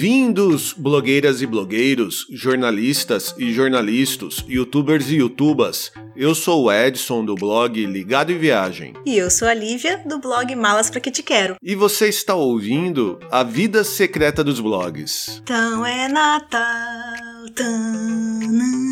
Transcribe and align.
Bem-vindos, 0.00 0.74
blogueiras 0.74 1.42
e 1.42 1.46
blogueiros, 1.46 2.24
jornalistas 2.30 3.34
e 3.36 3.52
jornalistas, 3.52 4.44
youtubers 4.46 5.10
e 5.10 5.16
youtubas. 5.16 5.90
Eu 6.14 6.36
sou 6.36 6.66
o 6.66 6.72
Edson 6.72 7.24
do 7.24 7.34
blog 7.34 7.84
Ligado 7.84 8.30
em 8.30 8.38
Viagem. 8.38 8.94
E 9.04 9.18
eu 9.18 9.28
sou 9.28 9.48
a 9.48 9.54
Lívia 9.54 10.00
do 10.06 10.20
blog 10.20 10.54
Malas 10.54 10.88
Pra 10.88 11.00
Que 11.00 11.10
Te 11.10 11.24
Quero. 11.24 11.56
E 11.60 11.74
você 11.74 12.08
está 12.08 12.36
ouvindo 12.36 13.18
A 13.28 13.42
Vida 13.42 13.82
Secreta 13.82 14.44
dos 14.44 14.60
Blogs. 14.60 15.40
Então 15.42 15.84
é 15.84 16.06
Natal, 16.06 17.50
tanã, 17.56 18.87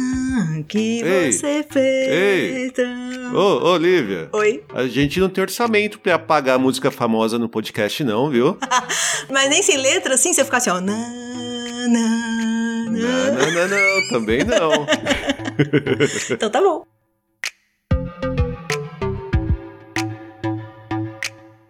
que 0.63 1.03
Ei, 1.03 1.33
você 1.33 1.65
fez. 1.71 2.09
ei. 2.09 2.73
Ô, 3.35 3.71
ô, 3.73 3.77
Lívia. 3.77 4.29
Oi? 4.33 4.63
A 4.75 4.87
gente 4.87 5.19
não 5.21 5.29
tem 5.29 5.43
orçamento 5.43 5.99
pra 5.99 6.15
apagar 6.15 6.57
a 6.57 6.59
música 6.59 6.91
famosa 6.91 7.39
no 7.39 7.49
podcast, 7.49 8.03
não, 8.05 8.31
viu? 8.31 8.57
Mas 9.31 9.49
nem 9.51 9.63
sem 9.63 9.77
letra, 9.79 10.15
assim, 10.15 10.33
você 10.33 10.45
fica 10.45 10.57
assim, 10.59 10.71
ó. 10.71 10.81
Nã, 10.81 10.97
Não, 11.89 12.93
nã. 12.93 13.31
não, 13.31 13.53
não, 13.53 13.69
não, 13.69 14.09
também 14.11 14.45
não. 14.45 14.87
Então 16.31 16.51
tá 16.51 16.61
bom. 16.61 16.85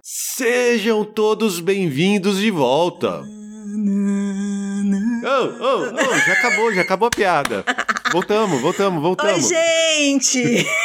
Sejam 0.03 1.05
todos 1.05 1.61
bem-vindos 1.61 2.39
de 2.39 2.51
volta. 2.51 3.23
Oh, 5.25 5.48
oh, 5.61 5.83
oh, 5.93 6.19
já 6.27 6.33
acabou, 6.34 6.75
já 6.75 6.83
acabou 6.83 7.09
a 7.09 7.11
piada. 7.11 7.65
Voltamos, 8.12 8.61
voltamos, 8.61 8.97
Oi, 8.99 9.03
voltamos. 9.03 9.49
gente! 9.49 10.67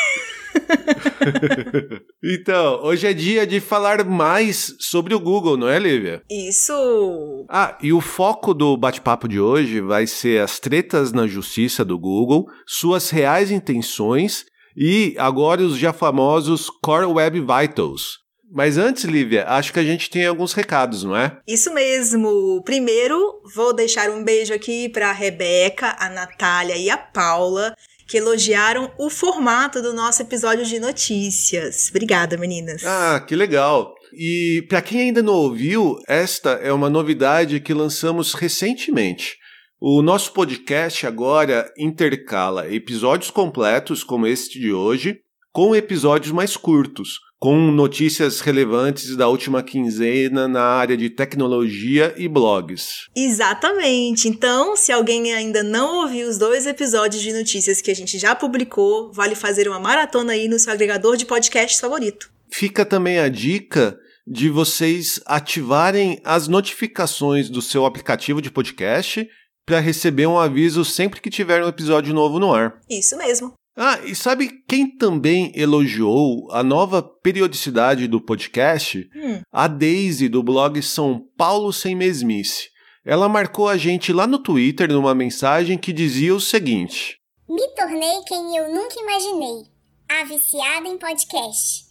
Então, 2.23 2.81
hoje 2.83 3.07
é 3.07 3.13
dia 3.13 3.45
de 3.45 3.59
falar 3.59 4.05
mais 4.05 4.75
sobre 4.79 5.13
o 5.13 5.19
Google, 5.19 5.57
não 5.57 5.67
é, 5.67 5.77
Lívia? 5.79 6.21
Isso! 6.29 7.45
Ah, 7.49 7.77
e 7.81 7.91
o 7.91 7.99
foco 7.99 8.53
do 8.53 8.77
bate-papo 8.77 9.27
de 9.27 9.39
hoje 9.39 9.81
vai 9.81 10.07
ser 10.07 10.41
as 10.41 10.59
tretas 10.59 11.11
na 11.11 11.27
justiça 11.27 11.83
do 11.83 11.97
Google, 11.97 12.45
suas 12.65 13.09
reais 13.09 13.51
intenções 13.51 14.45
e 14.75 15.15
agora 15.17 15.61
os 15.61 15.77
já 15.77 15.91
famosos 15.91 16.69
Core 16.81 17.05
Web 17.05 17.41
Vitals. 17.41 18.20
Mas 18.53 18.77
antes, 18.77 19.05
Lívia, 19.05 19.45
acho 19.47 19.71
que 19.71 19.79
a 19.79 19.83
gente 19.83 20.09
tem 20.09 20.25
alguns 20.25 20.51
recados, 20.51 21.03
não 21.05 21.15
é? 21.15 21.39
Isso 21.47 21.73
mesmo. 21.73 22.61
Primeiro, 22.65 23.41
vou 23.55 23.73
deixar 23.73 24.09
um 24.09 24.23
beijo 24.23 24.53
aqui 24.53 24.89
para 24.89 25.09
a 25.09 25.13
Rebeca, 25.13 25.95
a 25.97 26.09
Natália 26.09 26.75
e 26.75 26.89
a 26.89 26.97
Paula, 26.97 27.73
que 28.05 28.17
elogiaram 28.17 28.91
o 28.99 29.09
formato 29.09 29.81
do 29.81 29.93
nosso 29.93 30.21
episódio 30.21 30.65
de 30.65 30.79
notícias. 30.79 31.87
Obrigada, 31.91 32.35
meninas. 32.35 32.83
Ah, 32.85 33.23
que 33.25 33.37
legal. 33.37 33.95
E 34.13 34.65
para 34.67 34.81
quem 34.81 34.99
ainda 34.99 35.23
não 35.23 35.33
ouviu, 35.33 35.97
esta 36.05 36.51
é 36.51 36.73
uma 36.73 36.89
novidade 36.89 37.61
que 37.61 37.73
lançamos 37.73 38.33
recentemente. 38.33 39.37
O 39.79 40.01
nosso 40.01 40.33
podcast 40.33 41.07
agora 41.07 41.71
intercala 41.77 42.71
episódios 42.71 43.31
completos, 43.31 44.03
como 44.03 44.27
este 44.27 44.59
de 44.59 44.73
hoje, 44.73 45.21
com 45.53 45.73
episódios 45.73 46.33
mais 46.33 46.57
curtos, 46.57 47.17
com 47.41 47.71
notícias 47.71 48.39
relevantes 48.39 49.15
da 49.15 49.27
última 49.27 49.63
quinzena 49.63 50.47
na 50.47 50.61
área 50.61 50.95
de 50.95 51.09
tecnologia 51.09 52.13
e 52.15 52.27
blogs. 52.27 53.07
Exatamente. 53.15 54.27
Então, 54.27 54.75
se 54.77 54.91
alguém 54.91 55.33
ainda 55.33 55.63
não 55.63 56.03
ouviu 56.03 56.29
os 56.29 56.37
dois 56.37 56.67
episódios 56.67 57.19
de 57.19 57.33
notícias 57.33 57.81
que 57.81 57.89
a 57.89 57.95
gente 57.95 58.19
já 58.19 58.35
publicou, 58.35 59.11
vale 59.11 59.33
fazer 59.33 59.67
uma 59.67 59.79
maratona 59.79 60.33
aí 60.33 60.47
no 60.47 60.59
seu 60.59 60.71
agregador 60.71 61.17
de 61.17 61.25
podcasts 61.25 61.81
favorito. 61.81 62.31
Fica 62.47 62.85
também 62.85 63.17
a 63.17 63.27
dica 63.27 63.97
de 64.27 64.47
vocês 64.47 65.19
ativarem 65.25 66.21
as 66.23 66.47
notificações 66.47 67.49
do 67.49 67.59
seu 67.59 67.87
aplicativo 67.87 68.39
de 68.39 68.51
podcast 68.51 69.27
para 69.65 69.79
receber 69.79 70.27
um 70.27 70.37
aviso 70.37 70.85
sempre 70.85 71.19
que 71.19 71.31
tiver 71.31 71.63
um 71.63 71.67
episódio 71.67 72.13
novo 72.13 72.37
no 72.37 72.53
ar. 72.53 72.79
Isso 72.87 73.17
mesmo. 73.17 73.53
Ah, 73.83 73.99
e 74.05 74.13
sabe 74.13 74.63
quem 74.67 74.95
também 74.95 75.51
elogiou 75.55 76.51
a 76.51 76.61
nova 76.61 77.01
periodicidade 77.01 78.07
do 78.07 78.21
podcast? 78.21 79.09
Hum. 79.15 79.41
A 79.51 79.67
Daisy, 79.67 80.29
do 80.29 80.43
blog 80.43 80.79
São 80.83 81.25
Paulo 81.35 81.73
Sem 81.73 81.95
Mesmice. 81.95 82.69
Ela 83.03 83.27
marcou 83.27 83.67
a 83.67 83.77
gente 83.77 84.13
lá 84.13 84.27
no 84.27 84.37
Twitter 84.37 84.87
numa 84.87 85.15
mensagem 85.15 85.79
que 85.79 85.91
dizia 85.91 86.35
o 86.35 86.39
seguinte: 86.39 87.17
Me 87.49 87.67
tornei 87.69 88.21
quem 88.27 88.55
eu 88.55 88.71
nunca 88.71 88.99
imaginei, 88.99 89.63
a 90.07 90.25
viciada 90.25 90.87
em 90.87 90.99
podcast. 90.99 91.85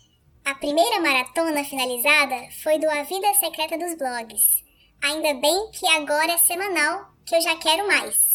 A 0.44 0.54
primeira 0.54 1.00
maratona 1.00 1.64
finalizada 1.64 2.36
foi 2.62 2.78
do 2.78 2.88
A 2.88 3.02
Vida 3.02 3.34
Secreta 3.34 3.76
dos 3.76 3.98
Blogs. 3.98 4.62
Ainda 5.02 5.34
bem 5.40 5.70
que 5.72 5.88
agora 5.88 6.34
é 6.34 6.38
semanal, 6.38 7.06
que 7.26 7.34
eu 7.34 7.42
já 7.42 7.56
quero 7.56 7.84
mais. 7.88 8.29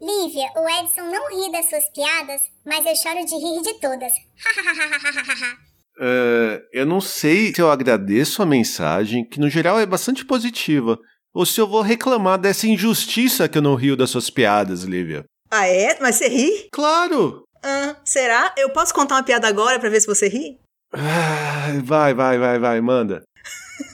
Lívia, 0.00 0.48
o 0.56 0.66
Edson 0.68 1.02
não 1.10 1.28
ri 1.28 1.52
das 1.52 1.68
suas 1.68 1.84
piadas, 1.94 2.40
mas 2.64 2.84
eu 2.86 2.96
choro 2.96 3.24
de 3.26 3.34
rir 3.34 3.62
de 3.62 3.80
todas. 3.80 4.12
"É, 6.00 6.62
Eu 6.72 6.86
não 6.86 7.00
sei 7.00 7.52
se 7.54 7.60
eu 7.60 7.70
agradeço 7.70 8.42
a 8.42 8.46
mensagem, 8.46 9.24
que 9.28 9.38
no 9.38 9.50
geral 9.50 9.78
é 9.78 9.84
bastante 9.84 10.24
positiva, 10.24 10.98
ou 11.34 11.44
se 11.44 11.60
eu 11.60 11.66
vou 11.68 11.82
reclamar 11.82 12.38
dessa 12.38 12.66
injustiça 12.66 13.48
que 13.48 13.58
eu 13.58 13.62
não 13.62 13.74
rio 13.74 13.96
das 13.96 14.08
suas 14.10 14.30
piadas, 14.30 14.82
Lívia. 14.84 15.24
Ah, 15.50 15.66
é? 15.66 15.98
Mas 16.00 16.16
você 16.16 16.28
ri? 16.28 16.68
Claro! 16.72 17.42
Ah, 17.62 17.96
será? 18.04 18.54
Eu 18.56 18.70
posso 18.70 18.94
contar 18.94 19.16
uma 19.16 19.22
piada 19.22 19.46
agora 19.46 19.78
pra 19.78 19.90
ver 19.90 20.00
se 20.00 20.06
você 20.06 20.28
ri? 20.28 20.58
Ah, 20.94 21.72
Vai, 21.84 22.14
vai, 22.14 22.38
vai, 22.38 22.58
vai, 22.58 22.80
manda. 22.80 23.22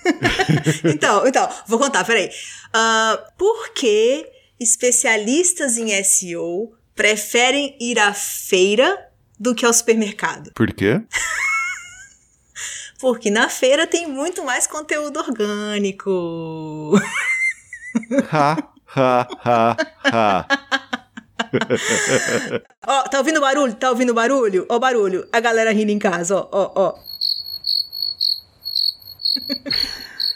Então, 0.85 1.27
então, 1.27 1.49
vou 1.67 1.79
contar, 1.79 2.05
peraí. 2.05 2.31
Ah, 2.73 3.19
por 3.37 3.73
que 3.75 4.27
especialistas 4.59 5.77
em 5.77 6.03
SEO 6.03 6.73
preferem 6.95 7.77
ir 7.81 7.99
à 7.99 8.13
feira 8.15 9.11
do 9.39 9.55
que 9.55 9.67
ao 9.67 9.73
supermercado? 9.73 10.51
Por 10.55 10.73
quê? 10.73 11.03
Porque 12.99 13.31
na 13.31 13.49
feira 13.49 13.87
tem 13.87 14.07
muito 14.09 14.43
mais 14.45 14.67
conteúdo 14.67 15.19
orgânico. 15.19 16.93
Ha, 18.31 18.59
ha, 18.95 19.27
ha, 19.43 19.77
ha. 20.05 20.47
Ó, 22.87 23.03
tá 23.05 23.19
ouvindo 23.19 23.41
barulho? 23.41 23.75
Tá 23.75 23.91
ouvindo 23.91 24.13
barulho? 24.13 24.67
Ó, 24.69 24.79
barulho. 24.79 25.27
A 25.33 25.41
galera 25.41 25.73
rindo 25.73 25.91
em 25.91 25.99
casa, 25.99 26.37
ó, 26.37 26.49
ó, 26.53 26.73
ó. 26.75 26.95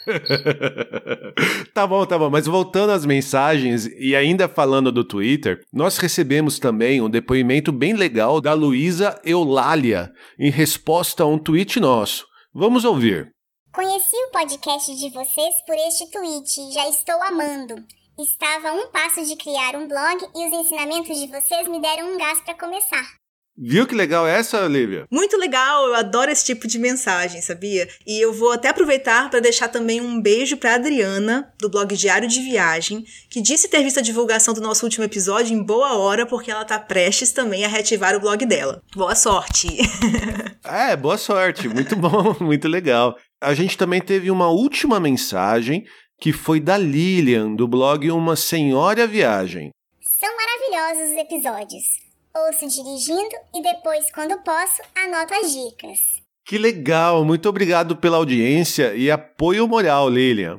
tá 1.73 1.85
bom, 1.85 2.05
tá 2.05 2.17
bom, 2.17 2.29
mas 2.29 2.45
voltando 2.45 2.91
às 2.91 3.05
mensagens 3.05 3.85
e 3.85 4.15
ainda 4.15 4.47
falando 4.47 4.91
do 4.91 5.03
Twitter, 5.03 5.61
nós 5.71 5.97
recebemos 5.97 6.59
também 6.59 7.01
um 7.01 7.09
depoimento 7.09 7.71
bem 7.71 7.93
legal 7.93 8.41
da 8.41 8.53
Luísa 8.53 9.19
Eulália 9.23 10.11
em 10.39 10.49
resposta 10.49 11.23
a 11.23 11.27
um 11.27 11.37
tweet 11.37 11.79
nosso. 11.79 12.25
Vamos 12.53 12.83
ouvir. 12.85 13.31
Conheci 13.73 14.15
o 14.15 14.31
podcast 14.31 14.93
de 14.95 15.09
vocês 15.11 15.55
por 15.65 15.75
este 15.75 16.11
tweet 16.11 16.73
já 16.73 16.89
estou 16.89 17.21
amando. 17.23 17.75
Estava 18.19 18.69
a 18.69 18.73
um 18.73 18.91
passo 18.91 19.25
de 19.25 19.35
criar 19.37 19.75
um 19.75 19.87
blog 19.87 20.17
e 20.35 20.47
os 20.47 20.53
ensinamentos 20.53 21.17
de 21.17 21.27
vocês 21.27 21.67
me 21.67 21.81
deram 21.81 22.13
um 22.13 22.17
gás 22.17 22.41
para 22.41 22.53
começar. 22.53 23.20
Viu 23.57 23.85
que 23.85 23.93
legal 23.93 24.25
é 24.25 24.39
essa, 24.39 24.63
Olivia? 24.63 25.05
Muito 25.11 25.37
legal, 25.37 25.85
eu 25.87 25.95
adoro 25.95 26.31
esse 26.31 26.45
tipo 26.45 26.67
de 26.67 26.79
mensagem, 26.79 27.41
sabia? 27.41 27.87
E 28.07 28.19
eu 28.19 28.33
vou 28.33 28.51
até 28.51 28.69
aproveitar 28.69 29.29
para 29.29 29.39
deixar 29.39 29.67
também 29.67 29.99
um 29.99 30.21
beijo 30.21 30.57
para 30.57 30.75
Adriana, 30.75 31.53
do 31.59 31.69
blog 31.69 31.95
Diário 31.95 32.27
de 32.27 32.41
Viagem, 32.41 33.03
que 33.29 33.41
disse 33.41 33.67
ter 33.67 33.83
visto 33.83 33.99
a 33.99 34.03
divulgação 34.03 34.53
do 34.53 34.61
nosso 34.61 34.85
último 34.85 35.03
episódio 35.03 35.53
em 35.53 35.63
boa 35.63 35.97
hora, 35.97 36.25
porque 36.25 36.49
ela 36.49 36.65
tá 36.65 36.79
prestes 36.79 37.33
também 37.33 37.65
a 37.65 37.67
reativar 37.67 38.15
o 38.15 38.21
blog 38.21 38.45
dela. 38.45 38.81
Boa 38.95 39.15
sorte! 39.15 39.67
É, 40.63 40.95
boa 40.95 41.17
sorte, 41.17 41.67
muito 41.67 41.95
bom, 41.95 42.35
muito 42.39 42.67
legal. 42.67 43.17
A 43.41 43.53
gente 43.55 43.75
também 43.75 43.99
teve 43.99 44.29
uma 44.29 44.47
última 44.47 44.99
mensagem 44.99 45.83
que 46.19 46.31
foi 46.31 46.59
da 46.59 46.77
Lilian, 46.77 47.55
do 47.55 47.67
blog 47.67 48.11
Uma 48.11 48.35
Senhora 48.35 49.07
Viagem. 49.07 49.71
São 50.19 50.29
maravilhosos 50.37 51.11
os 51.11 51.17
episódios. 51.17 52.10
Ouço 52.33 52.65
dirigindo 52.65 53.35
e 53.53 53.61
depois, 53.61 54.09
quando 54.13 54.37
posso, 54.41 54.81
anoto 54.95 55.33
as 55.33 55.51
dicas. 55.51 55.99
Que 56.45 56.57
legal, 56.57 57.25
muito 57.25 57.49
obrigado 57.49 57.97
pela 57.97 58.15
audiência 58.15 58.95
e 58.95 59.11
apoio 59.11 59.67
moral, 59.67 60.09
Lilian. 60.09 60.55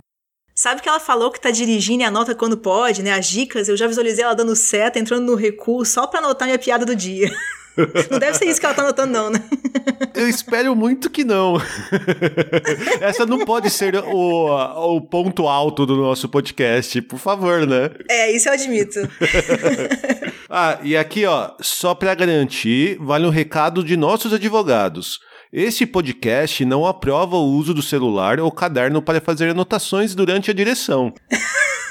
Sabe 0.54 0.82
que 0.82 0.88
ela 0.88 1.00
falou 1.00 1.30
que 1.30 1.40
tá 1.40 1.50
dirigindo 1.50 2.02
e 2.02 2.04
anota 2.04 2.34
quando 2.34 2.58
pode, 2.58 3.02
né? 3.02 3.12
As 3.12 3.26
dicas, 3.26 3.68
eu 3.68 3.76
já 3.76 3.86
visualizei 3.86 4.22
ela 4.22 4.34
dando 4.34 4.54
seta, 4.54 4.98
entrando 4.98 5.24
no 5.24 5.34
recuo 5.34 5.82
só 5.86 6.06
pra 6.06 6.20
anotar 6.20 6.46
minha 6.46 6.58
piada 6.58 6.84
do 6.84 6.94
dia. 6.94 7.30
Não 8.10 8.18
deve 8.18 8.36
ser 8.36 8.44
isso 8.44 8.60
que 8.60 8.66
ela 8.66 8.74
tá 8.74 8.82
anotando, 8.82 9.12
não, 9.12 9.30
né? 9.30 9.42
Eu 10.14 10.28
espero 10.28 10.76
muito 10.76 11.08
que 11.08 11.24
não. 11.24 11.56
Essa 13.00 13.24
não 13.24 13.46
pode 13.46 13.70
ser 13.70 13.96
o, 13.96 14.96
o 14.96 15.00
ponto 15.00 15.48
alto 15.48 15.86
do 15.86 15.96
nosso 15.96 16.28
podcast, 16.28 17.00
por 17.00 17.18
favor, 17.18 17.66
né? 17.66 17.90
É, 18.10 18.30
isso 18.30 18.46
eu 18.50 18.52
admito. 18.52 19.00
Ah, 20.54 20.78
e 20.82 20.94
aqui, 20.94 21.24
ó, 21.24 21.52
só 21.62 21.94
para 21.94 22.14
garantir, 22.14 22.98
vale 23.00 23.24
um 23.24 23.30
recado 23.30 23.82
de 23.82 23.96
nossos 23.96 24.34
advogados. 24.34 25.18
Este 25.50 25.86
podcast 25.86 26.62
não 26.66 26.84
aprova 26.84 27.36
o 27.36 27.54
uso 27.54 27.72
do 27.72 27.80
celular 27.80 28.38
ou 28.38 28.52
caderno 28.52 29.00
para 29.00 29.18
fazer 29.18 29.48
anotações 29.48 30.14
durante 30.14 30.50
a 30.50 30.54
direção. 30.54 31.10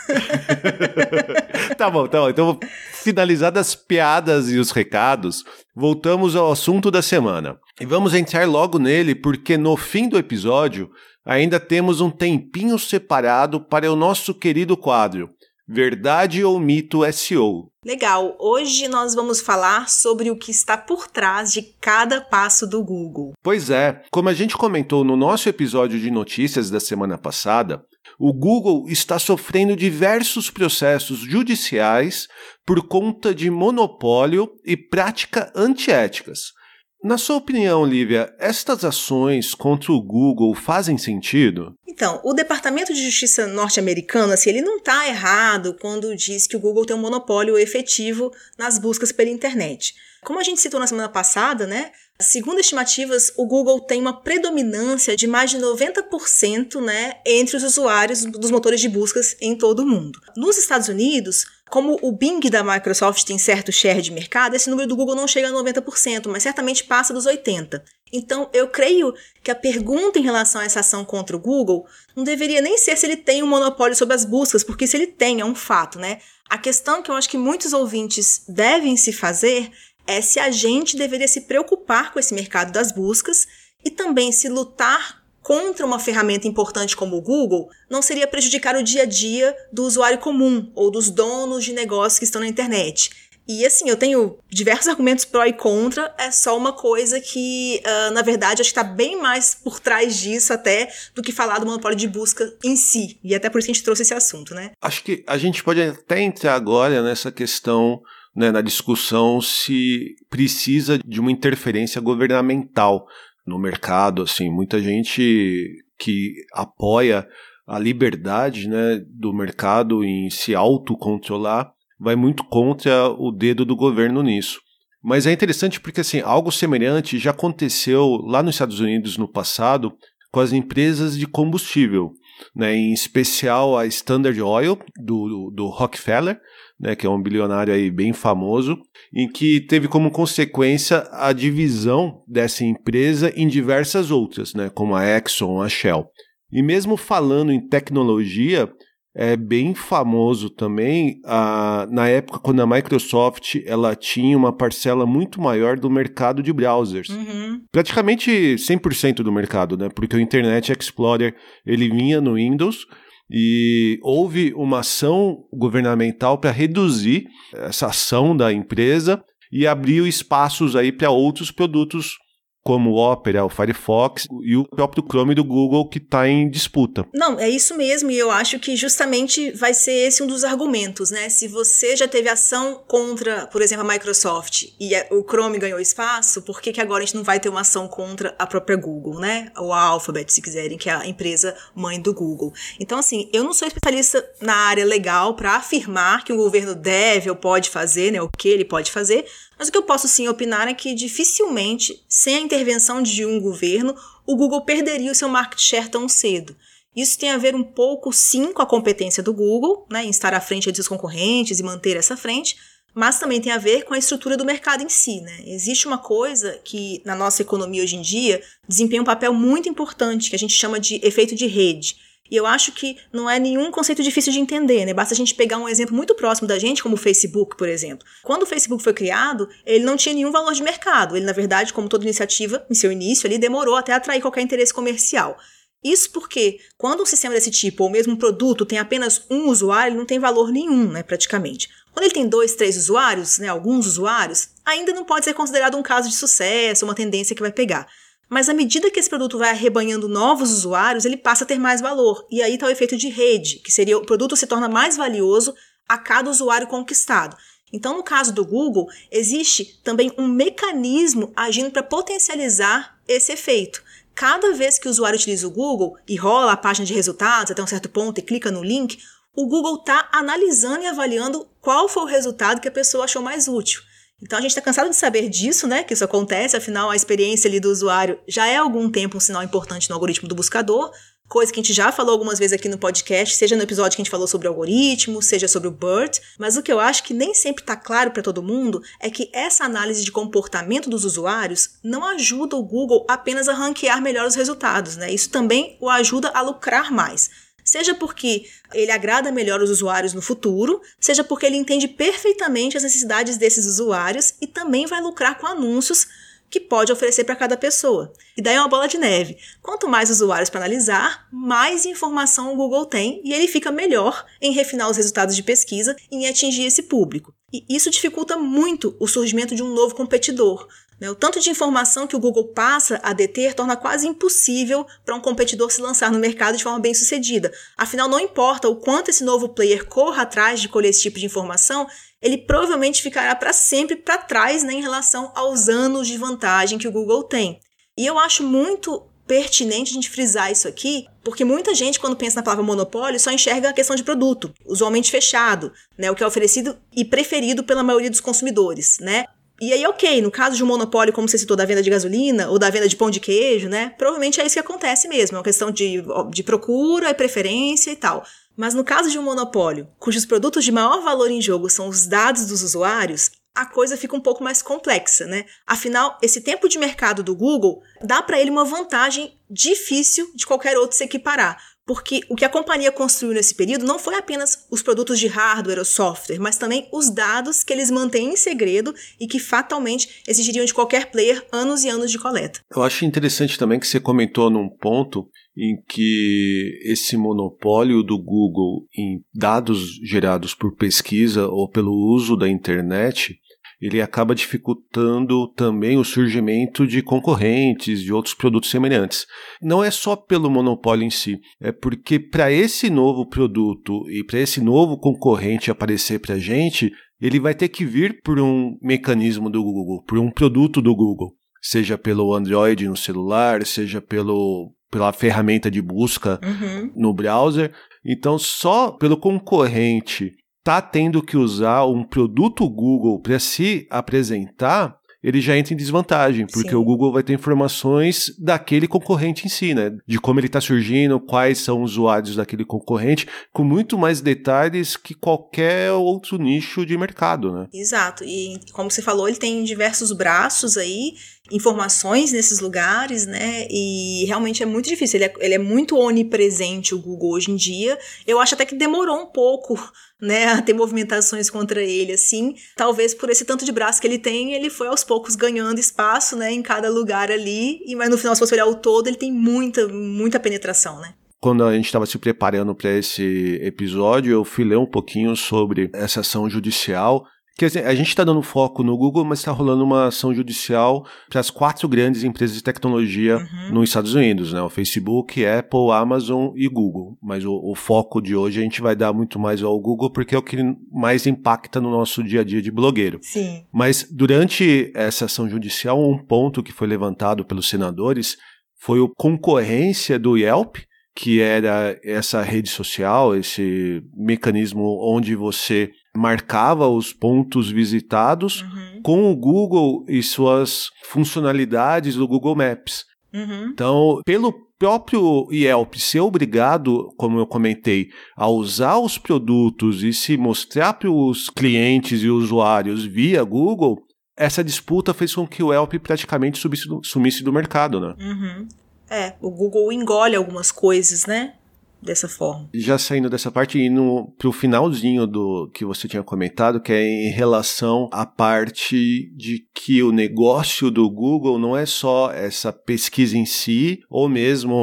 tá 1.75 1.89
bom, 1.89 2.07
tá 2.07 2.19
bom. 2.19 2.29
Então, 2.29 2.59
finalizadas 2.93 3.69
as 3.69 3.73
piadas 3.73 4.51
e 4.51 4.59
os 4.59 4.69
recados, 4.69 5.43
voltamos 5.75 6.35
ao 6.35 6.51
assunto 6.51 6.91
da 6.91 7.01
semana. 7.01 7.57
E 7.79 7.85
vamos 7.87 8.13
entrar 8.13 8.47
logo 8.47 8.77
nele, 8.77 9.15
porque 9.15 9.57
no 9.57 9.75
fim 9.75 10.07
do 10.07 10.19
episódio 10.19 10.91
ainda 11.25 11.59
temos 11.59 11.99
um 11.99 12.11
tempinho 12.11 12.77
separado 12.77 13.59
para 13.59 13.91
o 13.91 13.95
nosso 13.95 14.35
querido 14.35 14.77
quadro 14.77 15.31
Verdade 15.67 16.43
ou 16.43 16.59
Mito 16.59 17.01
SEO. 17.11 17.71
Legal, 17.85 18.37
hoje 18.39 18.87
nós 18.87 19.15
vamos 19.15 19.41
falar 19.41 19.89
sobre 19.89 20.29
o 20.29 20.35
que 20.35 20.51
está 20.51 20.77
por 20.77 21.07
trás 21.07 21.51
de 21.51 21.61
cada 21.81 22.21
passo 22.21 22.67
do 22.67 22.83
Google. 22.83 23.33
Pois 23.41 23.69
é, 23.69 24.03
como 24.11 24.29
a 24.29 24.33
gente 24.33 24.55
comentou 24.55 25.03
no 25.03 25.15
nosso 25.15 25.49
episódio 25.49 25.99
de 25.99 26.11
notícias 26.11 26.69
da 26.69 26.79
semana 26.79 27.17
passada, 27.17 27.83
o 28.19 28.31
Google 28.31 28.85
está 28.87 29.17
sofrendo 29.17 29.75
diversos 29.75 30.49
processos 30.49 31.19
judiciais 31.19 32.27
por 32.65 32.87
conta 32.87 33.33
de 33.33 33.49
monopólio 33.49 34.51
e 34.63 34.77
prática 34.77 35.51
antiéticas. 35.55 36.53
Na 37.03 37.17
sua 37.17 37.37
opinião, 37.37 37.83
Lívia, 37.83 38.31
estas 38.37 38.85
ações 38.85 39.55
contra 39.55 39.91
o 39.91 39.99
Google 39.99 40.53
fazem 40.53 40.99
sentido? 40.99 41.75
Então, 41.87 42.21
o 42.23 42.31
Departamento 42.31 42.93
de 42.93 43.03
Justiça 43.03 43.47
norte-americano, 43.47 44.31
assim, 44.31 44.51
ele 44.51 44.61
não 44.61 44.77
está 44.77 45.07
errado 45.07 45.75
quando 45.81 46.15
diz 46.15 46.45
que 46.45 46.55
o 46.55 46.59
Google 46.59 46.85
tem 46.85 46.95
um 46.95 46.99
monopólio 46.99 47.57
efetivo 47.57 48.31
nas 48.55 48.77
buscas 48.77 49.11
pela 49.11 49.31
internet. 49.31 49.95
Como 50.23 50.39
a 50.39 50.43
gente 50.43 50.61
citou 50.61 50.79
na 50.79 50.85
semana 50.85 51.09
passada, 51.09 51.65
né? 51.65 51.91
Segundo 52.21 52.59
estimativas, 52.59 53.31
o 53.35 53.45
Google 53.45 53.79
tem 53.79 53.99
uma 53.99 54.21
predominância 54.21 55.15
de 55.15 55.27
mais 55.27 55.49
de 55.49 55.57
90% 55.57 56.79
né, 56.81 57.15
entre 57.25 57.57
os 57.57 57.63
usuários 57.63 58.23
dos 58.23 58.51
motores 58.51 58.79
de 58.79 58.87
buscas 58.87 59.35
em 59.41 59.55
todo 59.55 59.79
o 59.79 59.85
mundo. 59.85 60.19
Nos 60.37 60.57
Estados 60.57 60.87
Unidos, 60.87 61.45
como 61.69 61.97
o 62.01 62.11
Bing 62.11 62.41
da 62.49 62.63
Microsoft 62.63 63.23
tem 63.23 63.37
certo 63.37 63.71
share 63.71 64.01
de 64.01 64.11
mercado, 64.11 64.55
esse 64.55 64.69
número 64.69 64.89
do 64.89 64.95
Google 64.95 65.15
não 65.15 65.27
chega 65.27 65.47
a 65.47 65.51
90%, 65.51 66.27
mas 66.27 66.43
certamente 66.43 66.83
passa 66.83 67.13
dos 67.13 67.25
80%. 67.25 67.81
Então, 68.13 68.49
eu 68.51 68.67
creio 68.67 69.13
que 69.41 69.49
a 69.49 69.55
pergunta 69.55 70.19
em 70.19 70.23
relação 70.23 70.59
a 70.59 70.65
essa 70.65 70.81
ação 70.81 71.05
contra 71.05 71.33
o 71.33 71.39
Google 71.39 71.85
não 72.13 72.25
deveria 72.25 72.59
nem 72.59 72.77
ser 72.77 72.97
se 72.97 73.05
ele 73.05 73.15
tem 73.15 73.41
um 73.41 73.47
monopólio 73.47 73.95
sobre 73.95 74.13
as 74.13 74.25
buscas, 74.25 74.65
porque 74.65 74.85
se 74.85 74.97
ele 74.97 75.07
tem, 75.07 75.39
é 75.39 75.45
um 75.45 75.55
fato, 75.55 75.97
né? 75.97 76.19
A 76.49 76.57
questão 76.57 77.01
que 77.01 77.09
eu 77.09 77.15
acho 77.15 77.29
que 77.29 77.37
muitos 77.37 77.71
ouvintes 77.71 78.43
devem 78.49 78.97
se 78.97 79.13
fazer 79.13 79.71
é 80.07 80.21
se 80.21 80.39
a 80.39 80.51
gente 80.51 80.95
deveria 80.95 81.27
se 81.27 81.41
preocupar 81.41 82.11
com 82.11 82.19
esse 82.19 82.33
mercado 82.33 82.71
das 82.71 82.91
buscas 82.91 83.47
e 83.83 83.89
também 83.89 84.31
se 84.31 84.49
lutar 84.49 85.21
contra 85.41 85.85
uma 85.85 85.99
ferramenta 85.99 86.47
importante 86.47 86.95
como 86.95 87.17
o 87.17 87.21
Google 87.21 87.69
não 87.89 88.01
seria 88.01 88.27
prejudicar 88.27 88.75
o 88.75 88.83
dia 88.83 89.03
a 89.03 89.05
dia 89.05 89.55
do 89.71 89.83
usuário 89.83 90.19
comum 90.19 90.71
ou 90.75 90.91
dos 90.91 91.09
donos 91.09 91.63
de 91.63 91.73
negócios 91.73 92.19
que 92.19 92.25
estão 92.25 92.41
na 92.41 92.47
internet. 92.47 93.09
E 93.47 93.65
assim, 93.65 93.89
eu 93.89 93.97
tenho 93.97 94.37
diversos 94.49 94.87
argumentos 94.87 95.25
pró 95.25 95.45
e 95.45 95.51
contra, 95.51 96.13
é 96.17 96.31
só 96.31 96.55
uma 96.55 96.71
coisa 96.71 97.19
que, 97.19 97.81
uh, 97.85 98.13
na 98.13 98.21
verdade, 98.21 98.61
acho 98.61 98.71
que 98.71 98.79
está 98.79 98.83
bem 98.83 99.19
mais 99.19 99.55
por 99.55 99.79
trás 99.79 100.15
disso 100.15 100.53
até 100.53 100.89
do 101.15 101.21
que 101.21 101.31
falar 101.31 101.59
do 101.59 101.65
monopólio 101.65 101.97
de 101.97 102.07
busca 102.07 102.53
em 102.63 102.75
si. 102.75 103.19
E 103.23 103.33
até 103.33 103.49
por 103.49 103.57
isso 103.57 103.65
que 103.65 103.71
a 103.71 103.73
gente 103.73 103.83
trouxe 103.83 104.03
esse 104.03 104.13
assunto, 104.13 104.53
né? 104.53 104.71
Acho 104.79 105.03
que 105.03 105.23
a 105.27 105.37
gente 105.37 105.63
pode 105.63 105.81
até 105.81 106.21
entrar 106.21 106.53
agora 106.53 107.01
nessa 107.01 107.31
questão, 107.31 108.01
né, 108.35 108.51
na 108.51 108.61
discussão 108.61 109.41
se 109.41 110.15
precisa 110.29 110.97
de 111.05 111.19
uma 111.19 111.31
interferência 111.31 111.99
governamental 111.99 113.05
no 113.45 113.59
mercado, 113.59 114.21
assim, 114.21 114.49
muita 114.49 114.81
gente 114.81 115.69
que 115.99 116.33
apoia 116.53 117.27
a 117.67 117.77
liberdade, 117.77 118.67
né, 118.67 119.01
do 119.07 119.33
mercado 119.33 120.03
em 120.03 120.29
se 120.29 120.55
autocontrolar, 120.55 121.71
vai 121.99 122.15
muito 122.15 122.43
contra 122.45 123.09
o 123.09 123.31
dedo 123.31 123.63
do 123.63 123.75
governo 123.75 124.23
nisso. 124.23 124.59
Mas 125.03 125.25
é 125.25 125.31
interessante 125.31 125.79
porque 125.79 126.01
assim, 126.01 126.19
algo 126.21 126.51
semelhante 126.51 127.17
já 127.17 127.31
aconteceu 127.31 128.17
lá 128.25 128.43
nos 128.43 128.55
Estados 128.55 128.79
Unidos 128.79 129.17
no 129.17 129.27
passado 129.27 129.93
com 130.31 130.39
as 130.39 130.53
empresas 130.53 131.17
de 131.17 131.27
combustível, 131.27 132.13
né, 132.55 132.73
em 132.75 132.93
especial 132.93 133.77
a 133.77 133.85
Standard 133.85 134.39
Oil 134.41 134.77
do, 134.97 135.51
do 135.53 135.67
Rockefeller, 135.67 136.39
né, 136.81 136.95
que 136.95 137.05
é 137.05 137.09
um 137.09 137.21
bilionário 137.21 137.71
aí 137.71 137.91
bem 137.91 138.11
famoso, 138.11 138.77
em 139.13 139.31
que 139.31 139.61
teve 139.61 139.87
como 139.87 140.09
consequência 140.09 141.07
a 141.11 141.31
divisão 141.31 142.23
dessa 142.27 142.65
empresa 142.65 143.31
em 143.35 143.47
diversas 143.47 144.09
outras, 144.09 144.53
né, 144.55 144.69
como 144.73 144.95
a 144.95 145.05
Exxon, 145.05 145.61
a 145.61 145.69
Shell. 145.69 146.07
E 146.51 146.63
mesmo 146.63 146.97
falando 146.97 147.51
em 147.51 147.65
tecnologia, 147.65 148.69
é 149.15 149.35
bem 149.35 149.75
famoso 149.75 150.49
também 150.49 151.19
a, 151.25 151.85
na 151.91 152.07
época 152.07 152.39
quando 152.39 152.61
a 152.61 152.67
Microsoft 152.67 153.57
ela 153.65 153.93
tinha 153.95 154.37
uma 154.37 154.55
parcela 154.55 155.05
muito 155.05 155.41
maior 155.41 155.77
do 155.77 155.89
mercado 155.89 156.41
de 156.41 156.51
browsers. 156.51 157.09
Uhum. 157.09 157.61
Praticamente 157.71 158.55
100% 158.55 159.15
do 159.15 159.31
mercado, 159.31 159.77
né? 159.77 159.89
Porque 159.93 160.15
o 160.15 160.19
Internet 160.19 160.71
Explorer 160.71 161.35
ele 161.65 161.89
vinha 161.89 162.21
no 162.21 162.35
Windows 162.35 162.85
e 163.31 163.97
houve 164.03 164.53
uma 164.55 164.79
ação 164.79 165.45
governamental 165.53 166.37
para 166.37 166.51
reduzir 166.51 167.27
essa 167.53 167.87
ação 167.87 168.35
da 168.35 168.51
empresa 168.51 169.23
e 169.51 169.65
abriu 169.65 170.05
espaços 170.05 170.75
aí 170.75 170.91
para 170.91 171.09
outros 171.09 171.51
produtos 171.51 172.17
como 172.63 172.91
o 172.91 172.97
Opera, 172.97 173.45
o 173.45 173.49
Firefox 173.49 174.27
e 174.43 174.55
o 174.55 174.67
próprio 174.67 175.03
Chrome 175.03 175.33
do 175.33 175.43
Google 175.43 175.87
que 175.87 175.97
está 175.97 176.27
em 176.27 176.49
disputa. 176.49 177.05
Não, 177.13 177.39
é 177.39 177.49
isso 177.49 177.75
mesmo, 177.75 178.11
e 178.11 178.17
eu 178.17 178.29
acho 178.29 178.59
que 178.59 178.75
justamente 178.75 179.51
vai 179.51 179.73
ser 179.73 179.91
esse 179.91 180.21
um 180.21 180.27
dos 180.27 180.43
argumentos, 180.43 181.11
né? 181.11 181.29
Se 181.29 181.47
você 181.47 181.95
já 181.95 182.07
teve 182.07 182.29
ação 182.29 182.81
contra, 182.87 183.47
por 183.47 183.61
exemplo, 183.61 183.89
a 183.89 183.93
Microsoft 183.93 184.65
e 184.79 184.91
o 185.11 185.23
Chrome 185.23 185.57
ganhou 185.57 185.79
espaço, 185.79 186.41
por 186.41 186.61
que, 186.61 186.71
que 186.71 186.81
agora 186.81 187.03
a 187.03 187.05
gente 187.05 187.15
não 187.15 187.23
vai 187.23 187.39
ter 187.39 187.49
uma 187.49 187.61
ação 187.61 187.87
contra 187.87 188.35
a 188.37 188.45
própria 188.45 188.75
Google, 188.75 189.19
né? 189.19 189.51
Ou 189.57 189.73
a 189.73 189.81
Alphabet, 189.81 190.31
se 190.31 190.41
quiserem, 190.41 190.77
que 190.77 190.89
é 190.89 190.93
a 190.93 191.07
empresa 191.07 191.55
mãe 191.75 191.99
do 191.99 192.13
Google. 192.13 192.53
Então, 192.79 192.99
assim, 192.99 193.29
eu 193.33 193.43
não 193.43 193.53
sou 193.53 193.67
especialista 193.67 194.23
na 194.39 194.55
área 194.55 194.85
legal 194.85 195.35
para 195.35 195.55
afirmar 195.55 196.23
que 196.23 196.33
o 196.33 196.37
governo 196.37 196.75
deve 196.75 197.29
ou 197.29 197.35
pode 197.35 197.69
fazer, 197.69 198.11
né? 198.11 198.21
O 198.21 198.29
que 198.29 198.49
ele 198.49 198.65
pode 198.65 198.91
fazer, 198.91 199.25
mas 199.61 199.67
o 199.67 199.71
que 199.71 199.77
eu 199.77 199.83
posso 199.83 200.07
sim 200.07 200.27
opinar 200.27 200.67
é 200.67 200.73
que 200.73 200.95
dificilmente, 200.95 202.03
sem 202.09 202.35
a 202.35 202.39
intervenção 202.39 202.99
de 202.99 203.23
um 203.23 203.39
governo, 203.39 203.95
o 204.25 204.35
Google 204.35 204.65
perderia 204.65 205.11
o 205.11 205.13
seu 205.13 205.29
market 205.29 205.59
share 205.59 205.87
tão 205.87 206.09
cedo. 206.09 206.57
Isso 206.95 207.19
tem 207.19 207.29
a 207.29 207.37
ver 207.37 207.53
um 207.53 207.63
pouco, 207.63 208.11
sim, 208.11 208.51
com 208.53 208.63
a 208.63 208.65
competência 208.65 209.21
do 209.21 209.31
Google, 209.31 209.85
né, 209.87 210.03
em 210.03 210.09
estar 210.09 210.33
à 210.33 210.41
frente 210.41 210.71
de 210.71 210.77
seus 210.77 210.87
concorrentes 210.87 211.59
e 211.59 211.63
manter 211.63 211.95
essa 211.95 212.17
frente, 212.17 212.57
mas 212.95 213.19
também 213.19 213.39
tem 213.39 213.51
a 213.51 213.59
ver 213.59 213.85
com 213.85 213.93
a 213.93 213.99
estrutura 213.99 214.35
do 214.35 214.43
mercado 214.43 214.81
em 214.81 214.89
si. 214.89 215.21
Né? 215.21 215.43
Existe 215.45 215.85
uma 215.85 215.99
coisa 215.99 216.59
que, 216.63 216.99
na 217.05 217.15
nossa 217.15 217.43
economia 217.43 217.83
hoje 217.83 217.97
em 217.97 218.01
dia, 218.01 218.41
desempenha 218.67 219.03
um 219.03 219.05
papel 219.05 219.31
muito 219.31 219.69
importante, 219.69 220.31
que 220.31 220.35
a 220.35 220.39
gente 220.39 220.55
chama 220.55 220.79
de 220.79 220.99
efeito 221.03 221.35
de 221.35 221.45
rede 221.45 221.97
e 222.31 222.35
eu 222.37 222.47
acho 222.47 222.71
que 222.71 222.97
não 223.11 223.29
é 223.29 223.37
nenhum 223.37 223.69
conceito 223.69 224.01
difícil 224.01 224.31
de 224.31 224.39
entender, 224.39 224.85
né? 224.85 224.93
Basta 224.93 225.13
a 225.13 225.17
gente 225.17 225.35
pegar 225.35 225.57
um 225.57 225.67
exemplo 225.67 225.93
muito 225.93 226.15
próximo 226.15 226.47
da 226.47 226.57
gente, 226.57 226.81
como 226.81 226.95
o 226.95 226.97
Facebook, 226.97 227.57
por 227.57 227.67
exemplo. 227.67 228.07
Quando 228.23 228.43
o 228.43 228.45
Facebook 228.45 228.81
foi 228.81 228.93
criado, 228.93 229.49
ele 229.65 229.83
não 229.83 229.97
tinha 229.97 230.15
nenhum 230.15 230.31
valor 230.31 230.53
de 230.53 230.63
mercado. 230.63 231.17
Ele, 231.17 231.25
na 231.25 231.33
verdade, 231.33 231.73
como 231.73 231.89
toda 231.89 232.05
iniciativa, 232.05 232.65
em 232.69 232.73
seu 232.73 232.89
início, 232.89 233.27
ele 233.27 233.37
demorou 233.37 233.75
até 233.75 233.91
atrair 233.91 234.21
qualquer 234.21 234.41
interesse 234.41 234.73
comercial. 234.73 235.37
Isso 235.83 236.11
porque, 236.11 236.59
quando 236.77 237.01
um 237.01 237.05
sistema 237.05 237.35
desse 237.35 237.51
tipo, 237.51 237.83
ou 237.83 237.89
mesmo 237.89 238.13
um 238.13 238.17
produto, 238.17 238.65
tem 238.65 238.77
apenas 238.77 239.25
um 239.29 239.49
usuário, 239.49 239.91
ele 239.91 239.97
não 239.97 240.05
tem 240.05 240.19
valor 240.19 240.51
nenhum, 240.51 240.89
né, 240.89 241.03
praticamente. 241.03 241.67
Quando 241.91 242.05
ele 242.05 242.13
tem 242.13 242.29
dois, 242.29 242.53
três 242.53 242.77
usuários, 242.77 243.39
né, 243.39 243.47
alguns 243.47 243.87
usuários, 243.87 244.49
ainda 244.63 244.93
não 244.93 245.03
pode 245.03 245.25
ser 245.25 245.33
considerado 245.33 245.75
um 245.75 245.83
caso 245.83 246.07
de 246.07 246.15
sucesso, 246.15 246.85
uma 246.85 246.95
tendência 246.95 247.35
que 247.35 247.41
vai 247.41 247.51
pegar. 247.51 247.87
Mas 248.31 248.47
à 248.47 248.53
medida 248.53 248.89
que 248.89 248.97
esse 248.97 249.09
produto 249.09 249.37
vai 249.37 249.49
arrebanhando 249.49 250.07
novos 250.07 250.51
usuários, 250.51 251.03
ele 251.03 251.17
passa 251.17 251.43
a 251.43 251.47
ter 251.47 251.59
mais 251.59 251.81
valor. 251.81 252.25
E 252.31 252.41
aí 252.41 252.53
está 252.53 252.65
o 252.65 252.69
efeito 252.69 252.95
de 252.95 253.09
rede, 253.09 253.57
que 253.57 253.69
seria 253.69 253.97
o 253.97 254.05
produto 254.05 254.37
se 254.37 254.47
torna 254.47 254.69
mais 254.69 254.95
valioso 254.95 255.53
a 255.85 255.97
cada 255.97 256.29
usuário 256.29 256.65
conquistado. 256.65 257.35
Então, 257.73 257.97
no 257.97 258.03
caso 258.03 258.31
do 258.31 258.45
Google, 258.45 258.87
existe 259.11 259.81
também 259.83 260.13
um 260.17 260.29
mecanismo 260.29 261.33
agindo 261.35 261.71
para 261.71 261.83
potencializar 261.83 262.97
esse 263.05 263.33
efeito. 263.33 263.83
Cada 264.15 264.53
vez 264.53 264.79
que 264.79 264.87
o 264.87 264.91
usuário 264.91 265.17
utiliza 265.17 265.45
o 265.45 265.51
Google 265.51 265.97
e 266.07 266.15
rola 266.15 266.53
a 266.53 266.57
página 266.57 266.85
de 266.85 266.93
resultados 266.93 267.51
até 267.51 267.61
um 267.61 267.67
certo 267.67 267.89
ponto 267.89 268.17
e 268.17 268.23
clica 268.23 268.49
no 268.49 268.63
link, 268.63 268.97
o 269.35 269.45
Google 269.45 269.75
está 269.75 270.07
analisando 270.09 270.83
e 270.83 270.87
avaliando 270.87 271.49
qual 271.59 271.89
foi 271.89 272.03
o 272.03 272.07
resultado 272.07 272.61
que 272.61 272.67
a 272.69 272.71
pessoa 272.71 273.03
achou 273.03 273.21
mais 273.21 273.49
útil. 273.49 273.81
Então 274.21 274.37
a 274.37 274.41
gente 274.41 274.51
está 274.51 274.61
cansado 274.61 274.89
de 274.89 274.95
saber 274.95 275.29
disso, 275.29 275.67
né? 275.67 275.83
Que 275.83 275.93
isso 275.93 276.03
acontece, 276.03 276.55
afinal 276.55 276.89
a 276.89 276.95
experiência 276.95 277.47
ali 277.47 277.59
do 277.59 277.69
usuário 277.71 278.19
já 278.27 278.45
é 278.47 278.57
há 278.57 278.61
algum 278.61 278.89
tempo 278.89 279.17
um 279.17 279.19
sinal 279.19 279.43
importante 279.43 279.89
no 279.89 279.95
algoritmo 279.95 280.27
do 280.27 280.35
buscador, 280.35 280.91
coisa 281.31 281.49
que 281.49 281.61
a 281.61 281.63
gente 281.63 281.71
já 281.73 281.93
falou 281.93 282.11
algumas 282.11 282.37
vezes 282.37 282.51
aqui 282.51 282.67
no 282.67 282.77
podcast, 282.77 283.37
seja 283.37 283.55
no 283.55 283.63
episódio 283.63 283.95
que 283.95 284.01
a 284.01 284.03
gente 284.03 284.11
falou 284.11 284.27
sobre 284.27 284.49
o 284.49 284.51
algoritmo, 284.51 285.21
seja 285.21 285.47
sobre 285.47 285.69
o 285.69 285.71
BERT, 285.71 286.19
mas 286.37 286.57
o 286.57 286.61
que 286.61 286.71
eu 286.71 286.77
acho 286.77 287.03
que 287.03 287.13
nem 287.13 287.33
sempre 287.33 287.63
está 287.63 287.73
claro 287.73 288.11
para 288.11 288.21
todo 288.21 288.43
mundo 288.43 288.83
é 288.99 289.09
que 289.09 289.29
essa 289.31 289.63
análise 289.63 290.03
de 290.03 290.11
comportamento 290.11 290.89
dos 290.89 291.05
usuários 291.05 291.77
não 291.81 292.03
ajuda 292.03 292.57
o 292.57 292.63
Google 292.63 293.05
apenas 293.09 293.47
a 293.47 293.53
ranquear 293.53 294.01
melhor 294.01 294.27
os 294.27 294.35
resultados, 294.35 294.97
né? 294.97 295.09
Isso 295.09 295.29
também 295.29 295.77
o 295.79 295.89
ajuda 295.89 296.29
a 296.33 296.41
lucrar 296.41 296.91
mais. 296.91 297.29
Seja 297.63 297.93
porque 297.95 298.45
ele 298.73 298.91
agrada 298.91 299.31
melhor 299.31 299.61
os 299.61 299.69
usuários 299.69 300.13
no 300.13 300.21
futuro, 300.21 300.81
seja 300.99 301.23
porque 301.23 301.45
ele 301.45 301.57
entende 301.57 301.87
perfeitamente 301.87 302.77
as 302.77 302.83
necessidades 302.83 303.37
desses 303.37 303.65
usuários 303.65 304.33
e 304.41 304.47
também 304.47 304.85
vai 304.85 305.01
lucrar 305.01 305.37
com 305.37 305.47
anúncios 305.47 306.07
que 306.51 306.59
pode 306.59 306.91
oferecer 306.91 307.23
para 307.23 307.35
cada 307.35 307.55
pessoa. 307.55 308.11
E 308.35 308.41
daí 308.41 308.55
é 308.55 308.59
uma 308.59 308.67
bola 308.67 308.87
de 308.87 308.97
neve. 308.97 309.37
Quanto 309.61 309.87
mais 309.87 310.09
usuários 310.09 310.49
para 310.49 310.59
analisar, 310.59 311.27
mais 311.31 311.85
informação 311.85 312.53
o 312.53 312.57
Google 312.57 312.85
tem 312.85 313.21
e 313.23 313.33
ele 313.33 313.47
fica 313.47 313.71
melhor 313.71 314.25
em 314.41 314.51
refinar 314.51 314.89
os 314.89 314.97
resultados 314.97 315.35
de 315.35 315.43
pesquisa 315.43 315.95
e 316.11 316.17
em 316.17 316.27
atingir 316.27 316.65
esse 316.65 316.83
público. 316.83 317.33
E 317.53 317.65
isso 317.69 317.89
dificulta 317.89 318.37
muito 318.37 318.95
o 318.99 319.07
surgimento 319.07 319.55
de 319.55 319.63
um 319.63 319.73
novo 319.73 319.95
competidor. 319.95 320.67
Né? 321.01 321.09
O 321.09 321.15
tanto 321.15 321.39
de 321.39 321.49
informação 321.49 322.05
que 322.05 322.15
o 322.15 322.19
Google 322.19 322.49
passa 322.49 322.99
a 323.01 323.11
deter 323.11 323.55
torna 323.55 323.75
quase 323.75 324.07
impossível 324.07 324.85
para 325.03 325.15
um 325.15 325.19
competidor 325.19 325.71
se 325.71 325.81
lançar 325.81 326.11
no 326.11 326.19
mercado 326.19 326.55
de 326.55 326.63
forma 326.63 326.79
bem 326.79 326.93
sucedida. 326.93 327.51
Afinal, 327.75 328.07
não 328.07 328.19
importa 328.19 328.69
o 328.69 328.75
quanto 328.75 329.09
esse 329.09 329.23
novo 329.23 329.49
player 329.49 329.87
corra 329.87 330.21
atrás 330.21 330.61
de 330.61 330.69
colher 330.69 330.89
esse 330.89 331.01
tipo 331.01 331.17
de 331.17 331.25
informação, 331.25 331.87
ele 332.21 332.37
provavelmente 332.37 333.01
ficará 333.01 333.35
para 333.35 333.51
sempre 333.51 333.95
para 333.95 334.19
trás 334.19 334.61
né, 334.61 334.73
em 334.73 334.81
relação 334.81 335.31
aos 335.33 335.67
anos 335.67 336.07
de 336.07 336.19
vantagem 336.19 336.77
que 336.77 336.87
o 336.87 336.91
Google 336.91 337.23
tem. 337.23 337.59
E 337.97 338.05
eu 338.05 338.19
acho 338.19 338.43
muito 338.43 339.07
pertinente 339.25 339.91
a 339.91 339.93
gente 339.93 340.09
frisar 340.09 340.51
isso 340.51 340.67
aqui, 340.67 341.07
porque 341.23 341.45
muita 341.45 341.73
gente, 341.73 341.99
quando 341.99 342.17
pensa 342.17 342.35
na 342.35 342.43
palavra 342.43 342.65
monopólio, 342.65 343.19
só 343.19 343.31
enxerga 343.31 343.69
a 343.69 343.73
questão 343.73 343.95
de 343.95 344.03
produto, 344.03 344.53
usualmente 344.65 345.09
fechado, 345.09 345.71
né, 345.97 346.11
o 346.11 346.15
que 346.15 346.23
é 346.23 346.27
oferecido 346.27 346.77
e 346.95 347.05
preferido 347.05 347.63
pela 347.63 347.81
maioria 347.81 348.09
dos 348.09 348.19
consumidores, 348.19 348.99
né? 348.99 349.25
E 349.61 349.71
aí, 349.71 349.85
ok, 349.85 350.23
no 350.23 350.31
caso 350.31 350.57
de 350.57 350.63
um 350.63 350.67
monopólio, 350.67 351.13
como 351.13 351.29
você 351.29 351.37
citou, 351.37 351.55
da 351.55 351.65
venda 351.65 351.83
de 351.83 351.89
gasolina 351.91 352.49
ou 352.49 352.57
da 352.57 352.71
venda 352.71 352.87
de 352.87 352.95
pão 352.95 353.11
de 353.11 353.19
queijo, 353.19 353.69
né? 353.69 353.93
Provavelmente 353.95 354.41
é 354.41 354.45
isso 354.45 354.55
que 354.55 354.59
acontece 354.59 355.07
mesmo, 355.07 355.35
é 355.35 355.37
uma 355.37 355.43
questão 355.43 355.69
de, 355.69 356.03
de 356.31 356.41
procura 356.41 357.11
e 357.11 357.13
preferência 357.13 357.91
e 357.91 357.95
tal. 357.95 358.25
Mas 358.57 358.73
no 358.73 358.83
caso 358.83 359.11
de 359.11 359.19
um 359.19 359.21
monopólio, 359.21 359.87
cujos 359.99 360.25
produtos 360.25 360.65
de 360.65 360.71
maior 360.71 361.03
valor 361.03 361.29
em 361.29 361.39
jogo 361.39 361.69
são 361.69 361.87
os 361.87 362.07
dados 362.07 362.47
dos 362.47 362.63
usuários, 362.63 363.29
a 363.53 363.65
coisa 363.65 363.95
fica 363.95 364.15
um 364.15 364.19
pouco 364.19 364.43
mais 364.43 364.63
complexa, 364.63 365.27
né? 365.27 365.45
Afinal, 365.67 366.17
esse 366.23 366.41
tempo 366.41 366.67
de 366.67 366.79
mercado 366.79 367.21
do 367.21 367.35
Google 367.35 367.83
dá 368.01 368.19
para 368.21 368.39
ele 368.39 368.49
uma 368.49 368.65
vantagem 368.65 369.37
difícil 369.47 370.31
de 370.33 370.45
qualquer 370.45 370.75
outro 370.75 370.97
se 370.97 371.03
equiparar, 371.03 371.61
porque 371.85 372.21
o 372.29 372.35
que 372.35 372.45
a 372.45 372.49
companhia 372.49 372.91
construiu 372.91 373.33
nesse 373.33 373.55
período 373.55 373.85
não 373.85 373.99
foi 373.99 374.15
apenas 374.15 374.65
os 374.69 374.81
produtos 374.81 375.19
de 375.19 375.27
hardware 375.27 375.79
ou 375.79 375.85
software, 375.85 376.39
mas 376.39 376.57
também 376.57 376.87
os 376.91 377.09
dados 377.09 377.63
que 377.63 377.73
eles 377.73 377.89
mantêm 377.89 378.33
em 378.33 378.35
segredo 378.35 378.93
e 379.19 379.27
que 379.27 379.39
fatalmente 379.39 380.21
exigiriam 380.27 380.65
de 380.65 380.73
qualquer 380.73 381.11
player 381.11 381.45
anos 381.51 381.83
e 381.83 381.89
anos 381.89 382.11
de 382.11 382.19
coleta. 382.19 382.61
Eu 382.73 382.83
acho 382.83 383.05
interessante 383.05 383.57
também 383.57 383.79
que 383.79 383.87
você 383.87 383.99
comentou 383.99 384.49
num 384.49 384.69
ponto 384.69 385.27
em 385.57 385.81
que 385.87 386.79
esse 386.83 387.17
monopólio 387.17 388.03
do 388.03 388.17
Google 388.17 388.87
em 388.97 389.21
dados 389.33 389.99
gerados 390.03 390.53
por 390.53 390.75
pesquisa 390.75 391.47
ou 391.47 391.69
pelo 391.69 391.91
uso 391.91 392.37
da 392.37 392.47
internet 392.47 393.37
ele 393.81 394.01
acaba 394.01 394.35
dificultando 394.35 395.47
também 395.53 395.97
o 395.97 396.03
surgimento 396.03 396.85
de 396.85 397.01
concorrentes, 397.01 398.01
de 398.01 398.13
outros 398.13 398.35
produtos 398.35 398.69
semelhantes. 398.69 399.25
Não 399.61 399.83
é 399.83 399.89
só 399.89 400.15
pelo 400.15 400.51
monopólio 400.51 401.03
em 401.03 401.09
si, 401.09 401.39
é 401.59 401.71
porque 401.71 402.19
para 402.19 402.51
esse 402.51 402.89
novo 402.89 403.27
produto 403.27 404.07
e 404.09 404.23
para 404.23 404.39
esse 404.39 404.61
novo 404.61 404.99
concorrente 404.99 405.71
aparecer 405.71 406.19
para 406.19 406.35
a 406.35 406.39
gente, 406.39 406.91
ele 407.19 407.39
vai 407.39 407.55
ter 407.55 407.69
que 407.69 407.83
vir 407.83 408.21
por 408.23 408.39
um 408.39 408.77
mecanismo 408.81 409.49
do 409.49 409.63
Google, 409.63 410.03
por 410.03 410.19
um 410.19 410.29
produto 410.29 410.81
do 410.81 410.95
Google, 410.95 411.35
seja 411.61 411.97
pelo 411.97 412.35
Android 412.35 412.87
no 412.87 412.95
celular, 412.95 413.65
seja 413.65 413.99
pelo 413.99 414.71
pela 414.91 415.13
ferramenta 415.13 415.71
de 415.71 415.81
busca 415.81 416.37
uhum. 416.43 416.91
no 416.95 417.13
browser. 417.13 417.71
Então, 418.05 418.37
só 418.37 418.91
pelo 418.91 419.15
concorrente 419.15 420.33
tá 420.63 420.81
tendo 420.81 421.21
que 421.21 421.37
usar 421.37 421.85
um 421.85 422.03
produto 422.03 422.69
Google 422.69 423.19
para 423.19 423.39
se 423.39 423.87
apresentar, 423.89 425.01
ele 425.23 425.39
já 425.39 425.55
entra 425.55 425.73
em 425.73 425.77
desvantagem, 425.77 426.47
porque 426.47 426.71
Sim. 426.71 426.75
o 426.75 426.83
Google 426.83 427.11
vai 427.11 427.21
ter 427.21 427.33
informações 427.33 428.33
daquele 428.39 428.87
concorrente 428.87 429.45
em 429.45 429.49
si, 429.49 429.73
né? 429.73 429.95
De 430.07 430.19
como 430.19 430.39
ele 430.39 430.47
está 430.47 430.59
surgindo, 430.59 431.19
quais 431.19 431.59
são 431.59 431.83
os 431.83 431.91
usuários 431.91 432.35
daquele 432.35 432.65
concorrente, 432.65 433.27
com 433.53 433.63
muito 433.63 433.97
mais 433.97 434.19
detalhes 434.19 434.97
que 434.97 435.13
qualquer 435.13 435.91
outro 435.91 436.37
nicho 436.37 436.85
de 436.85 436.97
mercado, 436.97 437.51
né? 437.53 437.67
Exato. 437.71 438.23
E 438.23 438.59
como 438.71 438.89
você 438.89 439.01
falou, 439.01 439.27
ele 439.27 439.37
tem 439.37 439.63
diversos 439.63 440.11
braços 440.11 440.75
aí 440.75 441.13
informações 441.51 442.31
nesses 442.31 442.59
lugares, 442.59 443.25
né? 443.25 443.67
E 443.69 444.25
realmente 444.25 444.63
é 444.63 444.65
muito 444.65 444.87
difícil. 444.87 445.17
Ele 445.17 445.25
é, 445.25 445.33
ele 445.39 445.53
é 445.55 445.57
muito 445.57 445.97
onipresente, 445.97 446.95
o 446.95 446.99
Google, 446.99 447.31
hoje 447.31 447.51
em 447.51 447.55
dia. 447.55 447.97
Eu 448.25 448.39
acho 448.39 448.55
até 448.55 448.65
que 448.65 448.75
demorou 448.75 449.21
um 449.21 449.25
pouco, 449.25 449.75
né, 450.21 450.45
a 450.45 450.61
ter 450.61 450.73
movimentações 450.73 451.49
contra 451.49 451.81
ele, 451.81 452.13
assim. 452.13 452.55
Talvez 452.75 453.13
por 453.13 453.29
esse 453.29 453.45
tanto 453.45 453.65
de 453.65 453.71
braço 453.71 453.99
que 453.99 454.07
ele 454.07 454.19
tem, 454.19 454.53
ele 454.53 454.69
foi 454.69 454.87
aos 454.87 455.03
poucos 455.03 455.35
ganhando 455.35 455.79
espaço, 455.79 456.35
né, 456.35 456.51
em 456.51 456.61
cada 456.61 456.89
lugar 456.89 457.31
ali. 457.31 457.81
E, 457.85 457.95
mas 457.95 458.09
no 458.09 458.17
final, 458.17 458.35
se 458.35 458.41
você 458.41 458.53
olhar 458.55 458.67
o 458.67 458.75
todo, 458.75 459.07
ele 459.07 459.17
tem 459.17 459.31
muita, 459.31 459.87
muita 459.87 460.39
penetração, 460.39 460.99
né? 460.99 461.13
Quando 461.39 461.63
a 461.63 461.73
gente 461.73 461.85
estava 461.85 462.05
se 462.05 462.19
preparando 462.19 462.75
para 462.75 462.91
esse 462.91 463.59
episódio, 463.63 464.31
eu 464.31 464.45
fui 464.45 464.63
ler 464.63 464.77
um 464.77 464.85
pouquinho 464.85 465.35
sobre 465.35 465.89
essa 465.91 466.19
ação 466.19 466.47
judicial 466.47 467.25
Dizer, 467.67 467.85
a 467.85 467.95
gente 467.95 468.07
está 468.07 468.23
dando 468.23 468.41
foco 468.41 468.83
no 468.83 468.97
Google, 468.97 469.23
mas 469.23 469.39
está 469.39 469.51
rolando 469.51 469.83
uma 469.83 470.07
ação 470.07 470.33
judicial 470.33 471.05
para 471.29 471.39
as 471.39 471.49
quatro 471.49 471.87
grandes 471.87 472.23
empresas 472.23 472.55
de 472.55 472.63
tecnologia 472.63 473.37
uhum. 473.37 473.73
nos 473.73 473.89
Estados 473.89 474.13
Unidos, 474.13 474.53
né? 474.53 474.61
O 474.61 474.69
Facebook, 474.69 475.45
Apple, 475.45 475.91
Amazon 475.91 476.51
e 476.55 476.67
Google. 476.67 477.17
Mas 477.21 477.45
o, 477.45 477.53
o, 477.53 477.75
foco 477.75 478.21
de 478.21 478.35
hoje 478.35 478.59
a 478.59 478.63
gente 478.63 478.81
vai 478.81 478.95
dar 478.95 479.13
muito 479.13 479.39
mais 479.39 479.61
ao 479.63 479.79
Google 479.79 480.11
porque 480.11 480.35
é 480.35 480.37
o 480.37 480.43
que 480.43 480.57
mais 480.91 481.25
impacta 481.25 481.81
no 481.81 481.91
nosso 481.91 482.23
dia 482.23 482.41
a 482.41 482.43
dia 482.43 482.61
de 482.61 482.71
blogueiro. 482.71 483.19
Sim. 483.21 483.63
Mas 483.73 484.07
durante 484.11 484.91
essa 484.95 485.25
ação 485.25 485.49
judicial, 485.49 486.01
um 486.01 486.17
ponto 486.17 486.63
que 486.63 486.71
foi 486.71 486.87
levantado 486.87 487.45
pelos 487.45 487.69
senadores 487.69 488.37
foi 488.79 489.03
a 489.03 489.07
concorrência 489.15 490.17
do 490.17 490.37
Yelp 490.37 490.77
que 491.15 491.41
era 491.41 491.99
essa 492.03 492.41
rede 492.41 492.69
social, 492.69 493.35
esse 493.35 494.01
mecanismo 494.15 494.97
onde 495.01 495.35
você 495.35 495.91
marcava 496.15 496.87
os 496.87 497.13
pontos 497.13 497.69
visitados 497.69 498.61
uhum. 498.61 499.01
com 499.01 499.31
o 499.31 499.35
Google 499.35 500.05
e 500.07 500.21
suas 500.21 500.89
funcionalidades 501.05 502.15
do 502.15 502.27
Google 502.27 502.55
Maps. 502.55 503.05
Uhum. 503.33 503.69
Então, 503.69 504.21
pelo 504.25 504.53
próprio 504.77 505.47
Yelp 505.51 505.95
ser 505.95 506.19
obrigado, 506.19 507.13
como 507.15 507.39
eu 507.39 507.45
comentei, 507.45 508.09
a 508.35 508.49
usar 508.49 508.97
os 508.97 509.17
produtos 509.17 510.03
e 510.03 510.11
se 510.11 510.35
mostrar 510.35 510.93
para 510.93 511.09
os 511.09 511.49
clientes 511.49 512.23
e 512.23 512.29
usuários 512.29 513.05
via 513.05 513.43
Google, 513.43 514.01
essa 514.35 514.63
disputa 514.63 515.13
fez 515.13 515.35
com 515.35 515.47
que 515.47 515.61
o 515.61 515.71
Yelp 515.71 515.93
praticamente 515.95 516.57
sumisse 516.57 516.87
do, 516.87 517.01
sumisse 517.03 517.43
do 517.43 517.53
mercado, 517.53 517.99
né? 517.99 518.15
Uhum. 518.19 518.67
É, 519.09 519.35
o 519.41 519.51
Google 519.51 519.91
engole 519.91 520.35
algumas 520.35 520.71
coisas, 520.71 521.25
né? 521.25 521.53
Dessa 522.01 522.27
forma. 522.27 522.69
Já 522.73 522.97
saindo 522.97 523.29
dessa 523.29 523.51
parte 523.51 523.77
e 523.77 523.85
indo 523.85 524.33
pro 524.37 524.51
finalzinho 524.51 525.27
do 525.27 525.69
que 525.73 525.85
você 525.85 526.07
tinha 526.07 526.23
comentado, 526.23 526.81
que 526.81 526.91
é 526.91 527.03
em 527.03 527.31
relação 527.31 528.09
à 528.11 528.25
parte 528.25 529.31
de 529.35 529.65
que 529.73 530.01
o 530.01 530.11
negócio 530.11 530.89
do 530.89 531.09
Google 531.09 531.59
não 531.59 531.77
é 531.77 531.85
só 531.85 532.31
essa 532.31 532.73
pesquisa 532.73 533.37
em 533.37 533.45
si, 533.45 533.99
ou 534.09 534.27
mesmo 534.27 534.75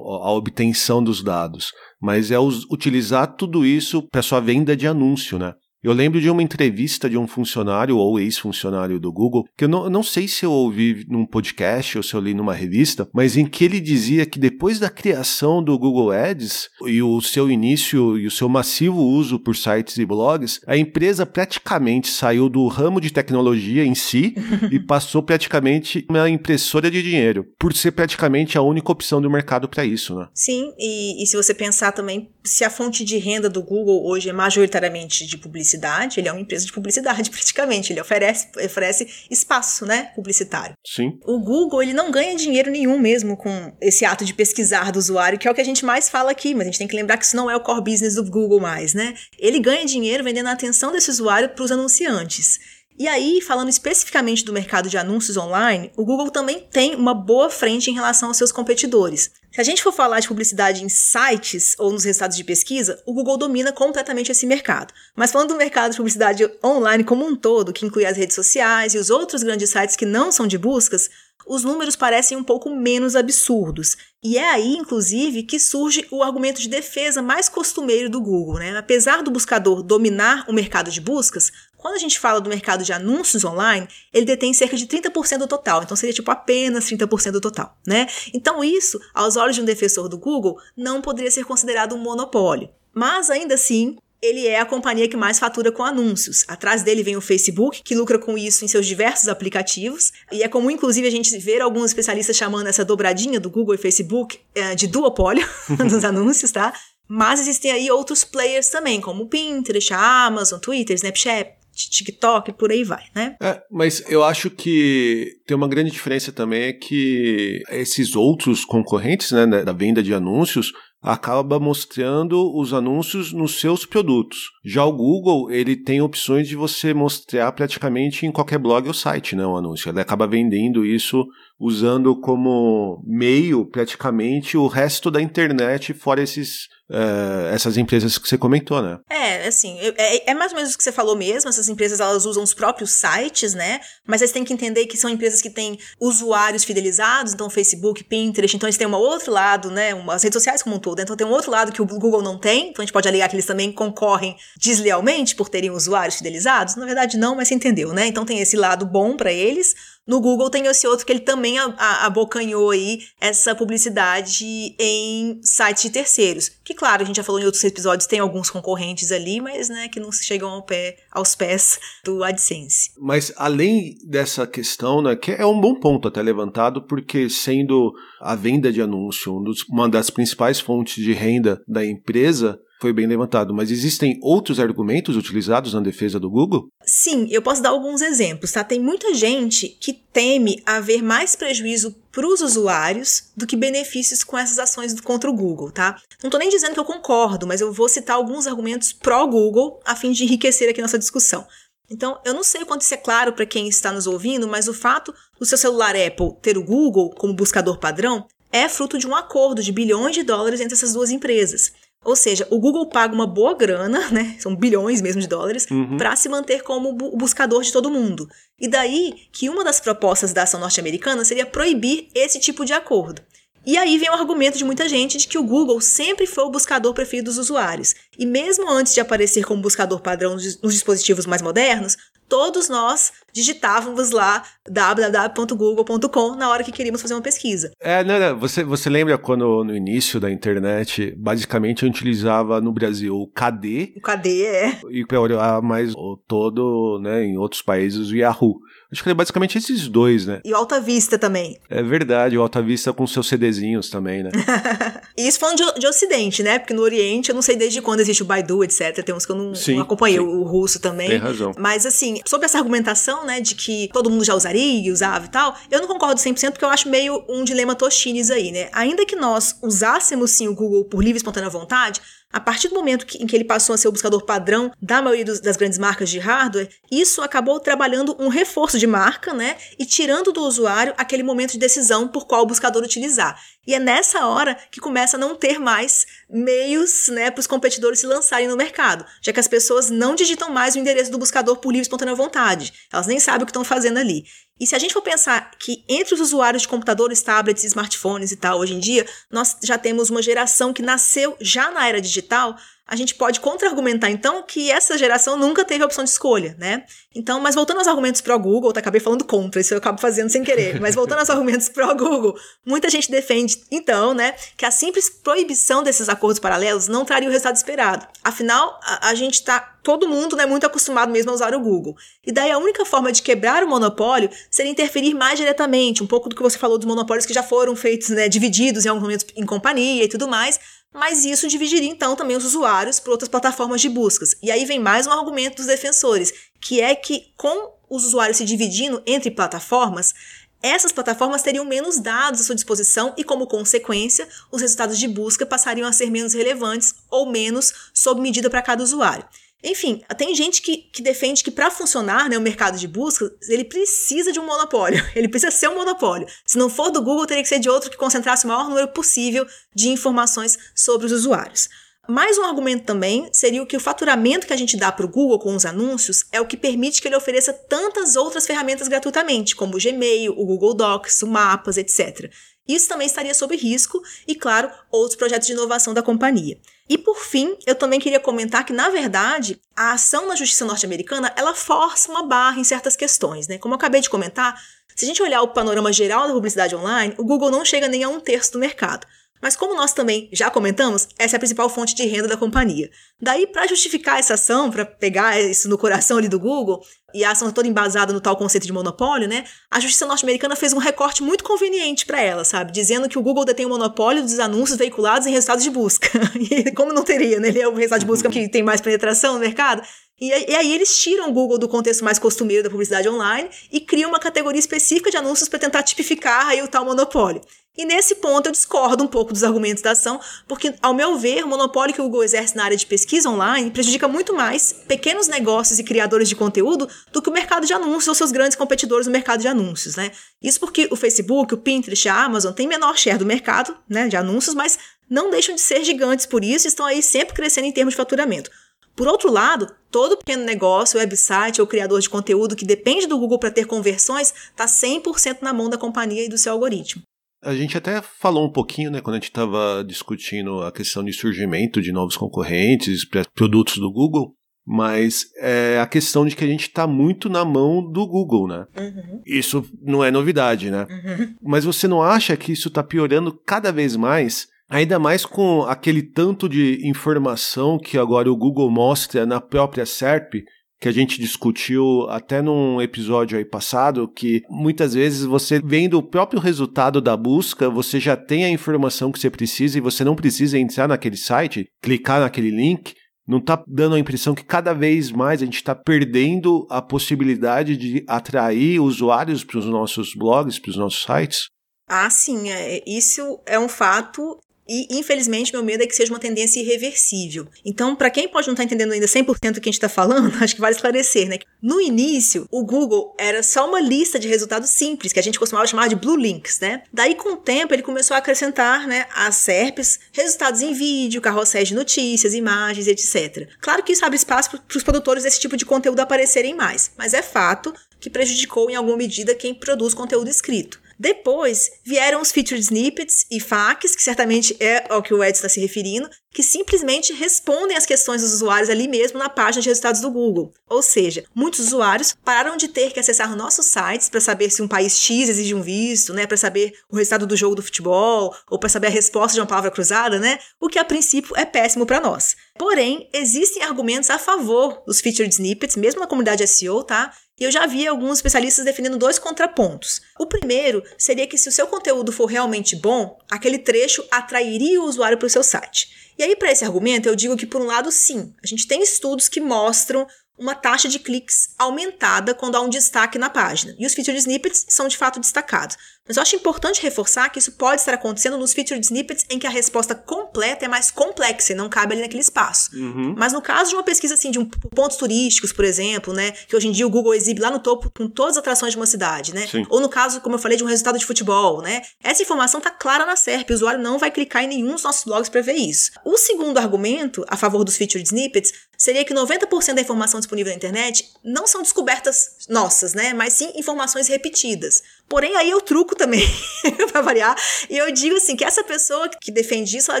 a 0.22 0.32
obtenção 0.32 1.02
dos 1.02 1.22
dados, 1.22 1.72
mas 2.00 2.30
é 2.30 2.38
utilizar 2.38 3.34
tudo 3.36 3.66
isso 3.66 4.02
para 4.08 4.22
sua 4.22 4.40
venda 4.40 4.76
de 4.76 4.86
anúncio, 4.86 5.38
né? 5.38 5.54
Eu 5.84 5.92
lembro 5.92 6.18
de 6.18 6.30
uma 6.30 6.42
entrevista 6.42 7.10
de 7.10 7.18
um 7.18 7.26
funcionário 7.26 7.98
ou 7.98 8.18
ex-funcionário 8.18 8.98
do 8.98 9.12
Google, 9.12 9.44
que 9.54 9.64
eu 9.64 9.68
não, 9.68 9.90
não 9.90 10.02
sei 10.02 10.26
se 10.26 10.42
eu 10.42 10.50
ouvi 10.50 11.04
num 11.10 11.26
podcast 11.26 11.98
ou 11.98 12.02
se 12.02 12.14
eu 12.14 12.20
li 12.20 12.32
numa 12.32 12.54
revista, 12.54 13.06
mas 13.12 13.36
em 13.36 13.44
que 13.44 13.66
ele 13.66 13.78
dizia 13.78 14.24
que 14.24 14.38
depois 14.38 14.78
da 14.78 14.88
criação 14.88 15.62
do 15.62 15.78
Google 15.78 16.10
Ads 16.10 16.70
e 16.86 17.02
o 17.02 17.20
seu 17.20 17.50
início 17.50 18.18
e 18.18 18.26
o 18.26 18.30
seu 18.30 18.48
massivo 18.48 18.98
uso 19.02 19.38
por 19.38 19.54
sites 19.54 19.98
e 19.98 20.06
blogs, 20.06 20.58
a 20.66 20.74
empresa 20.74 21.26
praticamente 21.26 22.08
saiu 22.08 22.48
do 22.48 22.66
ramo 22.66 22.98
de 22.98 23.12
tecnologia 23.12 23.84
em 23.84 23.94
si 23.94 24.34
e 24.72 24.80
passou 24.80 25.22
praticamente 25.22 26.06
uma 26.08 26.30
impressora 26.30 26.90
de 26.90 27.02
dinheiro, 27.02 27.44
por 27.58 27.74
ser 27.74 27.92
praticamente 27.92 28.56
a 28.56 28.62
única 28.62 28.90
opção 28.90 29.20
do 29.20 29.28
mercado 29.28 29.68
para 29.68 29.84
isso, 29.84 30.14
né? 30.14 30.28
Sim, 30.32 30.72
e, 30.78 31.22
e 31.22 31.26
se 31.26 31.36
você 31.36 31.52
pensar 31.52 31.92
também, 31.92 32.30
se 32.42 32.64
a 32.64 32.70
fonte 32.70 33.04
de 33.04 33.18
renda 33.18 33.50
do 33.50 33.62
Google 33.62 34.06
hoje 34.06 34.30
é 34.30 34.32
majoritariamente 34.32 35.26
de 35.26 35.36
publicidade, 35.36 35.73
publicidade, 35.74 36.20
ele 36.20 36.28
é 36.28 36.32
uma 36.32 36.40
empresa 36.40 36.64
de 36.64 36.72
publicidade 36.72 37.30
praticamente, 37.30 37.92
ele 37.92 38.00
oferece, 38.00 38.48
oferece 38.64 39.06
espaço, 39.30 39.84
né, 39.84 40.12
publicitário. 40.14 40.74
Sim. 40.84 41.18
O 41.24 41.38
Google, 41.40 41.82
ele 41.82 41.92
não 41.92 42.10
ganha 42.10 42.36
dinheiro 42.36 42.70
nenhum 42.70 42.98
mesmo 42.98 43.36
com 43.36 43.72
esse 43.80 44.04
ato 44.04 44.24
de 44.24 44.34
pesquisar 44.34 44.92
do 44.92 44.98
usuário, 44.98 45.38
que 45.38 45.48
é 45.48 45.50
o 45.50 45.54
que 45.54 45.60
a 45.60 45.64
gente 45.64 45.84
mais 45.84 46.08
fala 46.08 46.30
aqui, 46.30 46.54
mas 46.54 46.62
a 46.62 46.66
gente 46.66 46.78
tem 46.78 46.88
que 46.88 46.96
lembrar 46.96 47.16
que 47.16 47.24
isso 47.24 47.36
não 47.36 47.50
é 47.50 47.56
o 47.56 47.60
core 47.60 47.82
business 47.82 48.14
do 48.14 48.24
Google 48.24 48.60
mais, 48.60 48.94
né? 48.94 49.14
Ele 49.38 49.58
ganha 49.58 49.84
dinheiro 49.84 50.24
vendendo 50.24 50.48
a 50.48 50.52
atenção 50.52 50.92
desse 50.92 51.10
usuário 51.10 51.48
para 51.50 51.64
os 51.64 51.70
anunciantes. 51.70 52.58
E 52.96 53.08
aí, 53.08 53.40
falando 53.40 53.68
especificamente 53.68 54.44
do 54.44 54.52
mercado 54.52 54.88
de 54.88 54.96
anúncios 54.96 55.36
online, 55.36 55.90
o 55.96 56.04
Google 56.04 56.30
também 56.30 56.60
tem 56.70 56.94
uma 56.94 57.12
boa 57.12 57.50
frente 57.50 57.90
em 57.90 57.94
relação 57.94 58.28
aos 58.28 58.36
seus 58.36 58.52
competidores. 58.52 59.32
Se 59.54 59.60
a 59.60 59.64
gente 59.64 59.84
for 59.84 59.92
falar 59.92 60.18
de 60.18 60.26
publicidade 60.26 60.82
em 60.82 60.88
sites 60.88 61.76
ou 61.78 61.92
nos 61.92 62.02
resultados 62.02 62.36
de 62.36 62.42
pesquisa, 62.42 63.00
o 63.06 63.12
Google 63.14 63.36
domina 63.36 63.70
completamente 63.70 64.32
esse 64.32 64.48
mercado. 64.48 64.92
Mas 65.14 65.30
falando 65.30 65.50
do 65.50 65.56
mercado 65.56 65.92
de 65.92 65.96
publicidade 65.96 66.50
online 66.62 67.04
como 67.04 67.24
um 67.24 67.36
todo, 67.36 67.72
que 67.72 67.86
inclui 67.86 68.04
as 68.04 68.16
redes 68.16 68.34
sociais 68.34 68.94
e 68.94 68.98
os 68.98 69.10
outros 69.10 69.44
grandes 69.44 69.70
sites 69.70 69.94
que 69.94 70.04
não 70.04 70.32
são 70.32 70.48
de 70.48 70.58
buscas, 70.58 71.08
os 71.46 71.62
números 71.62 71.94
parecem 71.94 72.36
um 72.36 72.42
pouco 72.42 72.68
menos 72.68 73.14
absurdos. 73.14 73.96
E 74.20 74.36
é 74.36 74.50
aí, 74.50 74.74
inclusive, 74.74 75.44
que 75.44 75.60
surge 75.60 76.04
o 76.10 76.24
argumento 76.24 76.60
de 76.60 76.68
defesa 76.68 77.22
mais 77.22 77.48
costumeiro 77.48 78.10
do 78.10 78.20
Google. 78.20 78.58
Né? 78.58 78.76
Apesar 78.76 79.22
do 79.22 79.30
buscador 79.30 79.84
dominar 79.84 80.46
o 80.48 80.52
mercado 80.52 80.90
de 80.90 81.00
buscas, 81.00 81.52
quando 81.84 81.96
a 81.96 81.98
gente 81.98 82.18
fala 82.18 82.40
do 82.40 82.48
mercado 82.48 82.82
de 82.82 82.94
anúncios 82.94 83.44
online, 83.44 83.86
ele 84.10 84.24
detém 84.24 84.54
cerca 84.54 84.74
de 84.74 84.86
30% 84.86 85.36
do 85.36 85.46
total. 85.46 85.82
Então 85.82 85.94
seria 85.94 86.14
tipo 86.14 86.30
apenas 86.30 86.86
30% 86.86 87.32
do 87.32 87.42
total, 87.42 87.76
né? 87.86 88.06
Então 88.32 88.64
isso, 88.64 88.98
aos 89.12 89.36
olhos 89.36 89.54
de 89.54 89.60
um 89.60 89.66
defensor 89.66 90.08
do 90.08 90.16
Google, 90.16 90.58
não 90.74 91.02
poderia 91.02 91.30
ser 91.30 91.44
considerado 91.44 91.94
um 91.94 91.98
monopólio. 91.98 92.70
Mas 92.94 93.28
ainda 93.28 93.54
assim, 93.54 93.98
ele 94.22 94.46
é 94.46 94.60
a 94.60 94.64
companhia 94.64 95.06
que 95.06 95.14
mais 95.14 95.38
fatura 95.38 95.70
com 95.70 95.82
anúncios. 95.82 96.42
Atrás 96.48 96.82
dele 96.82 97.02
vem 97.02 97.18
o 97.18 97.20
Facebook, 97.20 97.82
que 97.82 97.94
lucra 97.94 98.18
com 98.18 98.38
isso 98.38 98.64
em 98.64 98.68
seus 98.68 98.86
diversos 98.86 99.28
aplicativos. 99.28 100.10
E 100.32 100.42
é 100.42 100.48
comum, 100.48 100.70
inclusive, 100.70 101.06
a 101.06 101.10
gente 101.10 101.36
ver 101.36 101.60
alguns 101.60 101.90
especialistas 101.90 102.34
chamando 102.34 102.66
essa 102.66 102.82
dobradinha 102.82 103.38
do 103.38 103.50
Google 103.50 103.74
e 103.74 103.78
Facebook 103.78 104.40
é, 104.54 104.74
de 104.74 104.86
duopólio 104.86 105.46
dos 105.86 106.02
anúncios, 106.02 106.50
tá? 106.50 106.72
Mas 107.06 107.40
existem 107.40 107.70
aí 107.70 107.90
outros 107.90 108.24
players 108.24 108.70
também, 108.70 109.02
como 109.02 109.24
o 109.24 109.28
Pinterest, 109.28 109.92
a 109.92 110.24
Amazon, 110.24 110.58
Twitter, 110.58 110.96
Snapchat, 110.96 111.62
TikTok, 111.74 112.52
por 112.52 112.70
aí 112.70 112.84
vai, 112.84 113.04
né? 113.14 113.36
É, 113.42 113.60
mas 113.70 114.02
eu 114.08 114.22
acho 114.22 114.50
que 114.50 115.26
tem 115.46 115.56
uma 115.56 115.68
grande 115.68 115.90
diferença 115.90 116.32
também 116.32 116.62
é 116.62 116.72
que 116.72 117.62
esses 117.70 118.14
outros 118.14 118.64
concorrentes, 118.64 119.32
né, 119.32 119.46
da 119.46 119.72
venda 119.72 120.02
de 120.02 120.14
anúncios, 120.14 120.72
acaba 121.04 121.60
mostrando 121.60 122.56
os 122.58 122.72
anúncios 122.72 123.30
nos 123.30 123.60
seus 123.60 123.84
produtos. 123.84 124.38
Já 124.64 124.86
o 124.86 124.92
Google, 124.92 125.50
ele 125.50 125.76
tem 125.76 126.00
opções 126.00 126.48
de 126.48 126.56
você 126.56 126.94
mostrar 126.94 127.52
praticamente 127.52 128.24
em 128.24 128.32
qualquer 128.32 128.58
blog 128.58 128.88
ou 128.88 128.94
site, 128.94 129.36
né, 129.36 129.44
o 129.44 129.56
anúncio. 129.56 129.90
Ele 129.90 130.00
acaba 130.00 130.26
vendendo 130.26 130.84
isso 130.84 131.26
usando 131.58 132.18
como 132.20 133.02
meio 133.06 133.64
praticamente 133.64 134.56
o 134.56 134.66
resto 134.66 135.10
da 135.10 135.20
internet, 135.20 135.92
fora 135.94 136.22
esses 136.22 136.68
Uh, 136.90 137.48
essas 137.54 137.78
empresas 137.78 138.18
que 138.18 138.28
você 138.28 138.36
comentou, 138.36 138.82
né? 138.82 138.98
É, 139.08 139.48
assim, 139.48 139.78
é, 139.80 140.30
é, 140.30 140.34
mais 140.34 140.52
ou 140.52 140.56
menos 140.56 140.74
o 140.74 140.76
que 140.76 140.84
você 140.84 140.92
falou 140.92 141.16
mesmo. 141.16 141.48
Essas 141.48 141.66
empresas 141.66 141.98
elas 141.98 142.26
usam 142.26 142.42
os 142.42 142.52
próprios 142.52 142.90
sites, 142.90 143.54
né? 143.54 143.80
Mas 144.06 144.20
vocês 144.20 144.32
têm 144.32 144.44
que 144.44 144.52
entender 144.52 144.84
que 144.84 144.98
são 144.98 145.08
empresas 145.08 145.40
que 145.40 145.48
têm 145.48 145.78
usuários 145.98 146.62
fidelizados, 146.62 147.32
então 147.32 147.48
Facebook, 147.48 148.04
Pinterest, 148.04 148.54
então 148.54 148.66
eles 148.68 148.76
têm 148.76 148.86
um 148.86 148.92
outro 148.92 149.32
lado, 149.32 149.70
né? 149.70 149.92
As 150.10 150.22
redes 150.22 150.36
sociais 150.36 150.62
como 150.62 150.76
um 150.76 150.78
todo. 150.78 151.00
Então 151.00 151.16
tem 151.16 151.26
um 151.26 151.30
outro 151.30 151.50
lado 151.50 151.72
que 151.72 151.80
o 151.80 151.86
Google 151.86 152.20
não 152.20 152.38
tem. 152.38 152.68
Então 152.68 152.82
a 152.82 152.84
gente 152.84 152.92
pode 152.92 153.08
alegar 153.08 153.30
que 153.30 153.34
eles 153.34 153.46
também 153.46 153.72
concorrem 153.72 154.36
deslealmente 154.60 155.34
por 155.34 155.48
terem 155.48 155.70
usuários 155.70 156.16
fidelizados. 156.16 156.76
Na 156.76 156.84
verdade, 156.84 157.16
não, 157.16 157.34
mas 157.34 157.48
você 157.48 157.54
entendeu, 157.54 157.94
né? 157.94 158.06
Então 158.06 158.26
tem 158.26 158.40
esse 158.40 158.58
lado 158.58 158.84
bom 158.84 159.16
para 159.16 159.32
eles. 159.32 159.74
No 160.06 160.20
Google 160.20 160.50
tem 160.50 160.66
esse 160.66 160.86
outro 160.86 161.06
que 161.06 161.12
ele 161.12 161.20
também 161.20 161.56
abocanhou 161.58 162.70
aí 162.70 163.00
essa 163.20 163.54
publicidade 163.54 164.74
em 164.78 165.40
sites 165.42 165.82
de 165.82 165.90
terceiros. 165.90 166.50
Que, 166.62 166.74
claro, 166.74 167.02
a 167.02 167.06
gente 167.06 167.16
já 167.16 167.24
falou 167.24 167.40
em 167.40 167.44
outros 167.44 167.64
episódios, 167.64 168.06
tem 168.06 168.18
alguns 168.18 168.50
concorrentes 168.50 169.10
ali, 169.10 169.40
mas 169.40 169.68
né, 169.68 169.88
que 169.88 169.98
não 169.98 170.12
chegam 170.12 170.50
ao 170.50 170.62
pé, 170.62 170.96
aos 171.10 171.34
pés 171.34 171.78
do 172.04 172.22
AdSense. 172.22 172.90
Mas 172.98 173.32
além 173.36 173.96
dessa 174.06 174.46
questão, 174.46 175.00
né, 175.00 175.16
que 175.16 175.32
é 175.32 175.46
um 175.46 175.58
bom 175.58 175.74
ponto 175.74 176.08
até 176.08 176.20
levantado, 176.20 176.82
porque 176.82 177.30
sendo 177.30 177.92
a 178.20 178.34
venda 178.34 178.72
de 178.72 178.82
anúncio 178.82 179.32
um 179.32 179.44
uma 179.70 179.88
das 179.88 180.10
principais 180.10 180.60
fontes 180.60 181.02
de 181.02 181.12
renda 181.12 181.62
da 181.66 181.84
empresa, 181.84 182.58
foi 182.84 182.92
bem 182.92 183.06
levantado, 183.06 183.54
mas 183.54 183.70
existem 183.70 184.18
outros 184.20 184.60
argumentos 184.60 185.16
utilizados 185.16 185.72
na 185.72 185.80
defesa 185.80 186.20
do 186.20 186.28
Google? 186.28 186.68
Sim, 186.84 187.26
eu 187.30 187.40
posso 187.40 187.62
dar 187.62 187.70
alguns 187.70 188.02
exemplos, 188.02 188.52
tá? 188.52 188.62
Tem 188.62 188.78
muita 188.78 189.14
gente 189.14 189.68
que 189.80 189.94
teme 189.94 190.62
haver 190.66 191.02
mais 191.02 191.34
prejuízo 191.34 191.96
para 192.12 192.28
os 192.28 192.42
usuários 192.42 193.30
do 193.34 193.46
que 193.46 193.56
benefícios 193.56 194.22
com 194.22 194.36
essas 194.36 194.58
ações 194.58 195.00
contra 195.00 195.30
o 195.30 195.32
Google, 195.32 195.70
tá? 195.70 195.96
Não 196.22 196.28
estou 196.28 196.38
nem 196.38 196.50
dizendo 196.50 196.74
que 196.74 196.80
eu 196.80 196.84
concordo, 196.84 197.46
mas 197.46 197.62
eu 197.62 197.72
vou 197.72 197.88
citar 197.88 198.16
alguns 198.16 198.46
argumentos 198.46 198.92
pró-Google 198.92 199.80
a 199.82 199.96
fim 199.96 200.12
de 200.12 200.24
enriquecer 200.24 200.68
aqui 200.68 200.82
nossa 200.82 200.98
discussão. 200.98 201.46
Então, 201.88 202.20
eu 202.22 202.34
não 202.34 202.44
sei 202.44 202.64
o 202.64 202.66
quanto 202.66 202.82
isso 202.82 202.92
é 202.92 202.98
claro 202.98 203.32
para 203.32 203.46
quem 203.46 203.66
está 203.66 203.92
nos 203.92 204.06
ouvindo, 204.06 204.46
mas 204.46 204.68
o 204.68 204.74
fato 204.74 205.14
do 205.38 205.46
seu 205.46 205.56
celular 205.56 205.96
Apple 205.96 206.36
ter 206.42 206.58
o 206.58 206.62
Google 206.62 207.14
como 207.14 207.32
buscador 207.32 207.78
padrão 207.78 208.26
é 208.52 208.68
fruto 208.68 208.98
de 208.98 209.06
um 209.06 209.16
acordo 209.16 209.62
de 209.62 209.72
bilhões 209.72 210.14
de 210.14 210.22
dólares 210.22 210.60
entre 210.60 210.74
essas 210.74 210.92
duas 210.92 211.10
empresas. 211.10 211.72
Ou 212.04 212.14
seja, 212.14 212.46
o 212.50 212.58
Google 212.58 212.86
paga 212.86 213.14
uma 213.14 213.26
boa 213.26 213.54
grana, 213.54 214.10
né? 214.10 214.36
São 214.38 214.54
bilhões 214.54 215.00
mesmo 215.00 215.20
de 215.20 215.26
dólares, 215.26 215.66
uhum. 215.70 215.96
para 215.96 216.14
se 216.16 216.28
manter 216.28 216.62
como 216.62 216.90
o 216.90 217.16
buscador 217.16 217.62
de 217.62 217.72
todo 217.72 217.90
mundo. 217.90 218.28
E 218.60 218.68
daí 218.68 219.14
que 219.32 219.48
uma 219.48 219.64
das 219.64 219.80
propostas 219.80 220.32
da 220.32 220.42
ação 220.42 220.60
norte-americana 220.60 221.24
seria 221.24 221.46
proibir 221.46 222.08
esse 222.14 222.38
tipo 222.38 222.64
de 222.64 222.72
acordo. 222.72 223.22
E 223.66 223.78
aí 223.78 223.96
vem 223.96 224.10
o 224.10 224.12
argumento 224.12 224.58
de 224.58 224.64
muita 224.64 224.86
gente 224.86 225.16
de 225.16 225.26
que 225.26 225.38
o 225.38 225.42
Google 225.42 225.80
sempre 225.80 226.26
foi 226.26 226.44
o 226.44 226.50
buscador 226.50 226.92
preferido 226.92 227.30
dos 227.30 227.38
usuários. 227.38 227.94
E 228.18 228.26
mesmo 228.26 228.70
antes 228.70 228.92
de 228.92 229.00
aparecer 229.00 229.44
como 229.44 229.62
buscador 229.62 230.00
padrão 230.00 230.34
nos 230.34 230.74
dispositivos 230.74 231.24
mais 231.24 231.40
modernos, 231.40 231.96
todos 232.28 232.68
nós 232.68 233.12
digitávamos 233.32 234.10
lá 234.10 234.44
www.google.com 234.70 236.36
na 236.36 236.48
hora 236.48 236.62
que 236.62 236.70
queríamos 236.70 237.02
fazer 237.02 237.14
uma 237.14 237.22
pesquisa. 237.22 237.72
É, 237.80 238.04
não, 238.04 238.18
não, 238.18 238.38
Você, 238.38 238.62
você 238.62 238.88
lembra 238.88 239.18
quando 239.18 239.64
no 239.64 239.74
início 239.74 240.20
da 240.20 240.30
internet, 240.30 241.12
basicamente 241.16 241.82
eu 241.82 241.88
utilizava 241.88 242.60
no 242.60 242.72
Brasil 242.72 243.16
o 243.16 243.26
KD. 243.26 243.94
O 243.96 244.00
KD, 244.00 244.46
é. 244.46 244.80
E 244.90 245.04
para 245.04 245.20
olhar 245.20 245.60
mais 245.62 245.92
o 245.94 246.16
todo, 246.28 247.00
né, 247.00 247.24
em 247.24 247.36
outros 247.36 247.60
países, 247.60 248.10
o 248.10 248.16
Yahoo. 248.16 248.60
Acho 248.94 249.02
que 249.02 249.10
é 249.10 249.14
basicamente 249.14 249.58
esses 249.58 249.88
dois, 249.88 250.24
né? 250.24 250.40
E 250.44 250.52
o 250.52 250.56
Alta 250.56 250.80
Vista 250.80 251.18
também. 251.18 251.58
É 251.68 251.82
verdade, 251.82 252.38
o 252.38 252.42
Alta 252.42 252.62
Vista 252.62 252.92
com 252.92 253.04
seus 253.08 253.28
CDzinhos 253.28 253.90
também, 253.90 254.22
né? 254.22 254.30
e 255.18 255.26
isso 255.26 255.38
falando 255.38 255.56
de, 255.56 255.80
de, 255.80 255.86
Ocidente, 255.88 256.44
né? 256.44 256.60
Porque 256.60 256.72
no 256.72 256.80
Oriente 256.80 257.30
eu 257.30 257.34
não 257.34 257.42
sei 257.42 257.56
desde 257.56 257.82
quando 257.82 258.00
existe 258.00 258.22
o 258.22 258.26
Baidu, 258.26 258.62
etc. 258.62 259.02
Tem 259.04 259.12
uns 259.12 259.26
que 259.26 259.32
eu 259.32 259.36
não, 259.36 259.54
sim, 259.54 259.74
não 259.74 259.82
acompanhei, 259.82 260.18
sim. 260.18 260.24
o 260.24 260.44
russo 260.44 260.78
também. 260.78 261.08
Tem 261.08 261.18
razão. 261.18 261.52
Mas 261.58 261.84
assim, 261.84 262.20
sobre 262.24 262.46
essa 262.46 262.58
argumentação, 262.58 263.26
né, 263.26 263.40
de 263.40 263.56
que 263.56 263.90
todo 263.92 264.08
mundo 264.08 264.24
já 264.24 264.34
usaria, 264.34 264.92
usava 264.92 265.26
e 265.26 265.28
tal, 265.28 265.56
eu 265.70 265.80
não 265.80 265.88
concordo 265.88 266.20
100% 266.20 266.52
porque 266.52 266.64
eu 266.64 266.70
acho 266.70 266.88
meio 266.88 267.24
um 267.28 267.42
dilema 267.42 267.74
Toshines 267.74 268.30
aí, 268.30 268.52
né? 268.52 268.68
Ainda 268.72 269.04
que 269.04 269.16
nós 269.16 269.56
usássemos 269.60 270.30
sim 270.30 270.46
o 270.46 270.54
Google 270.54 270.84
por 270.84 271.02
livre 271.02 271.16
e 271.16 271.18
espontânea 271.18 271.50
vontade, 271.50 272.00
a 272.34 272.40
partir 272.40 272.66
do 272.66 272.74
momento 272.74 273.06
em 273.20 273.28
que 273.28 273.36
ele 273.36 273.44
passou 273.44 273.74
a 273.74 273.78
ser 273.78 273.86
o 273.86 273.92
buscador 273.92 274.24
padrão 274.24 274.72
da 274.82 275.00
maioria 275.00 275.24
dos, 275.24 275.38
das 275.38 275.56
grandes 275.56 275.78
marcas 275.78 276.10
de 276.10 276.18
hardware, 276.18 276.68
isso 276.90 277.22
acabou 277.22 277.60
trabalhando 277.60 278.16
um 278.18 278.26
reforço 278.26 278.76
de 278.76 278.88
marca, 278.88 279.32
né? 279.32 279.56
E 279.78 279.86
tirando 279.86 280.32
do 280.32 280.42
usuário 280.42 280.92
aquele 280.98 281.22
momento 281.22 281.52
de 281.52 281.58
decisão 281.60 282.08
por 282.08 282.26
qual 282.26 282.44
buscador 282.44 282.82
utilizar. 282.82 283.40
E 283.64 283.72
é 283.72 283.78
nessa 283.78 284.26
hora 284.26 284.58
que 284.68 284.80
começa 284.80 285.16
a 285.16 285.20
não 285.20 285.36
ter 285.36 285.60
mais 285.60 286.06
meios 286.28 287.08
né, 287.08 287.30
para 287.30 287.40
os 287.40 287.46
competidores 287.46 287.98
se 287.98 288.06
lançarem 288.06 288.48
no 288.48 288.56
mercado, 288.56 289.04
já 289.20 289.32
que 289.32 289.40
as 289.40 289.48
pessoas 289.48 289.90
não 289.90 290.14
digitam 290.14 290.50
mais 290.50 290.74
o 290.74 290.78
endereço 290.78 291.10
do 291.10 291.18
buscador 291.18 291.56
por 291.56 291.70
livre 291.70 291.80
e 291.80 291.82
espontânea 291.82 292.14
vontade. 292.14 292.72
Elas 292.92 293.06
nem 293.06 293.20
sabem 293.20 293.42
o 293.42 293.46
que 293.46 293.50
estão 293.50 293.64
fazendo 293.64 293.98
ali. 293.98 294.24
E 294.58 294.66
se 294.66 294.74
a 294.74 294.78
gente 294.78 294.94
for 294.94 295.02
pensar 295.02 295.50
que 295.58 295.84
entre 295.88 296.14
os 296.14 296.20
usuários 296.20 296.62
de 296.62 296.68
computadores, 296.68 297.22
tablets, 297.22 297.64
smartphones 297.64 298.30
e 298.30 298.36
tal, 298.36 298.60
hoje 298.60 298.74
em 298.74 298.78
dia, 298.78 299.04
nós 299.30 299.56
já 299.62 299.76
temos 299.76 300.10
uma 300.10 300.22
geração 300.22 300.72
que 300.72 300.82
nasceu 300.82 301.36
já 301.40 301.70
na 301.72 301.88
era 301.88 302.00
digital, 302.00 302.56
a 302.86 302.96
gente 302.96 303.14
pode 303.14 303.40
contra-argumentar, 303.40 304.10
então, 304.10 304.42
que 304.42 304.70
essa 304.70 304.98
geração 304.98 305.38
nunca 305.38 305.64
teve 305.64 305.82
a 305.82 305.86
opção 305.86 306.04
de 306.04 306.10
escolha, 306.10 306.54
né? 306.58 306.84
Então, 307.14 307.40
mas 307.40 307.54
voltando 307.54 307.78
aos 307.78 307.88
argumentos 307.88 308.20
pro 308.20 308.38
Google, 308.38 308.72
tá, 308.72 308.80
acabei 308.80 309.00
falando 309.00 309.24
contra, 309.24 309.60
isso 309.60 309.72
eu 309.72 309.78
acabo 309.78 309.98
fazendo 309.98 310.28
sem 310.28 310.44
querer, 310.44 310.78
mas 310.82 310.94
voltando 310.94 311.20
aos 311.20 311.30
argumentos 311.30 311.68
pro 311.70 311.94
Google, 311.96 312.36
muita 312.64 312.90
gente 312.90 313.10
defende, 313.10 313.62
então, 313.70 314.12
né, 314.12 314.34
que 314.56 314.66
a 314.66 314.70
simples 314.70 315.08
proibição 315.08 315.82
desses 315.82 316.10
acordos 316.10 316.38
paralelos 316.38 316.86
não 316.86 317.04
traria 317.06 317.28
o 317.28 317.32
resultado 317.32 317.56
esperado. 317.56 318.06
Afinal, 318.22 318.78
a, 318.82 319.08
a 319.08 319.14
gente 319.14 319.42
tá 319.42 319.74
todo 319.82 320.08
mundo 320.08 320.34
né, 320.34 320.46
muito 320.46 320.66
acostumado 320.66 321.12
mesmo 321.12 321.30
a 321.30 321.34
usar 321.34 321.54
o 321.54 321.60
Google. 321.60 321.94
E 322.26 322.32
daí 322.32 322.50
a 322.50 322.58
única 322.58 322.84
forma 322.86 323.12
de 323.12 323.22
quebrar 323.22 323.62
o 323.62 323.68
monopólio 323.68 324.30
seria 324.50 324.72
interferir 324.72 325.14
mais 325.14 325.38
diretamente, 325.38 326.02
um 326.02 326.06
pouco 326.06 326.28
do 326.28 326.34
que 326.34 326.42
você 326.42 326.58
falou 326.58 326.78
dos 326.78 326.86
monopólios 326.86 327.26
que 327.26 327.34
já 327.34 327.42
foram 327.42 327.76
feitos, 327.76 328.08
né, 328.08 328.28
divididos 328.28 328.84
em 328.84 328.88
alguns 328.88 329.02
momentos 329.02 329.26
em 329.36 329.44
companhia 329.44 330.04
e 330.04 330.08
tudo 330.08 330.26
mais, 330.26 330.58
mas 330.94 331.24
isso 331.24 331.48
dividiria 331.48 331.90
então 331.90 332.14
também 332.14 332.36
os 332.36 332.44
usuários 332.44 333.00
por 333.00 333.10
outras 333.10 333.28
plataformas 333.28 333.80
de 333.80 333.88
buscas. 333.88 334.36
E 334.40 334.50
aí 334.50 334.64
vem 334.64 334.78
mais 334.78 335.08
um 335.08 335.10
argumento 335.10 335.56
dos 335.56 335.66
defensores, 335.66 336.32
que 336.60 336.80
é 336.80 336.94
que 336.94 337.32
com 337.36 337.74
os 337.90 338.04
usuários 338.04 338.36
se 338.36 338.44
dividindo 338.44 339.02
entre 339.04 339.30
plataformas, 339.30 340.14
essas 340.62 340.92
plataformas 340.92 341.42
teriam 341.42 341.64
menos 341.64 341.98
dados 341.98 342.40
à 342.40 342.44
sua 342.44 342.54
disposição 342.54 343.12
e, 343.18 343.24
como 343.24 343.46
consequência, 343.46 344.26
os 344.50 344.62
resultados 344.62 344.98
de 344.98 345.06
busca 345.06 345.44
passariam 345.44 345.86
a 345.86 345.92
ser 345.92 346.10
menos 346.10 346.32
relevantes 346.32 346.94
ou 347.10 347.30
menos 347.30 347.90
sob 347.92 348.18
medida 348.20 348.48
para 348.48 348.62
cada 348.62 348.82
usuário. 348.82 349.26
Enfim, 349.64 350.02
tem 350.18 350.34
gente 350.34 350.60
que, 350.60 350.76
que 350.76 351.00
defende 351.00 351.42
que 351.42 351.50
para 351.50 351.70
funcionar 351.70 352.28
né, 352.28 352.36
o 352.36 352.40
mercado 352.40 352.78
de 352.78 352.86
busca, 352.86 353.34
ele 353.48 353.64
precisa 353.64 354.30
de 354.30 354.38
um 354.38 354.44
monopólio. 354.44 355.02
Ele 355.16 355.28
precisa 355.28 355.50
ser 355.50 355.68
um 355.68 355.76
monopólio. 355.76 356.26
Se 356.44 356.58
não 356.58 356.68
for 356.68 356.90
do 356.90 357.00
Google, 357.00 357.26
teria 357.26 357.42
que 357.42 357.48
ser 357.48 357.58
de 357.58 357.70
outro 357.70 357.90
que 357.90 357.96
concentrasse 357.96 358.44
o 358.44 358.48
maior 358.48 358.68
número 358.68 358.88
possível 358.88 359.46
de 359.74 359.88
informações 359.88 360.58
sobre 360.74 361.06
os 361.06 361.12
usuários. 361.12 361.68
Mais 362.06 362.36
um 362.36 362.44
argumento 362.44 362.84
também 362.84 363.30
seria 363.32 363.62
o 363.62 363.66
que 363.66 363.76
o 363.76 363.80
faturamento 363.80 364.46
que 364.46 364.52
a 364.52 364.56
gente 364.56 364.76
dá 364.76 364.92
para 364.92 365.06
o 365.06 365.08
Google 365.08 365.38
com 365.38 365.54
os 365.54 365.64
anúncios 365.64 366.26
é 366.30 366.38
o 366.38 366.46
que 366.46 366.56
permite 366.56 367.00
que 367.00 367.08
ele 367.08 367.16
ofereça 367.16 367.52
tantas 367.52 368.16
outras 368.16 368.46
ferramentas 368.46 368.88
gratuitamente, 368.88 369.56
como 369.56 369.76
o 369.76 369.80
Gmail, 369.80 370.32
o 370.32 370.44
Google 370.44 370.74
Docs, 370.74 371.22
o 371.22 371.26
Mapas, 371.26 371.78
etc. 371.78 372.30
Isso 372.68 372.88
também 372.88 373.06
estaria 373.06 373.32
sob 373.32 373.56
risco 373.56 374.02
e, 374.28 374.34
claro, 374.34 374.70
outros 374.90 375.16
projetos 375.16 375.46
de 375.46 375.54
inovação 375.54 375.94
da 375.94 376.02
companhia. 376.02 376.58
E 376.88 376.98
por 376.98 377.18
fim, 377.18 377.56
eu 377.66 377.74
também 377.74 377.98
queria 377.98 378.20
comentar 378.20 378.64
que, 378.64 378.72
na 378.72 378.90
verdade, 378.90 379.60
a 379.74 379.92
ação 379.92 380.26
na 380.28 380.36
justiça 380.36 380.64
norte-americana 380.64 381.32
ela 381.36 381.54
força 381.54 382.10
uma 382.10 382.26
barra 382.26 382.58
em 382.58 382.64
certas 382.64 382.94
questões, 382.94 383.48
né? 383.48 383.56
Como 383.56 383.72
eu 383.72 383.76
acabei 383.76 384.02
de 384.02 384.10
comentar, 384.10 384.60
se 384.94 385.04
a 385.04 385.08
gente 385.08 385.22
olhar 385.22 385.42
o 385.42 385.48
panorama 385.48 385.92
geral 385.92 386.28
da 386.28 386.34
publicidade 386.34 386.76
online, 386.76 387.14
o 387.16 387.24
Google 387.24 387.50
não 387.50 387.64
chega 387.64 387.88
nem 387.88 388.04
a 388.04 388.08
um 388.08 388.20
terço 388.20 388.52
do 388.52 388.58
mercado. 388.58 389.06
Mas 389.44 389.56
como 389.56 389.74
nós 389.74 389.92
também 389.92 390.26
já 390.32 390.50
comentamos, 390.50 391.06
essa 391.18 391.36
é 391.36 391.38
a 391.38 391.38
principal 391.38 391.68
fonte 391.68 391.94
de 391.94 392.06
renda 392.06 392.26
da 392.26 392.34
companhia. 392.34 392.90
Daí, 393.20 393.46
para 393.46 393.66
justificar 393.66 394.18
essa 394.18 394.32
ação, 394.32 394.70
para 394.70 394.86
pegar 394.86 395.38
isso 395.38 395.68
no 395.68 395.76
coração 395.76 396.16
ali 396.16 396.28
do 396.28 396.40
Google, 396.40 396.80
e 397.12 397.22
a 397.22 397.30
ação 397.30 397.52
toda 397.52 397.68
embasada 397.68 398.10
no 398.10 398.22
tal 398.22 398.38
conceito 398.38 398.66
de 398.66 398.72
monopólio, 398.72 399.28
né? 399.28 399.44
A 399.70 399.78
justiça 399.78 400.06
norte-americana 400.06 400.56
fez 400.56 400.72
um 400.72 400.78
recorte 400.78 401.22
muito 401.22 401.44
conveniente 401.44 402.06
para 402.06 402.22
ela, 402.22 402.42
sabe? 402.42 402.72
Dizendo 402.72 403.06
que 403.06 403.18
o 403.18 403.22
Google 403.22 403.44
detém 403.44 403.66
o 403.66 403.68
monopólio 403.68 404.22
dos 404.22 404.38
anúncios 404.38 404.78
veiculados 404.78 405.26
em 405.26 405.32
resultados 405.32 405.62
de 405.62 405.68
busca. 405.68 406.08
E 406.40 406.72
como 406.72 406.94
não 406.94 407.04
teria, 407.04 407.38
né? 407.38 407.48
Ele 407.48 407.60
é 407.60 407.68
o 407.68 407.74
resultado 407.74 408.00
de 408.00 408.06
busca 408.06 408.30
que 408.30 408.48
tem 408.48 408.62
mais 408.62 408.80
penetração 408.80 409.34
no 409.34 409.40
mercado. 409.40 409.82
E, 410.20 410.28
e 410.28 410.54
aí 410.54 410.72
eles 410.72 410.96
tiram 410.98 411.28
o 411.28 411.32
Google 411.32 411.58
do 411.58 411.68
contexto 411.68 412.04
mais 412.04 412.18
costumeiro 412.18 412.62
da 412.62 412.70
publicidade 412.70 413.08
online 413.08 413.48
e 413.72 413.80
criam 413.80 414.10
uma 414.10 414.20
categoria 414.20 414.60
específica 414.60 415.10
de 415.10 415.16
anúncios 415.16 415.48
para 415.48 415.58
tentar 415.58 415.82
tipificar 415.82 416.46
aí 416.46 416.62
o 416.62 416.68
tal 416.68 416.84
monopólio. 416.84 417.40
E 417.76 417.84
nesse 417.84 418.14
ponto 418.14 418.46
eu 418.46 418.52
discordo 418.52 419.02
um 419.02 419.06
pouco 419.08 419.32
dos 419.32 419.42
argumentos 419.42 419.82
da 419.82 419.90
ação, 419.90 420.20
porque, 420.46 420.74
ao 420.80 420.94
meu 420.94 421.18
ver, 421.18 421.42
o 421.42 421.48
monopólio 421.48 421.92
que 421.92 422.00
o 422.00 422.04
Google 422.04 422.22
exerce 422.22 422.56
na 422.56 422.64
área 422.64 422.76
de 422.76 422.86
pesquisa 422.86 423.28
online 423.28 423.68
prejudica 423.72 424.06
muito 424.06 424.32
mais 424.32 424.72
pequenos 424.72 425.26
negócios 425.26 425.80
e 425.80 425.82
criadores 425.82 426.28
de 426.28 426.36
conteúdo 426.36 426.88
do 427.12 427.20
que 427.20 427.28
o 427.28 427.32
mercado 427.32 427.66
de 427.66 427.72
anúncios 427.72 428.06
ou 428.06 428.14
seus 428.14 428.30
grandes 428.30 428.56
competidores 428.56 429.08
no 429.08 429.12
mercado 429.12 429.40
de 429.40 429.48
anúncios, 429.48 429.96
né? 429.96 430.12
Isso 430.40 430.60
porque 430.60 430.86
o 430.92 430.94
Facebook, 430.94 431.52
o 431.52 431.58
Pinterest, 431.58 432.08
a 432.08 432.22
Amazon 432.22 432.52
têm 432.52 432.68
menor 432.68 432.96
share 432.96 433.18
do 433.18 433.26
mercado, 433.26 433.76
né, 433.88 434.06
de 434.06 434.16
anúncios, 434.16 434.54
mas 434.54 434.78
não 435.10 435.28
deixam 435.28 435.56
de 435.56 435.60
ser 435.60 435.82
gigantes 435.82 436.26
por 436.26 436.44
isso 436.44 436.66
e 436.66 436.68
estão 436.68 436.86
aí 436.86 437.02
sempre 437.02 437.34
crescendo 437.34 437.66
em 437.66 437.72
termos 437.72 437.94
de 437.94 437.96
faturamento. 437.96 438.52
Por 438.94 439.08
outro 439.08 439.30
lado, 439.32 439.74
todo 439.94 440.16
pequeno 440.16 440.44
negócio, 440.44 440.98
website 440.98 441.60
ou 441.60 441.68
criador 441.68 442.00
de 442.00 442.10
conteúdo 442.10 442.56
que 442.56 442.64
depende 442.64 443.06
do 443.06 443.16
Google 443.16 443.38
para 443.38 443.52
ter 443.52 443.64
conversões 443.64 444.34
está 444.50 444.66
100% 444.66 445.36
na 445.40 445.52
mão 445.52 445.70
da 445.70 445.78
companhia 445.78 446.24
e 446.24 446.28
do 446.28 446.36
seu 446.36 446.52
algoritmo. 446.52 447.02
A 447.40 447.54
gente 447.54 447.78
até 447.78 448.02
falou 448.02 448.44
um 448.44 448.50
pouquinho, 448.50 448.90
né, 448.90 449.00
quando 449.00 449.14
a 449.14 449.18
gente 449.18 449.28
estava 449.28 449.84
discutindo 449.86 450.62
a 450.62 450.72
questão 450.72 451.04
de 451.04 451.12
surgimento 451.12 451.80
de 451.80 451.92
novos 451.92 452.16
concorrentes 452.16 453.08
para 453.08 453.22
produtos 453.36 453.78
do 453.78 453.92
Google, 453.92 454.34
mas 454.66 455.26
é 455.36 455.78
a 455.78 455.86
questão 455.86 456.26
de 456.26 456.34
que 456.34 456.42
a 456.42 456.48
gente 456.48 456.62
está 456.62 456.88
muito 456.88 457.28
na 457.28 457.44
mão 457.44 457.80
do 457.88 458.04
Google, 458.04 458.48
né? 458.48 458.66
Uhum. 458.76 459.22
Isso 459.24 459.64
não 459.80 460.02
é 460.02 460.10
novidade, 460.10 460.72
né? 460.72 460.88
Uhum. 460.90 461.36
Mas 461.40 461.64
você 461.64 461.86
não 461.86 462.02
acha 462.02 462.36
que 462.36 462.50
isso 462.50 462.66
está 462.66 462.82
piorando 462.82 463.38
cada 463.46 463.70
vez 463.70 463.94
mais? 463.94 464.48
Ainda 464.70 464.98
mais 464.98 465.26
com 465.26 465.62
aquele 465.62 466.02
tanto 466.02 466.48
de 466.48 466.80
informação 466.88 467.78
que 467.78 467.98
agora 467.98 468.30
o 468.30 468.36
Google 468.36 468.70
mostra 468.70 469.26
na 469.26 469.40
própria 469.40 469.84
SERP, 469.84 470.42
que 470.80 470.88
a 470.88 470.92
gente 470.92 471.20
discutiu 471.20 472.06
até 472.10 472.42
num 472.42 472.80
episódio 472.80 473.38
aí 473.38 473.44
passado, 473.44 474.06
que 474.06 474.42
muitas 474.50 474.94
vezes 474.94 475.24
você 475.24 475.60
vendo 475.60 475.98
o 475.98 476.02
próprio 476.02 476.40
resultado 476.40 477.00
da 477.00 477.16
busca, 477.16 477.70
você 477.70 478.00
já 478.00 478.16
tem 478.16 478.44
a 478.44 478.50
informação 478.50 479.12
que 479.12 479.18
você 479.18 479.30
precisa 479.30 479.78
e 479.78 479.80
você 479.80 480.04
não 480.04 480.14
precisa 480.14 480.58
entrar 480.58 480.88
naquele 480.88 481.16
site, 481.16 481.66
clicar 481.82 482.20
naquele 482.20 482.50
link. 482.50 482.94
Não 483.26 483.38
está 483.38 483.62
dando 483.66 483.94
a 483.94 483.98
impressão 483.98 484.34
que 484.34 484.44
cada 484.44 484.74
vez 484.74 485.10
mais 485.10 485.40
a 485.40 485.46
gente 485.46 485.56
está 485.56 485.74
perdendo 485.74 486.66
a 486.68 486.82
possibilidade 486.82 487.74
de 487.78 488.04
atrair 488.06 488.78
usuários 488.80 489.42
para 489.42 489.58
os 489.58 489.64
nossos 489.64 490.14
blogs, 490.14 490.58
para 490.58 490.70
os 490.70 490.76
nossos 490.76 491.02
sites? 491.02 491.48
Ah, 491.88 492.10
sim, 492.10 492.50
é, 492.50 492.82
isso 492.86 493.42
é 493.46 493.58
um 493.58 493.68
fato 493.68 494.38
e, 494.68 494.98
infelizmente, 494.98 495.52
meu 495.52 495.62
medo 495.62 495.82
é 495.82 495.86
que 495.86 495.94
seja 495.94 496.12
uma 496.12 496.18
tendência 496.18 496.60
irreversível. 496.60 497.46
Então, 497.64 497.94
para 497.94 498.10
quem 498.10 498.28
pode 498.28 498.46
não 498.46 498.54
estar 498.54 498.62
tá 498.62 498.64
entendendo 498.64 498.92
ainda 498.92 499.06
100% 499.06 499.52
do 499.52 499.60
que 499.60 499.68
a 499.68 499.72
gente 499.72 499.74
está 499.74 499.88
falando, 499.88 500.34
acho 500.42 500.54
que 500.54 500.60
vale 500.60 500.74
esclarecer, 500.74 501.28
né? 501.28 501.38
No 501.60 501.80
início, 501.80 502.46
o 502.50 502.64
Google 502.64 503.14
era 503.18 503.42
só 503.42 503.68
uma 503.68 503.80
lista 503.80 504.18
de 504.18 504.28
resultados 504.28 504.70
simples, 504.70 505.12
que 505.12 505.20
a 505.20 505.22
gente 505.22 505.38
costumava 505.38 505.66
chamar 505.66 505.88
de 505.88 505.96
blue 505.96 506.16
links, 506.16 506.60
né? 506.60 506.82
Daí, 506.92 507.14
com 507.14 507.34
o 507.34 507.36
tempo, 507.36 507.74
ele 507.74 507.82
começou 507.82 508.14
a 508.14 508.18
acrescentar, 508.18 508.86
né, 508.86 509.06
as 509.14 509.36
SERPs, 509.36 510.00
resultados 510.12 510.62
em 510.62 510.72
vídeo, 510.72 511.20
carrosséis 511.20 511.68
de 511.68 511.74
notícias, 511.74 512.34
imagens, 512.34 512.86
etc. 512.86 513.48
Claro 513.60 513.82
que 513.82 513.92
isso 513.92 514.04
abre 514.04 514.16
espaço 514.16 514.50
para 514.50 514.76
os 514.76 514.82
produtores 514.82 515.24
desse 515.24 515.40
tipo 515.40 515.56
de 515.56 515.64
conteúdo 515.64 516.00
aparecerem 516.00 516.54
mais, 516.54 516.90
mas 516.96 517.14
é 517.14 517.22
fato 517.22 517.74
que 518.00 518.10
prejudicou 518.10 518.70
em 518.70 518.76
alguma 518.76 518.96
medida 518.96 519.34
quem 519.34 519.54
produz 519.54 519.94
conteúdo 519.94 520.28
escrito. 520.28 520.83
Depois 520.98 521.70
vieram 521.84 522.20
os 522.20 522.32
featured 522.32 522.62
snippets 522.62 523.26
e 523.30 523.40
FAQs, 523.40 523.94
que 523.96 524.02
certamente 524.02 524.56
é 524.60 524.84
ao 524.88 525.02
que 525.02 525.12
o 525.12 525.22
Ed 525.22 525.36
está 525.36 525.48
se 525.48 525.60
referindo, 525.60 526.08
que 526.34 526.42
simplesmente 526.42 527.12
respondem 527.12 527.76
às 527.76 527.86
questões 527.86 528.20
dos 528.20 528.32
usuários 528.32 528.68
ali 528.68 528.88
mesmo 528.88 529.18
na 529.18 529.28
página 529.28 529.62
de 529.62 529.68
resultados 529.68 530.00
do 530.00 530.10
Google. 530.10 530.52
Ou 530.68 530.82
seja, 530.82 531.24
muitos 531.32 531.60
usuários 531.60 532.14
pararam 532.24 532.56
de 532.56 532.66
ter 532.66 532.92
que 532.92 532.98
acessar 532.98 533.36
nossos 533.36 533.66
sites 533.66 534.08
para 534.08 534.20
saber 534.20 534.50
se 534.50 534.60
um 534.60 534.66
país 534.66 534.98
X 534.98 535.28
exige 535.28 535.54
um 535.54 535.62
visto, 535.62 536.12
né, 536.12 536.26
para 536.26 536.36
saber 536.36 536.72
o 536.90 536.96
resultado 536.96 537.26
do 537.26 537.36
jogo 537.36 537.54
do 537.54 537.62
futebol 537.62 538.34
ou 538.50 538.58
para 538.58 538.68
saber 538.68 538.88
a 538.88 538.90
resposta 538.90 539.34
de 539.34 539.40
uma 539.40 539.46
palavra 539.46 539.70
cruzada, 539.70 540.18
né? 540.18 540.38
O 540.60 540.68
que 540.68 540.78
a 540.78 540.84
princípio 540.84 541.36
é 541.36 541.44
péssimo 541.44 541.86
para 541.86 542.00
nós. 542.00 542.34
Porém, 542.58 543.08
existem 543.12 543.62
argumentos 543.62 544.10
a 544.10 544.18
favor 544.18 544.82
dos 544.86 545.00
featured 545.00 545.32
snippets, 545.32 545.76
mesmo 545.76 546.00
na 546.00 546.06
comunidade 546.06 546.46
SEO, 546.46 546.82
tá? 546.82 547.12
E 547.38 547.44
eu 547.44 547.50
já 547.50 547.66
vi 547.66 547.86
alguns 547.86 548.18
especialistas 548.18 548.64
defendendo 548.64 548.96
dois 548.96 549.18
contrapontos. 549.18 550.00
O 550.18 550.26
primeiro 550.26 550.82
seria 550.96 551.26
que 551.26 551.36
se 551.36 551.48
o 551.48 551.52
seu 551.52 551.66
conteúdo 551.66 552.12
for 552.12 552.26
realmente 552.26 552.76
bom, 552.76 553.18
aquele 553.28 553.58
trecho 553.58 554.06
atrairia 554.10 554.80
o 554.80 554.84
usuário 554.84 555.18
para 555.18 555.26
o 555.26 555.30
seu 555.30 555.42
site. 555.42 556.12
E 556.16 556.22
aí, 556.22 556.36
para 556.36 556.52
esse 556.52 556.64
argumento, 556.64 557.08
eu 557.08 557.16
digo 557.16 557.36
que, 557.36 557.46
por 557.46 557.60
um 557.60 557.66
lado, 557.66 557.90
sim, 557.90 558.32
a 558.42 558.46
gente 558.46 558.68
tem 558.68 558.82
estudos 558.82 559.28
que 559.28 559.40
mostram 559.40 560.06
uma 560.38 560.54
taxa 560.54 560.88
de 560.88 560.98
cliques 560.98 561.54
aumentada 561.58 562.34
quando 562.34 562.56
há 562.56 562.60
um 562.60 562.68
destaque 562.68 563.18
na 563.18 563.30
página. 563.30 563.74
E 563.78 563.86
os 563.86 563.94
featured 563.94 564.18
snippets 564.18 564.66
são 564.68 564.88
de 564.88 564.96
fato 564.96 565.20
destacados. 565.20 565.76
Mas 566.06 566.18
eu 566.18 566.22
acho 566.22 566.36
importante 566.36 566.82
reforçar 566.82 567.30
que 567.30 567.38
isso 567.38 567.52
pode 567.52 567.80
estar 567.80 567.94
acontecendo 567.94 568.36
nos 568.36 568.52
featured 568.52 568.84
snippets 568.84 569.24
em 569.30 569.38
que 569.38 569.46
a 569.46 569.50
resposta 569.50 569.94
completa 569.94 570.66
é 570.66 570.68
mais 570.68 570.90
complexa 570.90 571.52
e 571.52 571.56
não 571.56 571.68
cabe 571.68 571.94
ali 571.94 572.02
naquele 572.02 572.20
espaço. 572.20 572.76
Uhum. 572.76 573.14
Mas 573.16 573.32
no 573.32 573.40
caso 573.40 573.70
de 573.70 573.76
uma 573.76 573.82
pesquisa 573.82 574.12
assim 574.12 574.30
de 574.30 574.38
um, 574.38 574.44
pontos 574.44 574.98
turísticos, 574.98 575.50
por 575.50 575.64
exemplo, 575.64 576.12
né, 576.12 576.32
que 576.32 576.54
hoje 576.54 576.68
em 576.68 576.72
dia 576.72 576.86
o 576.86 576.90
Google 576.90 577.14
exibe 577.14 577.40
lá 577.40 577.50
no 577.50 577.58
topo 577.58 577.90
com 577.90 578.06
todas 578.06 578.32
as 578.32 578.38
atrações 578.38 578.72
de 578.72 578.76
uma 578.76 578.84
cidade, 578.84 579.34
né? 579.34 579.46
Sim. 579.46 579.64
Ou 579.70 579.80
no 579.80 579.88
caso, 579.88 580.20
como 580.20 580.34
eu 580.34 580.38
falei, 580.38 580.58
de 580.58 580.64
um 580.64 580.66
resultado 580.66 580.98
de 580.98 581.06
futebol, 581.06 581.62
né? 581.62 581.80
Essa 582.02 582.22
informação 582.22 582.58
está 582.58 582.70
clara 582.70 583.06
na 583.06 583.16
SERP, 583.16 583.50
o 583.50 583.54
usuário 583.54 583.80
não 583.80 583.98
vai 583.98 584.10
clicar 584.10 584.44
em 584.44 584.48
nenhum 584.48 584.72
dos 584.72 584.82
nossos 584.82 585.04
blogs 585.04 585.30
para 585.30 585.40
ver 585.40 585.54
isso. 585.54 585.90
O 586.04 586.18
segundo 586.18 586.58
argumento 586.58 587.24
a 587.28 587.36
favor 587.36 587.64
dos 587.64 587.78
featured 587.78 588.06
snippets 588.06 588.52
seria 588.76 589.04
que 589.04 589.14
90% 589.14 589.74
da 589.74 589.80
informação 589.80 590.20
disponível 590.20 590.50
na 590.52 590.56
internet 590.56 591.08
não 591.24 591.46
são 591.46 591.62
descobertas 591.62 592.44
nossas, 592.48 592.92
né? 592.92 593.14
Mas 593.14 593.32
sim 593.32 593.52
informações 593.56 594.08
repetidas. 594.08 594.82
Porém, 595.08 595.36
aí 595.36 595.50
eu 595.50 595.60
truco 595.60 595.94
também, 595.94 596.26
para 596.90 597.02
variar, 597.02 597.36
e 597.68 597.76
eu 597.76 597.92
digo 597.92 598.16
assim, 598.16 598.34
que 598.34 598.44
essa 598.44 598.64
pessoa 598.64 599.08
que 599.08 599.30
defende 599.30 599.76
isso, 599.76 599.90
ela 599.90 600.00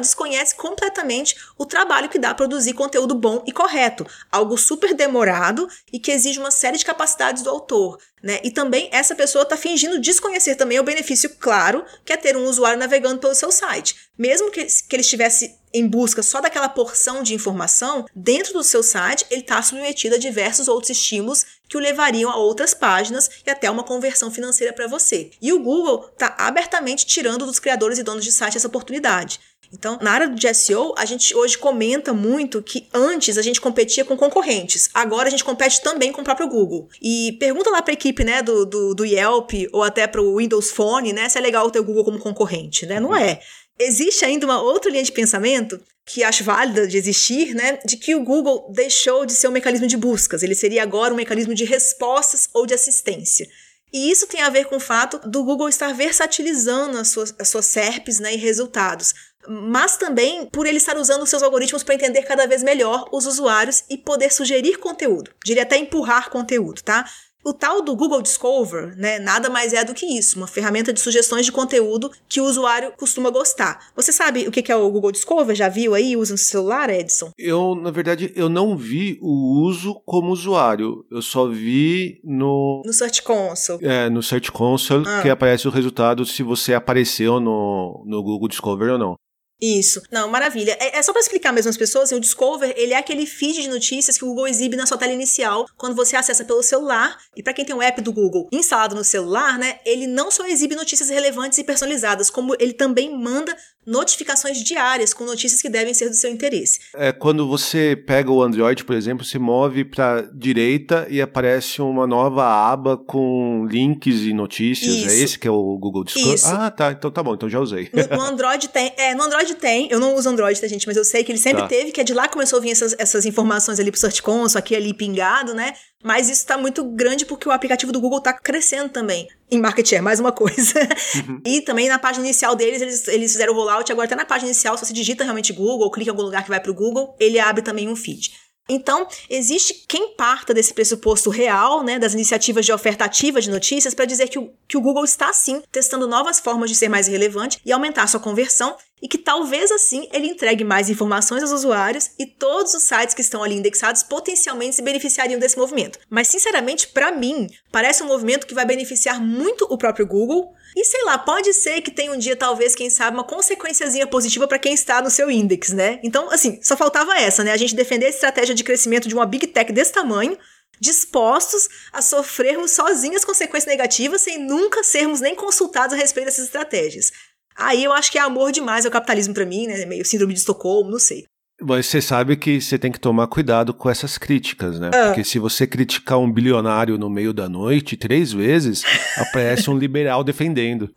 desconhece 0.00 0.54
completamente 0.54 1.36
o 1.58 1.66
trabalho 1.66 2.08
que 2.08 2.18
dá 2.18 2.30
a 2.30 2.34
produzir 2.34 2.72
conteúdo 2.72 3.14
bom 3.14 3.42
e 3.46 3.52
correto, 3.52 4.06
algo 4.32 4.56
super 4.56 4.94
demorado 4.94 5.68
e 5.92 5.98
que 5.98 6.10
exige 6.10 6.38
uma 6.38 6.50
série 6.50 6.78
de 6.78 6.84
capacidades 6.84 7.42
do 7.42 7.50
autor, 7.50 7.98
né? 8.22 8.40
E 8.42 8.50
também 8.50 8.88
essa 8.90 9.14
pessoa 9.14 9.42
está 9.42 9.56
fingindo 9.56 10.00
desconhecer 10.00 10.54
também 10.54 10.80
o 10.80 10.84
benefício 10.84 11.30
claro 11.38 11.84
que 12.04 12.12
é 12.12 12.16
ter 12.16 12.36
um 12.36 12.44
usuário 12.44 12.78
navegando 12.78 13.20
pelo 13.20 13.34
seu 13.34 13.52
site. 13.52 13.94
Mesmo 14.16 14.50
que, 14.50 14.64
que 14.64 14.96
ele 14.96 15.02
estivesse 15.02 15.54
em 15.74 15.88
busca 15.88 16.22
só 16.22 16.40
daquela 16.40 16.68
porção 16.68 17.22
de 17.22 17.34
informação, 17.34 18.06
dentro 18.14 18.52
do 18.52 18.62
seu 18.62 18.82
site 18.82 19.26
ele 19.28 19.40
está 19.40 19.60
submetido 19.60 20.14
a 20.14 20.18
diversos 20.18 20.68
outros 20.68 20.90
estímulos 20.90 21.44
que 21.68 21.76
o 21.76 21.80
levariam 21.80 22.30
a 22.30 22.36
outras 22.36 22.72
páginas 22.72 23.28
e 23.44 23.50
até 23.50 23.68
uma 23.68 23.82
conversão 23.82 24.30
financeira 24.30 24.72
para 24.72 24.86
você. 24.86 25.30
E 25.42 25.52
o 25.52 25.58
Google 25.58 26.08
está 26.12 26.36
abertamente 26.38 27.04
tirando 27.04 27.44
dos 27.44 27.58
criadores 27.58 27.98
e 27.98 28.04
donos 28.04 28.24
de 28.24 28.30
site 28.30 28.56
essa 28.56 28.68
oportunidade. 28.68 29.40
Então, 29.72 29.98
na 30.00 30.12
área 30.12 30.28
de 30.28 30.54
SEO, 30.54 30.94
a 30.96 31.04
gente 31.04 31.34
hoje 31.34 31.58
comenta 31.58 32.12
muito 32.12 32.62
que 32.62 32.86
antes 32.94 33.36
a 33.36 33.42
gente 33.42 33.60
competia 33.60 34.04
com 34.04 34.16
concorrentes, 34.16 34.88
agora 34.94 35.26
a 35.26 35.30
gente 35.30 35.42
compete 35.42 35.82
também 35.82 36.12
com 36.12 36.20
o 36.20 36.24
próprio 36.24 36.48
Google. 36.48 36.88
E 37.02 37.36
pergunta 37.40 37.70
lá 37.70 37.82
para 37.82 37.92
a 37.92 37.94
equipe 37.94 38.22
né, 38.22 38.40
do, 38.40 38.64
do, 38.64 38.94
do 38.94 39.04
Yelp 39.04 39.50
ou 39.72 39.82
até 39.82 40.06
para 40.06 40.22
o 40.22 40.36
Windows 40.36 40.70
Phone 40.70 41.12
né, 41.12 41.28
se 41.28 41.38
é 41.38 41.40
legal 41.40 41.68
ter 41.72 41.80
o 41.80 41.84
Google 41.84 42.04
como 42.04 42.20
concorrente. 42.20 42.86
Né? 42.86 43.00
Não 43.00 43.16
é. 43.16 43.40
Existe 43.78 44.24
ainda 44.24 44.46
uma 44.46 44.62
outra 44.62 44.90
linha 44.90 45.02
de 45.02 45.12
pensamento 45.12 45.80
que 46.06 46.22
acho 46.22 46.44
válida 46.44 46.86
de 46.86 46.98
existir, 46.98 47.54
né, 47.54 47.78
de 47.84 47.96
que 47.96 48.14
o 48.14 48.22
Google 48.22 48.70
deixou 48.72 49.24
de 49.24 49.32
ser 49.32 49.48
um 49.48 49.52
mecanismo 49.52 49.86
de 49.86 49.96
buscas, 49.96 50.42
ele 50.42 50.54
seria 50.54 50.82
agora 50.82 51.14
um 51.14 51.16
mecanismo 51.16 51.54
de 51.54 51.64
respostas 51.64 52.48
ou 52.52 52.66
de 52.66 52.74
assistência. 52.74 53.48
E 53.92 54.10
isso 54.10 54.26
tem 54.26 54.42
a 54.42 54.50
ver 54.50 54.66
com 54.66 54.76
o 54.76 54.80
fato 54.80 55.18
do 55.28 55.44
Google 55.44 55.68
estar 55.68 55.94
versatilizando 55.94 56.98
as 56.98 57.08
suas, 57.08 57.34
as 57.38 57.48
suas 57.48 57.66
SERPs 57.66 58.18
né, 58.18 58.34
e 58.34 58.36
resultados, 58.36 59.14
mas 59.48 59.96
também 59.96 60.46
por 60.46 60.66
ele 60.66 60.78
estar 60.78 60.96
usando 60.96 61.26
seus 61.26 61.42
algoritmos 61.42 61.82
para 61.82 61.94
entender 61.94 62.22
cada 62.22 62.46
vez 62.46 62.62
melhor 62.62 63.08
os 63.12 63.24
usuários 63.24 63.84
e 63.88 63.96
poder 63.96 64.32
sugerir 64.32 64.78
conteúdo, 64.78 65.30
diria 65.44 65.62
até 65.62 65.76
empurrar 65.76 66.28
conteúdo, 66.28 66.82
tá? 66.82 67.04
O 67.44 67.52
tal 67.52 67.82
do 67.82 67.94
Google 67.94 68.22
Discover, 68.22 68.96
né, 68.96 69.18
nada 69.18 69.50
mais 69.50 69.72
é 69.72 69.84
do 69.84 69.92
que 69.92 70.06
isso, 70.06 70.38
uma 70.38 70.46
ferramenta 70.46 70.92
de 70.92 71.00
sugestões 71.00 71.44
de 71.44 71.52
conteúdo 71.52 72.10
que 72.26 72.40
o 72.40 72.44
usuário 72.44 72.92
costuma 72.96 73.28
gostar. 73.28 73.78
Você 73.94 74.12
sabe 74.12 74.48
o 74.48 74.50
que 74.50 74.72
é 74.72 74.76
o 74.76 74.90
Google 74.90 75.12
Discover? 75.12 75.54
Já 75.54 75.68
viu 75.68 75.94
aí? 75.94 76.16
Usa 76.16 76.32
no 76.32 76.38
celular, 76.38 76.88
Edson? 76.88 77.30
Eu, 77.38 77.74
na 77.74 77.90
verdade, 77.90 78.32
eu 78.34 78.48
não 78.48 78.76
vi 78.76 79.18
o 79.20 79.60
uso 79.62 80.00
como 80.06 80.32
usuário. 80.32 81.04
Eu 81.10 81.20
só 81.20 81.46
vi 81.46 82.20
no... 82.24 82.82
No 82.84 82.92
Search 82.92 83.22
Console. 83.22 83.84
É, 83.84 84.08
no 84.08 84.22
Search 84.22 84.50
Console, 84.50 85.04
ah. 85.06 85.20
que 85.20 85.28
aparece 85.28 85.68
o 85.68 85.70
resultado 85.70 86.24
se 86.24 86.42
você 86.42 86.72
apareceu 86.72 87.40
no, 87.40 88.02
no 88.06 88.22
Google 88.22 88.48
Discover 88.48 88.92
ou 88.92 88.98
não. 88.98 89.16
Isso. 89.60 90.02
Não, 90.10 90.28
maravilha. 90.28 90.76
É, 90.80 90.98
é 90.98 91.02
só 91.02 91.12
para 91.12 91.20
explicar 91.20 91.52
mesmo 91.52 91.70
às 91.70 91.76
pessoas, 91.76 92.12
o 92.12 92.20
Discover, 92.20 92.72
ele 92.76 92.92
é 92.92 92.96
aquele 92.96 93.26
feed 93.26 93.62
de 93.62 93.68
notícias 93.68 94.18
que 94.18 94.24
o 94.24 94.28
Google 94.28 94.48
exibe 94.48 94.76
na 94.76 94.86
sua 94.86 94.98
tela 94.98 95.12
inicial 95.12 95.66
quando 95.76 95.94
você 95.94 96.16
acessa 96.16 96.44
pelo 96.44 96.62
celular. 96.62 97.16
E 97.36 97.42
para 97.42 97.52
quem 97.52 97.64
tem 97.64 97.74
um 97.74 97.82
app 97.82 98.00
do 98.00 98.12
Google 98.12 98.48
instalado 98.52 98.94
no 98.94 99.04
celular, 99.04 99.58
né, 99.58 99.78
ele 99.84 100.06
não 100.06 100.30
só 100.30 100.46
exibe 100.46 100.74
notícias 100.74 101.08
relevantes 101.08 101.58
e 101.58 101.64
personalizadas, 101.64 102.30
como 102.30 102.54
ele 102.58 102.72
também 102.72 103.16
manda 103.16 103.56
notificações 103.86 104.62
diárias 104.62 105.12
com 105.12 105.24
notícias 105.24 105.60
que 105.60 105.68
devem 105.68 105.92
ser 105.92 106.08
do 106.08 106.14
seu 106.14 106.30
interesse. 106.30 106.80
É 106.94 107.12
quando 107.12 107.46
você 107.46 107.94
pega 108.06 108.30
o 108.30 108.42
Android, 108.42 108.84
por 108.84 108.96
exemplo, 108.96 109.24
se 109.24 109.38
move 109.38 109.84
para 109.84 110.22
direita 110.32 111.06
e 111.10 111.20
aparece 111.20 111.82
uma 111.82 112.06
nova 112.06 112.44
aba 112.44 112.96
com 112.96 113.66
links 113.68 114.20
e 114.22 114.32
notícias. 114.32 114.94
É 114.94 114.98
Isso. 114.98 115.10
É 115.10 115.18
esse 115.18 115.38
que 115.38 115.46
é 115.46 115.50
o 115.50 115.78
Google 115.78 116.04
Discover? 116.04 116.34
Isso. 116.34 116.46
Ah, 116.46 116.70
tá. 116.70 116.92
Então 116.92 117.10
tá 117.10 117.22
bom. 117.22 117.34
Então 117.34 117.48
já 117.48 117.60
usei. 117.60 117.90
No, 117.92 118.16
no 118.16 118.22
Android 118.22 118.68
tem. 118.68 118.92
É, 118.96 119.14
no 119.14 119.22
Android 119.24 119.43
tem. 119.52 119.88
Eu 119.90 120.00
não 120.00 120.14
uso 120.14 120.28
Android, 120.28 120.58
tá, 120.58 120.66
gente? 120.66 120.86
Mas 120.86 120.96
eu 120.96 121.04
sei 121.04 121.22
que 121.22 121.30
ele 121.30 121.38
sempre 121.38 121.62
tá. 121.62 121.68
teve, 121.68 121.92
que 121.92 122.00
é 122.00 122.04
de 122.04 122.14
lá 122.14 122.26
que 122.26 122.32
começou 122.32 122.58
a 122.58 122.62
vir 122.62 122.70
essas, 122.70 122.94
essas 122.98 123.26
informações 123.26 123.78
ali 123.78 123.90
pro 123.90 124.00
Search 124.00 124.22
Console, 124.22 124.58
aqui 124.58 124.74
ali 124.74 124.94
pingado, 124.94 125.52
né? 125.52 125.74
Mas 126.02 126.30
isso 126.30 126.40
está 126.40 126.56
muito 126.56 126.84
grande 126.84 127.26
porque 127.26 127.48
o 127.48 127.52
aplicativo 127.52 127.90
do 127.90 128.00
Google 128.00 128.18
está 128.18 128.32
crescendo 128.32 128.88
também. 128.90 129.28
Em 129.50 129.60
market 129.60 129.86
share, 129.88 130.02
mais 130.02 130.20
uma 130.20 130.32
coisa. 130.32 130.78
Uhum. 131.16 131.40
e 131.44 131.60
também 131.60 131.88
na 131.88 131.98
página 131.98 132.24
inicial 132.24 132.54
deles, 132.54 132.80
eles, 132.80 133.08
eles 133.08 133.32
fizeram 133.32 133.52
o 133.52 133.56
rollout. 133.56 133.90
Agora 133.90 134.06
até 134.06 134.14
na 134.14 134.24
página 134.24 134.50
inicial, 134.50 134.78
se 134.78 134.86
você 134.86 134.92
digita 134.92 135.24
realmente 135.24 135.52
Google, 135.52 135.80
ou 135.80 135.90
clica 135.90 136.10
em 136.10 136.12
algum 136.12 136.22
lugar 136.22 136.44
que 136.44 136.48
vai 136.48 136.60
para 136.60 136.70
o 136.70 136.74
Google, 136.74 137.16
ele 137.18 137.40
abre 137.40 137.62
também 137.62 137.88
um 137.88 137.96
feed. 137.96 138.32
Então, 138.68 139.06
existe 139.28 139.84
quem 139.86 140.14
parta 140.14 140.54
desse 140.54 140.72
pressuposto 140.72 141.28
real, 141.28 141.82
né, 141.82 141.98
das 141.98 142.14
iniciativas 142.14 142.64
de 142.64 142.72
oferta 142.72 143.04
ativa 143.04 143.40
de 143.40 143.50
notícias, 143.50 143.94
para 143.94 144.06
dizer 144.06 144.28
que 144.28 144.38
o, 144.38 144.50
que 144.66 144.76
o 144.76 144.80
Google 144.80 145.04
está 145.04 145.32
sim 145.32 145.62
testando 145.70 146.06
novas 146.06 146.40
formas 146.40 146.70
de 146.70 146.76
ser 146.76 146.88
mais 146.88 147.06
relevante 147.06 147.60
e 147.64 147.72
aumentar 147.72 148.06
sua 148.06 148.20
conversão, 148.20 148.74
e 149.02 149.08
que 149.08 149.18
talvez 149.18 149.70
assim 149.70 150.08
ele 150.10 150.28
entregue 150.28 150.64
mais 150.64 150.88
informações 150.88 151.42
aos 151.42 151.52
usuários 151.52 152.12
e 152.18 152.24
todos 152.24 152.72
os 152.72 152.84
sites 152.84 153.14
que 153.14 153.20
estão 153.20 153.42
ali 153.42 153.54
indexados 153.54 154.02
potencialmente 154.02 154.76
se 154.76 154.82
beneficiariam 154.82 155.38
desse 155.38 155.58
movimento. 155.58 155.98
Mas, 156.08 156.28
sinceramente, 156.28 156.88
para 156.88 157.12
mim, 157.12 157.46
parece 157.70 158.02
um 158.02 158.06
movimento 158.06 158.46
que 158.46 158.54
vai 158.54 158.64
beneficiar 158.64 159.20
muito 159.20 159.66
o 159.68 159.76
próprio 159.76 160.06
Google 160.06 160.54
e 160.76 160.84
sei 160.84 161.04
lá, 161.04 161.16
pode 161.16 161.52
ser 161.52 161.80
que 161.80 161.90
tenha 161.90 162.12
um 162.12 162.18
dia, 162.18 162.34
talvez, 162.34 162.74
quem 162.74 162.90
sabe, 162.90 163.16
uma 163.16 163.24
consequenciazinha 163.24 164.06
positiva 164.06 164.48
para 164.48 164.58
quem 164.58 164.74
está 164.74 165.00
no 165.00 165.10
seu 165.10 165.30
index, 165.30 165.70
né? 165.72 166.00
Então, 166.02 166.30
assim, 166.30 166.58
só 166.62 166.76
faltava 166.76 167.16
essa, 167.16 167.44
né? 167.44 167.52
A 167.52 167.56
gente 167.56 167.74
defender 167.74 168.06
a 168.06 168.10
estratégia 168.10 168.54
de 168.54 168.64
crescimento 168.64 169.08
de 169.08 169.14
uma 169.14 169.26
big 169.26 169.46
tech 169.46 169.72
desse 169.72 169.92
tamanho, 169.92 170.36
dispostos 170.80 171.68
a 171.92 172.02
sofrermos 172.02 172.72
sozinhos 172.72 173.18
as 173.18 173.24
consequências 173.24 173.66
negativas 173.66 174.22
sem 174.22 174.38
nunca 174.38 174.82
sermos 174.82 175.20
nem 175.20 175.34
consultados 175.34 175.94
a 175.94 175.96
respeito 175.96 176.26
dessas 176.26 176.46
estratégias. 176.46 177.12
Aí 177.56 177.84
eu 177.84 177.92
acho 177.92 178.10
que 178.10 178.18
é 178.18 178.20
amor 178.20 178.50
demais 178.50 178.84
ao 178.84 178.90
capitalismo 178.90 179.32
para 179.32 179.46
mim, 179.46 179.66
né? 179.66 179.86
Meio 179.86 180.04
síndrome 180.04 180.32
de 180.34 180.40
Estocolmo, 180.40 180.90
não 180.90 180.98
sei. 180.98 181.24
Mas 181.66 181.86
você 181.86 182.02
sabe 182.02 182.36
que 182.36 182.60
você 182.60 182.78
tem 182.78 182.92
que 182.92 183.00
tomar 183.00 183.26
cuidado 183.26 183.72
com 183.72 183.88
essas 183.88 184.18
críticas, 184.18 184.78
né? 184.78 184.90
Ah. 184.92 185.06
Porque 185.06 185.24
se 185.24 185.38
você 185.38 185.66
criticar 185.66 186.18
um 186.18 186.30
bilionário 186.30 186.98
no 186.98 187.08
meio 187.08 187.32
da 187.32 187.48
noite 187.48 187.96
três 187.96 188.32
vezes, 188.32 188.84
aparece 189.16 189.70
um 189.70 189.78
liberal 189.78 190.22
defendendo. 190.22 190.90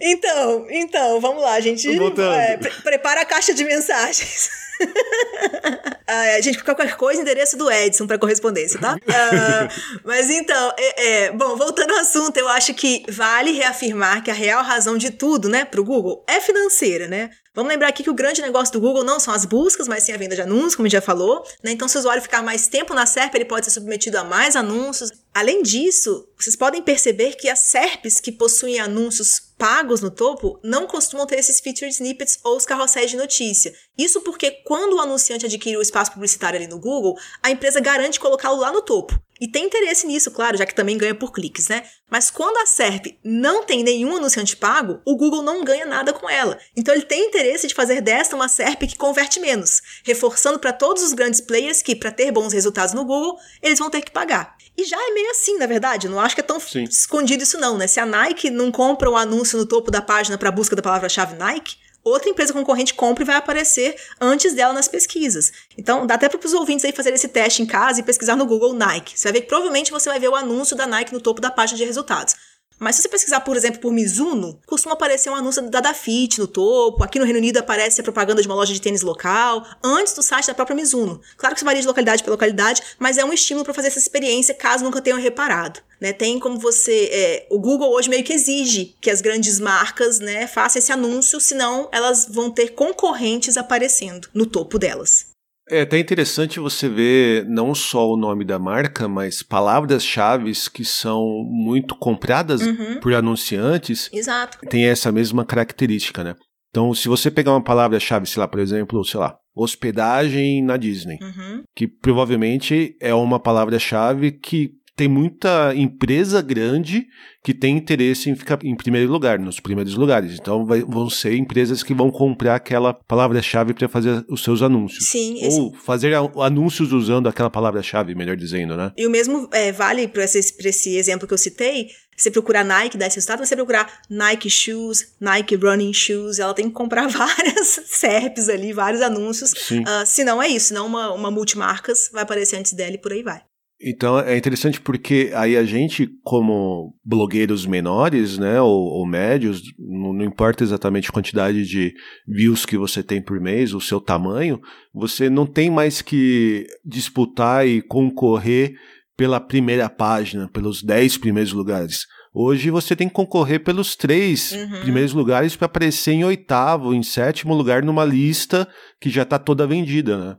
Então, 0.00 0.66
então, 0.68 1.20
vamos 1.20 1.42
lá, 1.42 1.58
gente. 1.60 1.88
É, 1.88 2.56
pre 2.58 2.70
prepara 2.82 3.22
a 3.22 3.24
caixa 3.24 3.54
de 3.54 3.64
mensagens. 3.64 4.50
ah, 6.06 6.40
gente, 6.40 6.62
qualquer 6.62 6.96
coisa, 6.96 7.20
endereço 7.20 7.56
do 7.56 7.70
Edson 7.70 8.06
para 8.06 8.18
correspondência, 8.18 8.80
tá? 8.80 8.96
Ah, 9.08 9.68
mas 10.04 10.30
então, 10.30 10.72
é, 10.76 11.06
é, 11.06 11.32
bom, 11.32 11.56
voltando 11.56 11.92
ao 11.92 12.00
assunto, 12.00 12.36
eu 12.36 12.48
acho 12.48 12.74
que 12.74 13.04
vale 13.08 13.52
reafirmar 13.52 14.22
que 14.22 14.30
a 14.30 14.34
real 14.34 14.62
razão 14.62 14.96
de 14.96 15.10
tudo, 15.10 15.48
né, 15.48 15.64
pro 15.64 15.84
Google 15.84 16.24
é 16.28 16.40
financeira, 16.40 17.06
né? 17.06 17.30
Vamos 17.54 17.70
lembrar 17.70 17.88
aqui 17.88 18.02
que 18.02 18.08
o 18.08 18.14
grande 18.14 18.40
negócio 18.40 18.72
do 18.72 18.80
Google 18.80 19.04
não 19.04 19.20
são 19.20 19.34
as 19.34 19.44
buscas, 19.44 19.86
mas 19.86 20.04
sim 20.04 20.12
a 20.12 20.16
venda 20.16 20.34
de 20.34 20.40
anúncios, 20.40 20.74
como 20.74 20.86
a 20.86 20.88
gente 20.88 20.98
já 20.98 21.02
falou. 21.02 21.44
Né? 21.62 21.72
Então, 21.72 21.86
se 21.86 21.96
o 21.96 22.00
usuário 22.00 22.22
ficar 22.22 22.42
mais 22.42 22.66
tempo 22.66 22.94
na 22.94 23.04
SERP, 23.04 23.34
ele 23.34 23.44
pode 23.44 23.66
ser 23.66 23.72
submetido 23.72 24.16
a 24.16 24.24
mais 24.24 24.56
anúncios. 24.56 25.10
Além 25.34 25.62
disso, 25.62 26.26
vocês 26.38 26.56
podem 26.56 26.80
perceber 26.80 27.36
que 27.36 27.50
as 27.50 27.58
SERPs 27.58 28.20
que 28.20 28.32
possuem 28.32 28.80
anúncios 28.80 29.38
pagos 29.58 30.00
no 30.00 30.10
topo 30.10 30.58
não 30.64 30.86
costumam 30.86 31.26
ter 31.26 31.38
esses 31.38 31.60
featured 31.60 31.94
snippets 31.94 32.38
ou 32.42 32.56
os 32.56 32.64
carrosséis 32.64 33.10
de 33.10 33.18
notícia. 33.18 33.72
Isso 33.96 34.22
porque 34.22 34.50
quando 34.64 34.94
o 34.94 35.00
anunciante 35.00 35.46
adquire 35.46 35.76
o 35.76 35.82
espaço 35.82 36.12
publicitário 36.12 36.58
ali 36.58 36.66
no 36.66 36.78
Google, 36.78 37.16
a 37.42 37.50
empresa 37.50 37.80
garante 37.80 38.18
colocá-lo 38.18 38.58
lá 38.58 38.72
no 38.72 38.82
topo. 38.82 39.20
E 39.42 39.48
tem 39.48 39.66
interesse 39.66 40.06
nisso, 40.06 40.30
claro, 40.30 40.56
já 40.56 40.64
que 40.64 40.74
também 40.74 40.96
ganha 40.96 41.16
por 41.16 41.32
cliques, 41.32 41.66
né? 41.66 41.82
Mas 42.08 42.30
quando 42.30 42.58
a 42.58 42.66
SERP 42.66 43.18
não 43.24 43.64
tem 43.64 43.82
nenhum 43.82 44.16
anunciante 44.16 44.56
pago, 44.56 45.00
o 45.04 45.16
Google 45.16 45.42
não 45.42 45.64
ganha 45.64 45.84
nada 45.84 46.12
com 46.12 46.30
ela. 46.30 46.56
Então 46.76 46.94
ele 46.94 47.04
tem 47.04 47.26
interesse 47.26 47.66
de 47.66 47.74
fazer 47.74 48.00
desta 48.00 48.36
uma 48.36 48.48
SERP 48.48 48.82
que 48.82 48.96
converte 48.96 49.40
menos, 49.40 49.82
reforçando 50.04 50.60
para 50.60 50.72
todos 50.72 51.02
os 51.02 51.12
grandes 51.12 51.40
players 51.40 51.82
que, 51.82 51.96
para 51.96 52.12
ter 52.12 52.30
bons 52.30 52.52
resultados 52.52 52.94
no 52.94 53.04
Google, 53.04 53.36
eles 53.60 53.80
vão 53.80 53.90
ter 53.90 54.02
que 54.02 54.12
pagar. 54.12 54.56
E 54.76 54.84
já 54.84 54.96
é 54.96 55.10
meio 55.12 55.30
assim, 55.32 55.58
na 55.58 55.66
verdade. 55.66 56.08
Não 56.08 56.20
acho 56.20 56.36
que 56.36 56.40
é 56.40 56.44
tão 56.44 56.60
Sim. 56.60 56.84
escondido 56.84 57.42
isso, 57.42 57.58
não, 57.58 57.76
né? 57.76 57.88
Se 57.88 57.98
a 57.98 58.06
Nike 58.06 58.48
não 58.48 58.70
compra 58.70 59.10
o 59.10 59.14
um 59.14 59.16
anúncio 59.16 59.58
no 59.58 59.66
topo 59.66 59.90
da 59.90 60.00
página 60.00 60.38
para 60.38 60.52
busca 60.52 60.76
da 60.76 60.82
palavra-chave 60.82 61.34
Nike, 61.34 61.81
outra 62.04 62.28
empresa 62.28 62.52
concorrente 62.52 62.94
compra 62.94 63.22
e 63.22 63.26
vai 63.26 63.36
aparecer 63.36 63.96
antes 64.20 64.54
dela 64.54 64.72
nas 64.72 64.88
pesquisas. 64.88 65.52
Então, 65.76 66.06
dá 66.06 66.14
até 66.14 66.28
para 66.28 66.44
os 66.44 66.52
ouvintes 66.52 66.84
aí 66.84 66.92
fazerem 66.92 67.16
esse 67.16 67.28
teste 67.28 67.62
em 67.62 67.66
casa 67.66 68.00
e 68.00 68.02
pesquisar 68.02 68.36
no 68.36 68.46
Google 68.46 68.74
Nike. 68.74 69.18
Você 69.18 69.24
vai 69.24 69.32
ver 69.34 69.40
que 69.42 69.48
provavelmente 69.48 69.90
você 69.90 70.08
vai 70.08 70.18
ver 70.18 70.28
o 70.28 70.36
anúncio 70.36 70.76
da 70.76 70.86
Nike 70.86 71.12
no 71.12 71.20
topo 71.20 71.40
da 71.40 71.50
página 71.50 71.78
de 71.78 71.84
resultados. 71.84 72.34
Mas 72.82 72.96
se 72.96 73.02
você 73.02 73.08
pesquisar, 73.08 73.38
por 73.40 73.56
exemplo, 73.56 73.80
por 73.80 73.92
Mizuno, 73.92 74.58
costuma 74.66 74.94
aparecer 74.94 75.30
um 75.30 75.36
anúncio 75.36 75.62
da 75.70 75.80
Dafit 75.80 76.40
no 76.40 76.48
topo. 76.48 77.04
Aqui 77.04 77.16
no 77.16 77.24
Reino 77.24 77.38
Unido 77.38 77.58
aparece 77.58 78.00
a 78.00 78.02
propaganda 78.02 78.42
de 78.42 78.48
uma 78.48 78.56
loja 78.56 78.74
de 78.74 78.80
tênis 78.80 79.02
local, 79.02 79.64
antes 79.84 80.14
do 80.14 80.22
site 80.22 80.48
da 80.48 80.54
própria 80.54 80.74
Mizuno. 80.74 81.20
Claro 81.36 81.54
que 81.54 81.60
isso 81.60 81.64
varia 81.64 81.80
de 81.80 81.86
localidade 81.86 82.24
para 82.24 82.32
localidade, 82.32 82.82
mas 82.98 83.18
é 83.18 83.24
um 83.24 83.32
estímulo 83.32 83.64
para 83.64 83.72
fazer 83.72 83.86
essa 83.86 84.00
experiência 84.00 84.52
caso 84.52 84.82
nunca 84.82 85.00
tenham 85.00 85.20
reparado. 85.20 85.80
Né, 86.02 86.12
tem 86.12 86.40
como 86.40 86.58
você. 86.58 87.08
É, 87.12 87.46
o 87.48 87.60
Google 87.60 87.92
hoje 87.92 88.10
meio 88.10 88.24
que 88.24 88.32
exige 88.32 88.96
que 89.00 89.08
as 89.08 89.20
grandes 89.20 89.60
marcas 89.60 90.18
né, 90.18 90.48
façam 90.48 90.80
esse 90.80 90.90
anúncio, 90.90 91.40
senão 91.40 91.88
elas 91.92 92.26
vão 92.28 92.50
ter 92.50 92.70
concorrentes 92.70 93.56
aparecendo 93.56 94.28
no 94.34 94.44
topo 94.44 94.80
delas. 94.80 95.30
É 95.70 95.82
até 95.82 96.00
interessante 96.00 96.58
você 96.58 96.88
ver 96.88 97.46
não 97.46 97.72
só 97.72 98.10
o 98.10 98.16
nome 98.16 98.44
da 98.44 98.58
marca, 98.58 99.06
mas 99.06 99.44
palavras-chave 99.44 100.52
que 100.74 100.84
são 100.84 101.24
muito 101.48 101.94
compradas 101.94 102.62
uhum. 102.62 102.98
por 102.98 103.14
anunciantes. 103.14 104.10
Exato. 104.12 104.58
Tem 104.68 104.86
essa 104.86 105.12
mesma 105.12 105.44
característica, 105.44 106.24
né? 106.24 106.34
Então, 106.70 106.92
se 106.94 107.06
você 107.06 107.30
pegar 107.30 107.52
uma 107.52 107.62
palavra-chave, 107.62 108.26
sei 108.26 108.40
lá, 108.40 108.48
por 108.48 108.58
exemplo, 108.58 109.04
sei 109.04 109.20
lá, 109.20 109.36
hospedagem 109.54 110.64
na 110.64 110.76
Disney, 110.76 111.18
uhum. 111.22 111.62
que 111.76 111.86
provavelmente 111.86 112.96
é 113.00 113.14
uma 113.14 113.38
palavra-chave 113.38 114.32
que 114.32 114.81
tem 114.94 115.08
muita 115.08 115.74
empresa 115.74 116.42
grande 116.42 117.06
que 117.42 117.54
tem 117.54 117.76
interesse 117.76 118.30
em 118.30 118.36
ficar 118.36 118.58
em 118.62 118.76
primeiro 118.76 119.10
lugar, 119.10 119.38
nos 119.38 119.58
primeiros 119.58 119.94
lugares. 119.94 120.38
Então 120.38 120.66
vai, 120.66 120.82
vão 120.82 121.08
ser 121.08 121.34
empresas 121.34 121.82
que 121.82 121.94
vão 121.94 122.10
comprar 122.10 122.56
aquela 122.56 122.92
palavra-chave 122.92 123.74
para 123.74 123.88
fazer 123.88 124.24
os 124.28 124.42
seus 124.42 124.62
anúncios. 124.62 125.08
Sim. 125.08 125.38
Ou 125.44 125.68
esse... 125.70 125.84
fazer 125.84 126.14
anúncios 126.14 126.92
usando 126.92 127.28
aquela 127.28 127.50
palavra-chave, 127.50 128.14
melhor 128.14 128.36
dizendo, 128.36 128.76
né? 128.76 128.92
E 128.96 129.06
o 129.06 129.10
mesmo 129.10 129.48
é, 129.52 129.72
vale 129.72 130.06
para 130.06 130.24
esse, 130.24 130.38
esse 130.38 130.96
exemplo 130.96 131.26
que 131.26 131.34
eu 131.34 131.38
citei. 131.38 131.88
Você 132.14 132.30
procurar 132.30 132.62
Nike, 132.62 132.98
dá 132.98 133.06
esse 133.06 133.16
resultado, 133.16 133.44
você 133.44 133.56
procurar 133.56 134.02
Nike 134.08 134.50
Shoes, 134.50 135.14
Nike 135.18 135.56
Running 135.56 135.94
Shoes, 135.94 136.38
ela 136.38 136.52
tem 136.52 136.66
que 136.66 136.72
comprar 136.72 137.08
várias 137.10 137.80
SERPs 137.86 138.50
ali, 138.50 138.72
vários 138.72 139.00
anúncios. 139.00 139.52
Uh, 139.52 140.04
se 140.04 140.22
não 140.22 140.40
é 140.40 140.48
isso, 140.48 140.68
senão 140.68 140.86
uma, 140.86 141.12
uma 141.12 141.30
multimarcas 141.30 142.10
vai 142.12 142.22
aparecer 142.22 142.56
antes 142.56 142.74
dela 142.74 142.94
e 142.94 142.98
por 142.98 143.12
aí 143.12 143.22
vai. 143.22 143.40
Então 143.84 144.20
é 144.20 144.36
interessante 144.36 144.80
porque 144.80 145.32
aí 145.34 145.56
a 145.56 145.64
gente, 145.64 146.08
como 146.22 146.94
blogueiros 147.04 147.66
menores, 147.66 148.38
né, 148.38 148.60
ou, 148.60 148.70
ou 148.70 149.06
médios, 149.06 149.60
não, 149.78 150.12
não, 150.12 150.24
importa 150.24 150.62
exatamente 150.62 151.10
a 151.10 151.12
quantidade 151.12 151.66
de 151.66 151.92
views 152.26 152.64
que 152.64 152.78
você 152.78 153.02
tem 153.02 153.20
por 153.20 153.40
mês, 153.40 153.74
o 153.74 153.80
seu 153.80 154.00
tamanho, 154.00 154.60
você 154.94 155.28
não 155.28 155.46
tem 155.46 155.68
mais 155.68 156.00
que 156.00 156.66
disputar 156.84 157.66
e 157.66 157.82
concorrer 157.82 158.74
pela 159.16 159.40
primeira 159.40 159.88
página, 159.88 160.48
pelos 160.48 160.82
10 160.82 161.18
primeiros 161.18 161.52
lugares. 161.52 162.06
Hoje 162.34 162.70
você 162.70 162.96
tem 162.96 163.08
que 163.08 163.14
concorrer 163.14 163.62
pelos 163.62 163.94
três 163.94 164.52
uhum. 164.52 164.80
primeiros 164.80 165.12
lugares 165.12 165.54
para 165.54 165.66
aparecer 165.66 166.12
em 166.12 166.24
oitavo, 166.24 166.94
em 166.94 167.02
sétimo 167.02 167.52
lugar 167.54 167.82
numa 167.82 168.04
lista 168.04 168.66
que 169.00 169.10
já 169.10 169.22
está 169.22 169.38
toda 169.38 169.66
vendida, 169.66 170.16
né? 170.16 170.36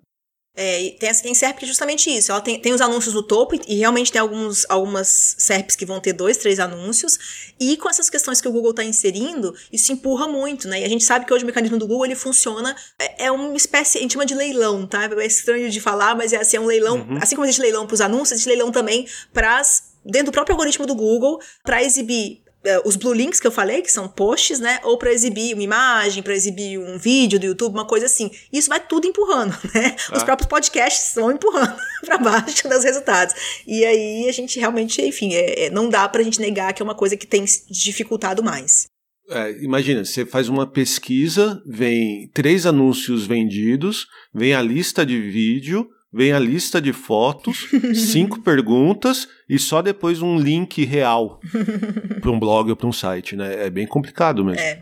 É, 0.55 0.95
tem, 0.99 1.11
tem 1.11 1.33
SERP 1.33 1.57
que 1.57 1.65
é 1.65 1.67
justamente 1.67 2.15
isso. 2.15 2.31
Ela 2.31 2.39
tem, 2.39 2.59
tem 2.59 2.73
os 2.73 2.81
anúncios 2.81 3.15
no 3.15 3.23
topo 3.23 3.55
e 3.67 3.75
realmente 3.75 4.11
tem 4.11 4.21
alguns, 4.21 4.65
algumas 4.69 5.35
SERPs 5.39 5.75
que 5.75 5.85
vão 5.85 5.99
ter 5.99 6.13
dois, 6.13 6.37
três 6.37 6.59
anúncios. 6.59 7.53
E 7.59 7.75
com 7.77 7.89
essas 7.89 8.09
questões 8.09 8.39
que 8.39 8.47
o 8.47 8.51
Google 8.51 8.69
está 8.69 8.83
inserindo, 8.83 9.55
isso 9.71 9.91
empurra 9.91 10.27
muito, 10.27 10.67
né? 10.67 10.81
E 10.81 10.83
a 10.83 10.89
gente 10.89 11.03
sabe 11.03 11.25
que 11.25 11.33
hoje 11.33 11.43
o 11.43 11.47
mecanismo 11.47 11.77
do 11.77 11.87
Google 11.87 12.05
ele 12.05 12.15
funciona, 12.15 12.75
é, 12.99 13.25
é 13.25 13.31
uma 13.31 13.55
espécie, 13.55 13.97
a 13.97 14.01
gente 14.01 14.13
chama 14.13 14.25
de 14.25 14.35
leilão, 14.35 14.85
tá? 14.85 15.05
É 15.05 15.25
estranho 15.25 15.69
de 15.71 15.81
falar, 15.81 16.15
mas 16.15 16.33
é 16.33 16.37
assim, 16.37 16.57
é 16.57 16.59
um 16.59 16.67
leilão. 16.67 16.97
Uhum. 16.97 17.17
Assim 17.19 17.35
como 17.35 17.45
existe 17.45 17.61
leilão 17.61 17.87
para 17.87 17.95
os 17.95 18.01
anúncios, 18.01 18.33
existe 18.33 18.49
leilão 18.49 18.71
também 18.71 19.07
para 19.33 19.59
dentro 20.05 20.27
do 20.27 20.31
próprio 20.33 20.53
algoritmo 20.53 20.85
do 20.85 20.93
Google 20.93 21.39
para 21.63 21.81
exibir 21.81 22.42
os 22.85 22.95
blue 22.95 23.13
links 23.13 23.39
que 23.39 23.47
eu 23.47 23.51
falei, 23.51 23.81
que 23.81 23.91
são 23.91 24.07
posts, 24.07 24.59
né? 24.59 24.79
Ou 24.83 24.97
para 24.97 25.11
exibir 25.11 25.53
uma 25.53 25.63
imagem, 25.63 26.23
para 26.23 26.33
exibir 26.33 26.79
um 26.79 26.97
vídeo 26.97 27.39
do 27.39 27.45
YouTube, 27.45 27.73
uma 27.73 27.85
coisa 27.85 28.05
assim. 28.05 28.31
Isso 28.51 28.69
vai 28.69 28.79
tudo 28.79 29.07
empurrando, 29.07 29.51
né? 29.75 29.95
Ah. 30.09 30.17
Os 30.17 30.23
próprios 30.23 30.47
podcasts 30.47 31.13
vão 31.15 31.31
empurrando 31.31 31.75
para 32.05 32.17
baixo 32.17 32.67
dos 32.69 32.83
resultados. 32.83 33.35
E 33.67 33.83
aí 33.83 34.29
a 34.29 34.31
gente 34.31 34.59
realmente, 34.59 35.01
enfim, 35.01 35.33
é, 35.33 35.65
é, 35.65 35.69
não 35.69 35.89
dá 35.89 36.07
para 36.07 36.21
a 36.21 36.23
gente 36.23 36.39
negar 36.39 36.73
que 36.73 36.81
é 36.81 36.85
uma 36.85 36.95
coisa 36.95 37.17
que 37.17 37.27
tem 37.27 37.43
dificultado 37.69 38.43
mais. 38.43 38.85
É, 39.29 39.51
imagina, 39.63 40.03
você 40.03 40.25
faz 40.25 40.49
uma 40.49 40.67
pesquisa, 40.67 41.61
vem 41.65 42.29
três 42.33 42.65
anúncios 42.65 43.25
vendidos, 43.25 44.05
vem 44.33 44.53
a 44.53 44.61
lista 44.61 45.05
de 45.05 45.19
vídeo, 45.19 45.87
vem 46.13 46.31
a 46.31 46.39
lista 46.39 46.79
de 46.79 46.93
fotos, 46.93 47.67
cinco 47.95 48.41
perguntas 48.41 49.27
e 49.49 49.57
só 49.57 49.81
depois 49.81 50.21
um 50.21 50.37
link 50.37 50.83
real 50.85 51.39
para 52.21 52.31
um 52.31 52.39
blog 52.39 52.69
ou 52.69 52.75
para 52.75 52.87
um 52.87 52.93
site, 52.93 53.35
né? 53.35 53.65
É 53.65 53.69
bem 53.69 53.87
complicado 53.87 54.45
mesmo. 54.45 54.61
É. 54.61 54.81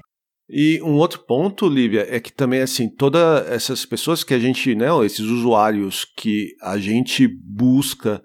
E 0.54 0.82
um 0.82 0.96
outro 0.96 1.24
ponto, 1.26 1.70
Lívia, 1.70 2.06
é 2.10 2.20
que 2.20 2.34
também, 2.34 2.60
assim, 2.60 2.90
todas 2.90 3.48
essas 3.50 3.86
pessoas 3.86 4.22
que 4.22 4.34
a 4.34 4.40
gente, 4.40 4.76
né, 4.76 4.88
esses 5.06 5.22
usuários 5.22 6.06
que 6.18 6.50
a 6.62 6.78
gente 6.78 7.26
busca 7.26 8.22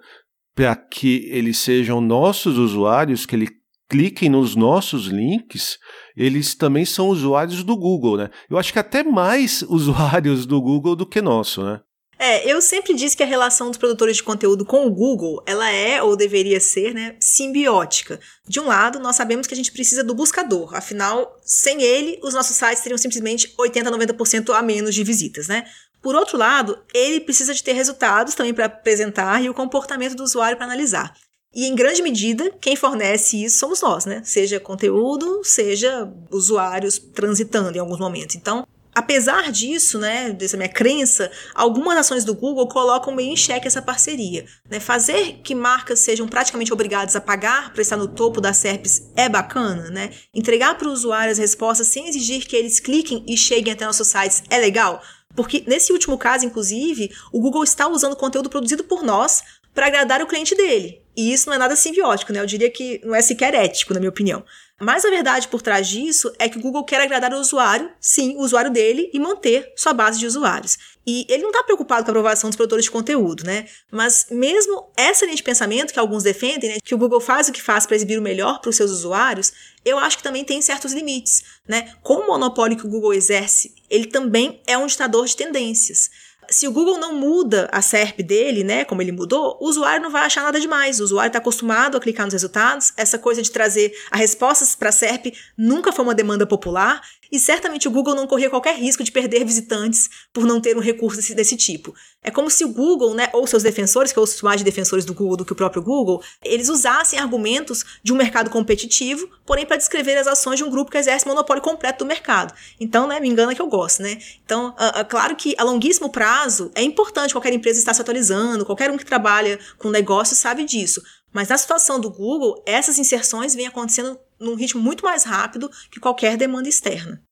para 0.53 0.75
que 0.75 1.29
eles 1.31 1.59
sejam 1.59 2.01
nossos 2.01 2.59
usuários, 2.59 3.25
que 3.25 3.37
eles 3.37 3.51
cliquem 3.89 4.29
nos 4.29 4.57
nossos 4.57 5.07
links, 5.07 5.79
eles 6.17 6.55
também 6.55 6.85
são 6.85 7.09
usuários 7.09 7.63
do 7.63 7.77
Google, 7.77 8.17
né? 8.17 8.31
Eu 8.51 8.59
acho 8.59 8.73
que 8.73 8.79
até 8.79 9.05
mais 9.05 9.63
usuários 9.69 10.47
do 10.47 10.61
Google 10.61 10.97
do 10.97 11.07
que 11.07 11.23
nosso, 11.23 11.65
né? 11.65 11.81
É, 12.19 12.51
eu 12.51 12.63
sempre 12.63 12.95
disse 12.95 13.17
que 13.17 13.23
a 13.23 13.27
relação 13.27 13.69
dos 13.69 13.77
produtores 13.77 14.17
de 14.17 14.23
conteúdo 14.23 14.65
com 14.65 14.87
o 14.87 14.91
Google, 14.91 15.43
ela 15.45 15.71
é 15.71 16.03
ou 16.03 16.17
deveria 16.17 16.59
ser, 16.59 16.95
né, 16.95 17.15
simbiótica. 17.21 18.19
De 18.49 18.59
um 18.59 18.67
lado, 18.67 18.99
nós 18.99 19.17
sabemos 19.17 19.47
que 19.47 19.53
a 19.53 19.57
gente 19.57 19.71
precisa 19.71 20.03
do 20.03 20.15
buscador, 20.15 20.75
afinal, 20.75 21.39
sem 21.45 21.83
ele, 21.83 22.19
os 22.23 22.33
nossos 22.33 22.57
sites 22.57 22.83
teriam 22.83 22.97
simplesmente 22.97 23.53
80 23.59 23.89
a 23.89 23.93
90% 23.93 24.55
a 24.55 24.63
menos 24.63 24.95
de 24.95 25.05
visitas, 25.05 25.47
né? 25.47 25.67
Por 26.01 26.15
outro 26.15 26.39
lado, 26.39 26.79
ele 26.95 27.21
precisa 27.21 27.53
de 27.53 27.63
ter 27.63 27.73
resultados 27.73 28.35
também 28.35 28.55
para 28.55 28.67
apresentar 28.67 29.43
e 29.43 29.51
o 29.51 29.55
comportamento 29.55 30.15
do 30.15 30.23
usuário 30.23 30.57
para 30.57 30.67
analisar. 30.67 31.15
E 31.55 31.67
em 31.67 31.75
grande 31.75 32.03
medida, 32.03 32.51
quem 32.61 32.77
fornece 32.77 33.43
isso 33.43 33.59
somos 33.59 33.81
nós, 33.81 34.05
né? 34.05 34.23
Seja 34.25 34.61
conteúdo, 34.61 35.43
seja 35.43 36.11
usuários 36.31 36.99
transitando 36.99 37.77
em 37.77 37.81
alguns 37.81 37.99
momentos. 37.99 38.37
Então, 38.37 38.67
Apesar 38.97 39.53
disso, 39.53 39.99
né, 39.99 40.31
dessa 40.31 40.57
minha 40.57 40.71
crença, 40.71 41.31
algumas 41.55 41.99
ações 41.99 42.25
do 42.25 42.35
Google 42.35 42.67
colocam 42.67 43.15
meio 43.15 43.31
em 43.31 43.37
xeque 43.37 43.67
essa 43.67 43.83
parceria. 43.83 44.47
Né? 44.71 44.81
Fazer 44.81 45.43
que 45.45 45.55
marcas 45.55 45.99
sejam 45.99 46.27
praticamente 46.27 46.73
obrigadas 46.73 47.15
a 47.15 47.21
pagar 47.21 47.75
para 47.75 47.83
estar 47.83 47.99
no 47.99 48.09
topo 48.09 48.41
das 48.41 48.57
SERPs 48.57 49.13
é 49.15 49.29
bacana, 49.29 49.91
né? 49.91 50.09
Entregar 50.35 50.79
para 50.79 50.89
o 50.89 50.93
usuário 50.93 51.31
as 51.31 51.37
respostas 51.37 51.89
sem 51.89 52.09
exigir 52.09 52.47
que 52.47 52.57
eles 52.57 52.81
cliquem 52.81 53.23
e 53.29 53.37
cheguem 53.37 53.75
até 53.75 53.85
nossos 53.85 54.09
sites 54.09 54.43
é 54.49 54.57
legal? 54.57 55.03
Porque 55.35 55.63
nesse 55.67 55.93
último 55.93 56.17
caso, 56.17 56.47
inclusive, 56.47 57.11
o 57.31 57.39
Google 57.39 57.65
está 57.65 57.87
usando 57.87 58.17
conteúdo 58.17 58.49
produzido 58.49 58.83
por 58.83 59.03
nós 59.03 59.43
para 59.75 59.89
agradar 59.89 60.23
o 60.23 60.27
cliente 60.27 60.55
dele. 60.55 61.06
E 61.17 61.33
isso 61.33 61.49
não 61.49 61.55
é 61.55 61.59
nada 61.59 61.75
simbiótico, 61.75 62.33
né? 62.33 62.41
Eu 62.41 62.47
diria 62.47 62.71
que 62.71 63.01
não 63.05 63.15
é 63.15 63.23
sequer 63.23 63.55
ético, 63.55 63.95
na 63.95 64.01
minha 64.01 64.11
opinião. 64.11 64.45
Mas 64.79 65.07
a 65.07 65.11
verdade 65.11 65.49
por 65.49 65.63
trás 65.63 65.89
disso 65.89 66.31
é 66.39 66.51
que 66.51 66.59
o 66.59 66.61
Google 66.61 66.85
quer 66.85 67.01
agradar 67.01 67.33
o 67.33 67.39
usuário, 67.39 67.91
sim, 67.99 68.37
o 68.37 68.41
usuário 68.41 68.71
dele, 68.71 69.11
e 69.13 69.19
manter 69.19 69.73
sua 69.75 69.95
base 69.95 70.19
de 70.19 70.27
usuários. 70.27 70.77
E 71.07 71.25
ele 71.31 71.43
não 71.43 71.51
está 71.51 71.63
preocupado 71.63 72.05
com 72.05 72.11
a 72.11 72.13
aprovação 72.13 72.51
dos 72.51 72.57
produtores 72.57 72.85
de 72.85 72.91
conteúdo, 72.91 73.45
né? 73.45 73.67
Mas 73.91 74.27
mesmo 74.31 74.93
essa 74.95 75.25
linha 75.25 75.37
de 75.37 75.43
pensamento 75.43 75.95
que 75.95 75.99
alguns 75.99 76.23
defendem, 76.23 76.69
né, 76.69 76.77
que 76.85 76.95
o 76.95 76.99
Google 76.99 77.21
faz 77.21 77.49
o 77.49 77.53
que 77.53 77.63
faz 77.63 77.87
para 77.87 77.97
exibir 77.97 78.19
o 78.19 78.23
melhor 78.23 78.61
para 78.61 78.69
os 78.69 78.77
seus 78.77 78.91
usuários, 78.91 79.53
eu 79.83 79.99
acho 79.99 80.19
que 80.19 80.23
também 80.23 80.45
tem 80.45 80.61
certos 80.61 80.93
limites, 80.93 81.43
né? 81.67 81.95
Com 82.03 82.17
o 82.17 82.27
monopólio 82.27 82.77
que 82.77 82.87
o 82.87 82.91
Google 82.91 83.15
exerce, 83.15 83.75
ele 83.89 84.07
também 84.07 84.61
é 84.67 84.77
um 84.77 84.87
ditador 84.87 85.25
de 85.25 85.37
tendências 85.37 86.11
se 86.49 86.67
o 86.67 86.73
Google 86.73 86.99
não 86.99 87.15
muda 87.15 87.69
a 87.73 87.81
SERP 87.83 88.21
dele, 88.21 88.65
né, 88.65 88.85
como 88.85 89.03
ele 89.03 89.13
mudou, 89.13 89.57
o 89.61 89.69
usuário 89.69 90.03
não 90.03 90.11
vai 90.11 90.23
achar 90.23 90.43
nada 90.43 90.61
demais. 90.61 91.01
O 91.01 91.05
usuário 91.05 91.29
está 91.29 91.39
acostumado 91.39 91.97
a 91.97 92.01
clicar 92.01 92.27
nos 92.27 92.33
resultados. 92.33 92.93
Essa 92.97 93.19
coisa 93.19 93.43
de 93.43 93.51
trazer 93.51 93.93
as 94.11 94.21
respostas 94.21 94.75
para 94.75 94.89
a 94.89 94.93
SERP 94.93 95.35
nunca 95.57 95.93
foi 95.93 96.05
uma 96.05 96.15
demanda 96.15 96.47
popular 96.47 97.01
e 97.31 97.39
certamente 97.39 97.89
o 97.89 97.91
Google 97.91 98.15
não 98.15 98.27
corria 98.27 98.51
qualquer 98.51 98.77
risco 98.77 99.03
de 99.03 99.13
perder 99.13 99.45
visitantes 99.45 100.09
por 100.33 100.45
não 100.45 100.61
ter 100.61 100.77
um 100.77 100.81
recurso 100.81 101.17
desse, 101.17 101.35
desse 101.35 101.57
tipo. 101.57 101.95
É 102.23 102.31
como 102.31 102.51
se 102.51 102.65
o 102.65 102.69
Google, 102.69 103.15
né, 103.15 103.29
ou 103.33 103.47
seus 103.47 103.63
defensores, 103.63 104.13
que 104.13 104.19
eu 104.19 104.23
ouço 104.23 104.45
mais 104.45 104.59
de 104.59 104.65
defensores 104.65 105.05
do 105.05 105.15
Google 105.15 105.37
do 105.39 105.45
que 105.45 105.53
o 105.53 105.57
próprio 105.57 105.83
Google, 105.83 106.23
eles 106.43 106.69
usassem 106.69 107.19
argumentos 107.19 107.85
de 108.03 108.13
um 108.13 108.17
mercado 108.17 108.51
competitivo, 108.51 109.29
porém 109.45 109.65
para 109.65 109.77
descrever 109.77 110.17
as 110.17 110.27
ações 110.27 110.59
de 110.59 110.65
um 110.65 110.71
grupo 110.71 110.91
que 110.91 110.99
exerce 110.99 111.27
monopólio 111.27 111.63
completo 111.63 112.05
do 112.05 112.09
mercado. 112.09 112.53
Então, 112.81 113.07
né, 113.07 113.21
me 113.21 113.29
engana 113.29 113.55
que 113.55 113.63
eu 113.63 113.69
gosto, 113.69 114.03
né? 114.03 114.19
Então, 114.45 114.71
uh, 114.71 115.01
uh, 115.01 115.05
claro 115.09 115.37
que 115.37 115.55
a 115.57 115.65
longuíssimo 115.65 116.11
prazo 116.11 116.71
é 116.75 116.83
importante 116.83 117.33
qualquer 117.33 117.53
empresa 117.53 117.79
estar 117.79 117.95
se 117.95 118.01
atualizando, 118.01 118.65
qualquer 118.65 118.91
um 118.91 118.97
que 118.97 119.05
trabalha 119.05 119.59
com 119.79 119.91
negócio 119.91 120.35
sabe 120.35 120.65
disso. 120.65 121.03
Mas 121.33 121.49
na 121.49 121.59
situação 121.59 122.01
do 122.01 122.11
Google, 122.11 122.63
essas 122.65 122.99
inserções 122.99 123.55
vêm 123.55 123.67
acontecendo 123.67 124.19
num 124.41 124.55
ritmo 124.55 124.81
muito 124.81 125.05
mais 125.05 125.25
rápido 125.25 125.71
que 125.91 126.01
qualquer 126.01 126.37
demanda 126.37 126.69
externa. 126.69 127.23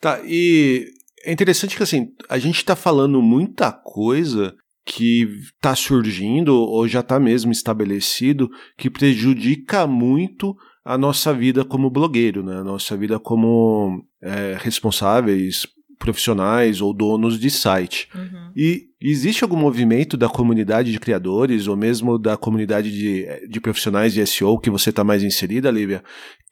Tá, 0.00 0.20
e 0.24 0.86
é 1.24 1.32
interessante 1.32 1.76
que 1.76 1.82
assim, 1.82 2.08
a 2.28 2.38
gente 2.38 2.56
está 2.56 2.76
falando 2.76 3.20
muita 3.22 3.72
coisa 3.72 4.54
que 4.84 5.22
está 5.54 5.74
surgindo 5.74 6.54
ou 6.54 6.86
já 6.86 7.00
está 7.00 7.18
mesmo 7.18 7.50
estabelecido 7.50 8.50
que 8.76 8.90
prejudica 8.90 9.86
muito 9.86 10.54
a 10.84 10.98
nossa 10.98 11.32
vida 11.32 11.64
como 11.64 11.88
blogueiro, 11.88 12.42
né? 12.44 12.58
a 12.58 12.64
nossa 12.64 12.94
vida 12.96 13.18
como 13.18 14.04
é, 14.22 14.56
responsáveis 14.60 15.66
profissionais 15.98 16.80
ou 16.80 16.92
donos 16.92 17.38
de 17.38 17.50
site. 17.50 18.08
Uhum. 18.14 18.50
E 18.56 18.88
existe 19.00 19.44
algum 19.44 19.56
movimento 19.56 20.16
da 20.16 20.28
comunidade 20.28 20.92
de 20.92 20.98
criadores 20.98 21.66
ou 21.66 21.76
mesmo 21.76 22.18
da 22.18 22.36
comunidade 22.36 22.90
de, 22.90 23.48
de 23.48 23.60
profissionais 23.60 24.12
de 24.12 24.26
SEO 24.26 24.58
que 24.58 24.70
você 24.70 24.90
está 24.90 25.04
mais 25.04 25.22
inserida, 25.22 25.70
Lívia, 25.70 26.02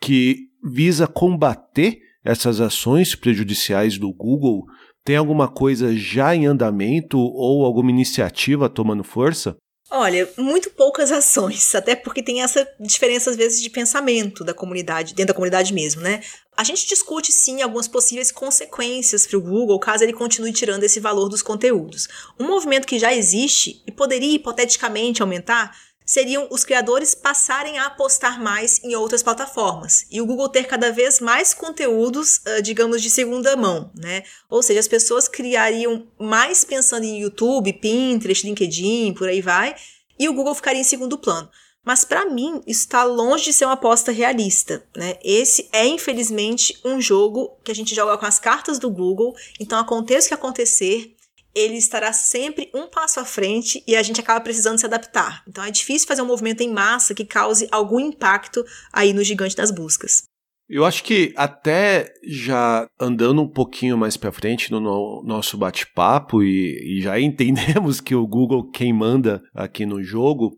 que 0.00 0.48
visa 0.64 1.06
combater 1.06 1.98
essas 2.24 2.60
ações 2.60 3.14
prejudiciais 3.14 3.98
do 3.98 4.12
Google? 4.12 4.64
Tem 5.04 5.16
alguma 5.16 5.48
coisa 5.48 5.96
já 5.96 6.34
em 6.34 6.46
andamento 6.46 7.18
ou 7.18 7.64
alguma 7.64 7.90
iniciativa 7.90 8.68
tomando 8.68 9.02
força? 9.02 9.56
Olha, 9.94 10.26
muito 10.38 10.70
poucas 10.70 11.12
ações, 11.12 11.74
até 11.74 11.94
porque 11.94 12.22
tem 12.22 12.42
essa 12.42 12.66
diferença 12.80 13.28
às 13.28 13.36
vezes 13.36 13.60
de 13.60 13.68
pensamento 13.68 14.42
da 14.42 14.54
comunidade, 14.54 15.12
dentro 15.12 15.34
da 15.34 15.34
comunidade 15.34 15.74
mesmo, 15.74 16.00
né? 16.00 16.22
A 16.56 16.64
gente 16.64 16.86
discute 16.86 17.30
sim 17.30 17.60
algumas 17.60 17.86
possíveis 17.86 18.32
consequências 18.32 19.26
para 19.26 19.36
o 19.36 19.42
Google 19.42 19.78
caso 19.78 20.02
ele 20.02 20.14
continue 20.14 20.50
tirando 20.50 20.82
esse 20.82 20.98
valor 20.98 21.28
dos 21.28 21.42
conteúdos. 21.42 22.08
Um 22.40 22.46
movimento 22.46 22.86
que 22.86 22.98
já 22.98 23.12
existe 23.12 23.82
e 23.86 23.92
poderia 23.92 24.34
hipoteticamente 24.34 25.20
aumentar 25.20 25.76
seriam 26.12 26.46
os 26.50 26.62
criadores 26.62 27.14
passarem 27.14 27.78
a 27.78 27.86
apostar 27.86 28.38
mais 28.38 28.84
em 28.84 28.94
outras 28.94 29.22
plataformas 29.22 30.04
e 30.10 30.20
o 30.20 30.26
Google 30.26 30.50
ter 30.50 30.64
cada 30.64 30.92
vez 30.92 31.20
mais 31.20 31.54
conteúdos, 31.54 32.42
digamos, 32.62 33.00
de 33.00 33.08
segunda 33.08 33.56
mão, 33.56 33.90
né? 33.96 34.22
Ou 34.50 34.62
seja, 34.62 34.78
as 34.78 34.86
pessoas 34.86 35.26
criariam 35.26 36.06
mais 36.18 36.64
pensando 36.64 37.04
em 37.04 37.22
YouTube, 37.22 37.72
Pinterest, 37.72 38.46
LinkedIn, 38.46 39.14
por 39.14 39.26
aí 39.26 39.40
vai, 39.40 39.74
e 40.18 40.28
o 40.28 40.34
Google 40.34 40.54
ficaria 40.54 40.82
em 40.82 40.84
segundo 40.84 41.16
plano. 41.16 41.48
Mas 41.82 42.04
para 42.04 42.26
mim, 42.26 42.62
isso 42.66 42.82
está 42.82 43.04
longe 43.04 43.44
de 43.44 43.52
ser 43.54 43.64
uma 43.64 43.72
aposta 43.72 44.12
realista. 44.12 44.86
Né? 44.94 45.16
Esse 45.24 45.68
é, 45.72 45.86
infelizmente, 45.86 46.78
um 46.84 47.00
jogo 47.00 47.56
que 47.64 47.72
a 47.72 47.74
gente 47.74 47.94
joga 47.94 48.18
com 48.18 48.26
as 48.26 48.38
cartas 48.38 48.78
do 48.78 48.90
Google. 48.90 49.34
Então, 49.58 49.78
aconteça 49.78 50.26
o 50.26 50.28
que 50.28 50.34
acontecer, 50.34 51.16
ele 51.54 51.76
estará 51.76 52.12
sempre 52.12 52.70
um 52.74 52.86
passo 52.86 53.20
à 53.20 53.24
frente 53.24 53.82
e 53.86 53.96
a 53.96 54.02
gente 54.02 54.20
acaba 54.20 54.40
precisando 54.40 54.78
se 54.78 54.86
adaptar. 54.86 55.42
Então 55.46 55.64
é 55.64 55.70
difícil 55.70 56.08
fazer 56.08 56.22
um 56.22 56.26
movimento 56.26 56.62
em 56.62 56.72
massa 56.72 57.14
que 57.14 57.24
cause 57.24 57.68
algum 57.70 58.00
impacto 58.00 58.64
aí 58.92 59.12
no 59.12 59.22
gigante 59.22 59.56
das 59.56 59.70
buscas. 59.70 60.24
Eu 60.68 60.86
acho 60.86 61.04
que 61.04 61.34
até 61.36 62.10
já 62.26 62.86
andando 62.98 63.42
um 63.42 63.48
pouquinho 63.48 63.98
mais 63.98 64.16
para 64.16 64.32
frente 64.32 64.70
no, 64.70 64.80
no 64.80 65.22
nosso 65.22 65.58
bate-papo 65.58 66.42
e, 66.42 66.98
e 66.98 67.02
já 67.02 67.18
entendemos 67.20 68.00
que 68.00 68.14
o 68.14 68.26
Google 68.26 68.70
quem 68.70 68.92
manda 68.92 69.42
aqui 69.54 69.84
no 69.84 70.02
jogo, 70.02 70.56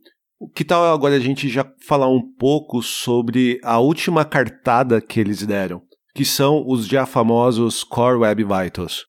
que 0.55 0.65
tal 0.65 0.85
agora 0.93 1.17
a 1.17 1.21
gente 1.21 1.49
já 1.49 1.67
falar 1.87 2.09
um 2.09 2.23
pouco 2.39 2.83
sobre 2.83 3.59
a 3.65 3.79
última 3.79 4.25
cartada 4.25 5.01
que 5.01 5.19
eles 5.19 5.45
deram, 5.45 5.83
que 6.15 6.25
são 6.25 6.65
os 6.67 6.87
já 6.87 7.07
famosos 7.07 7.83
Core 7.83 8.19
Web 8.19 8.45
Vitals? 8.45 9.07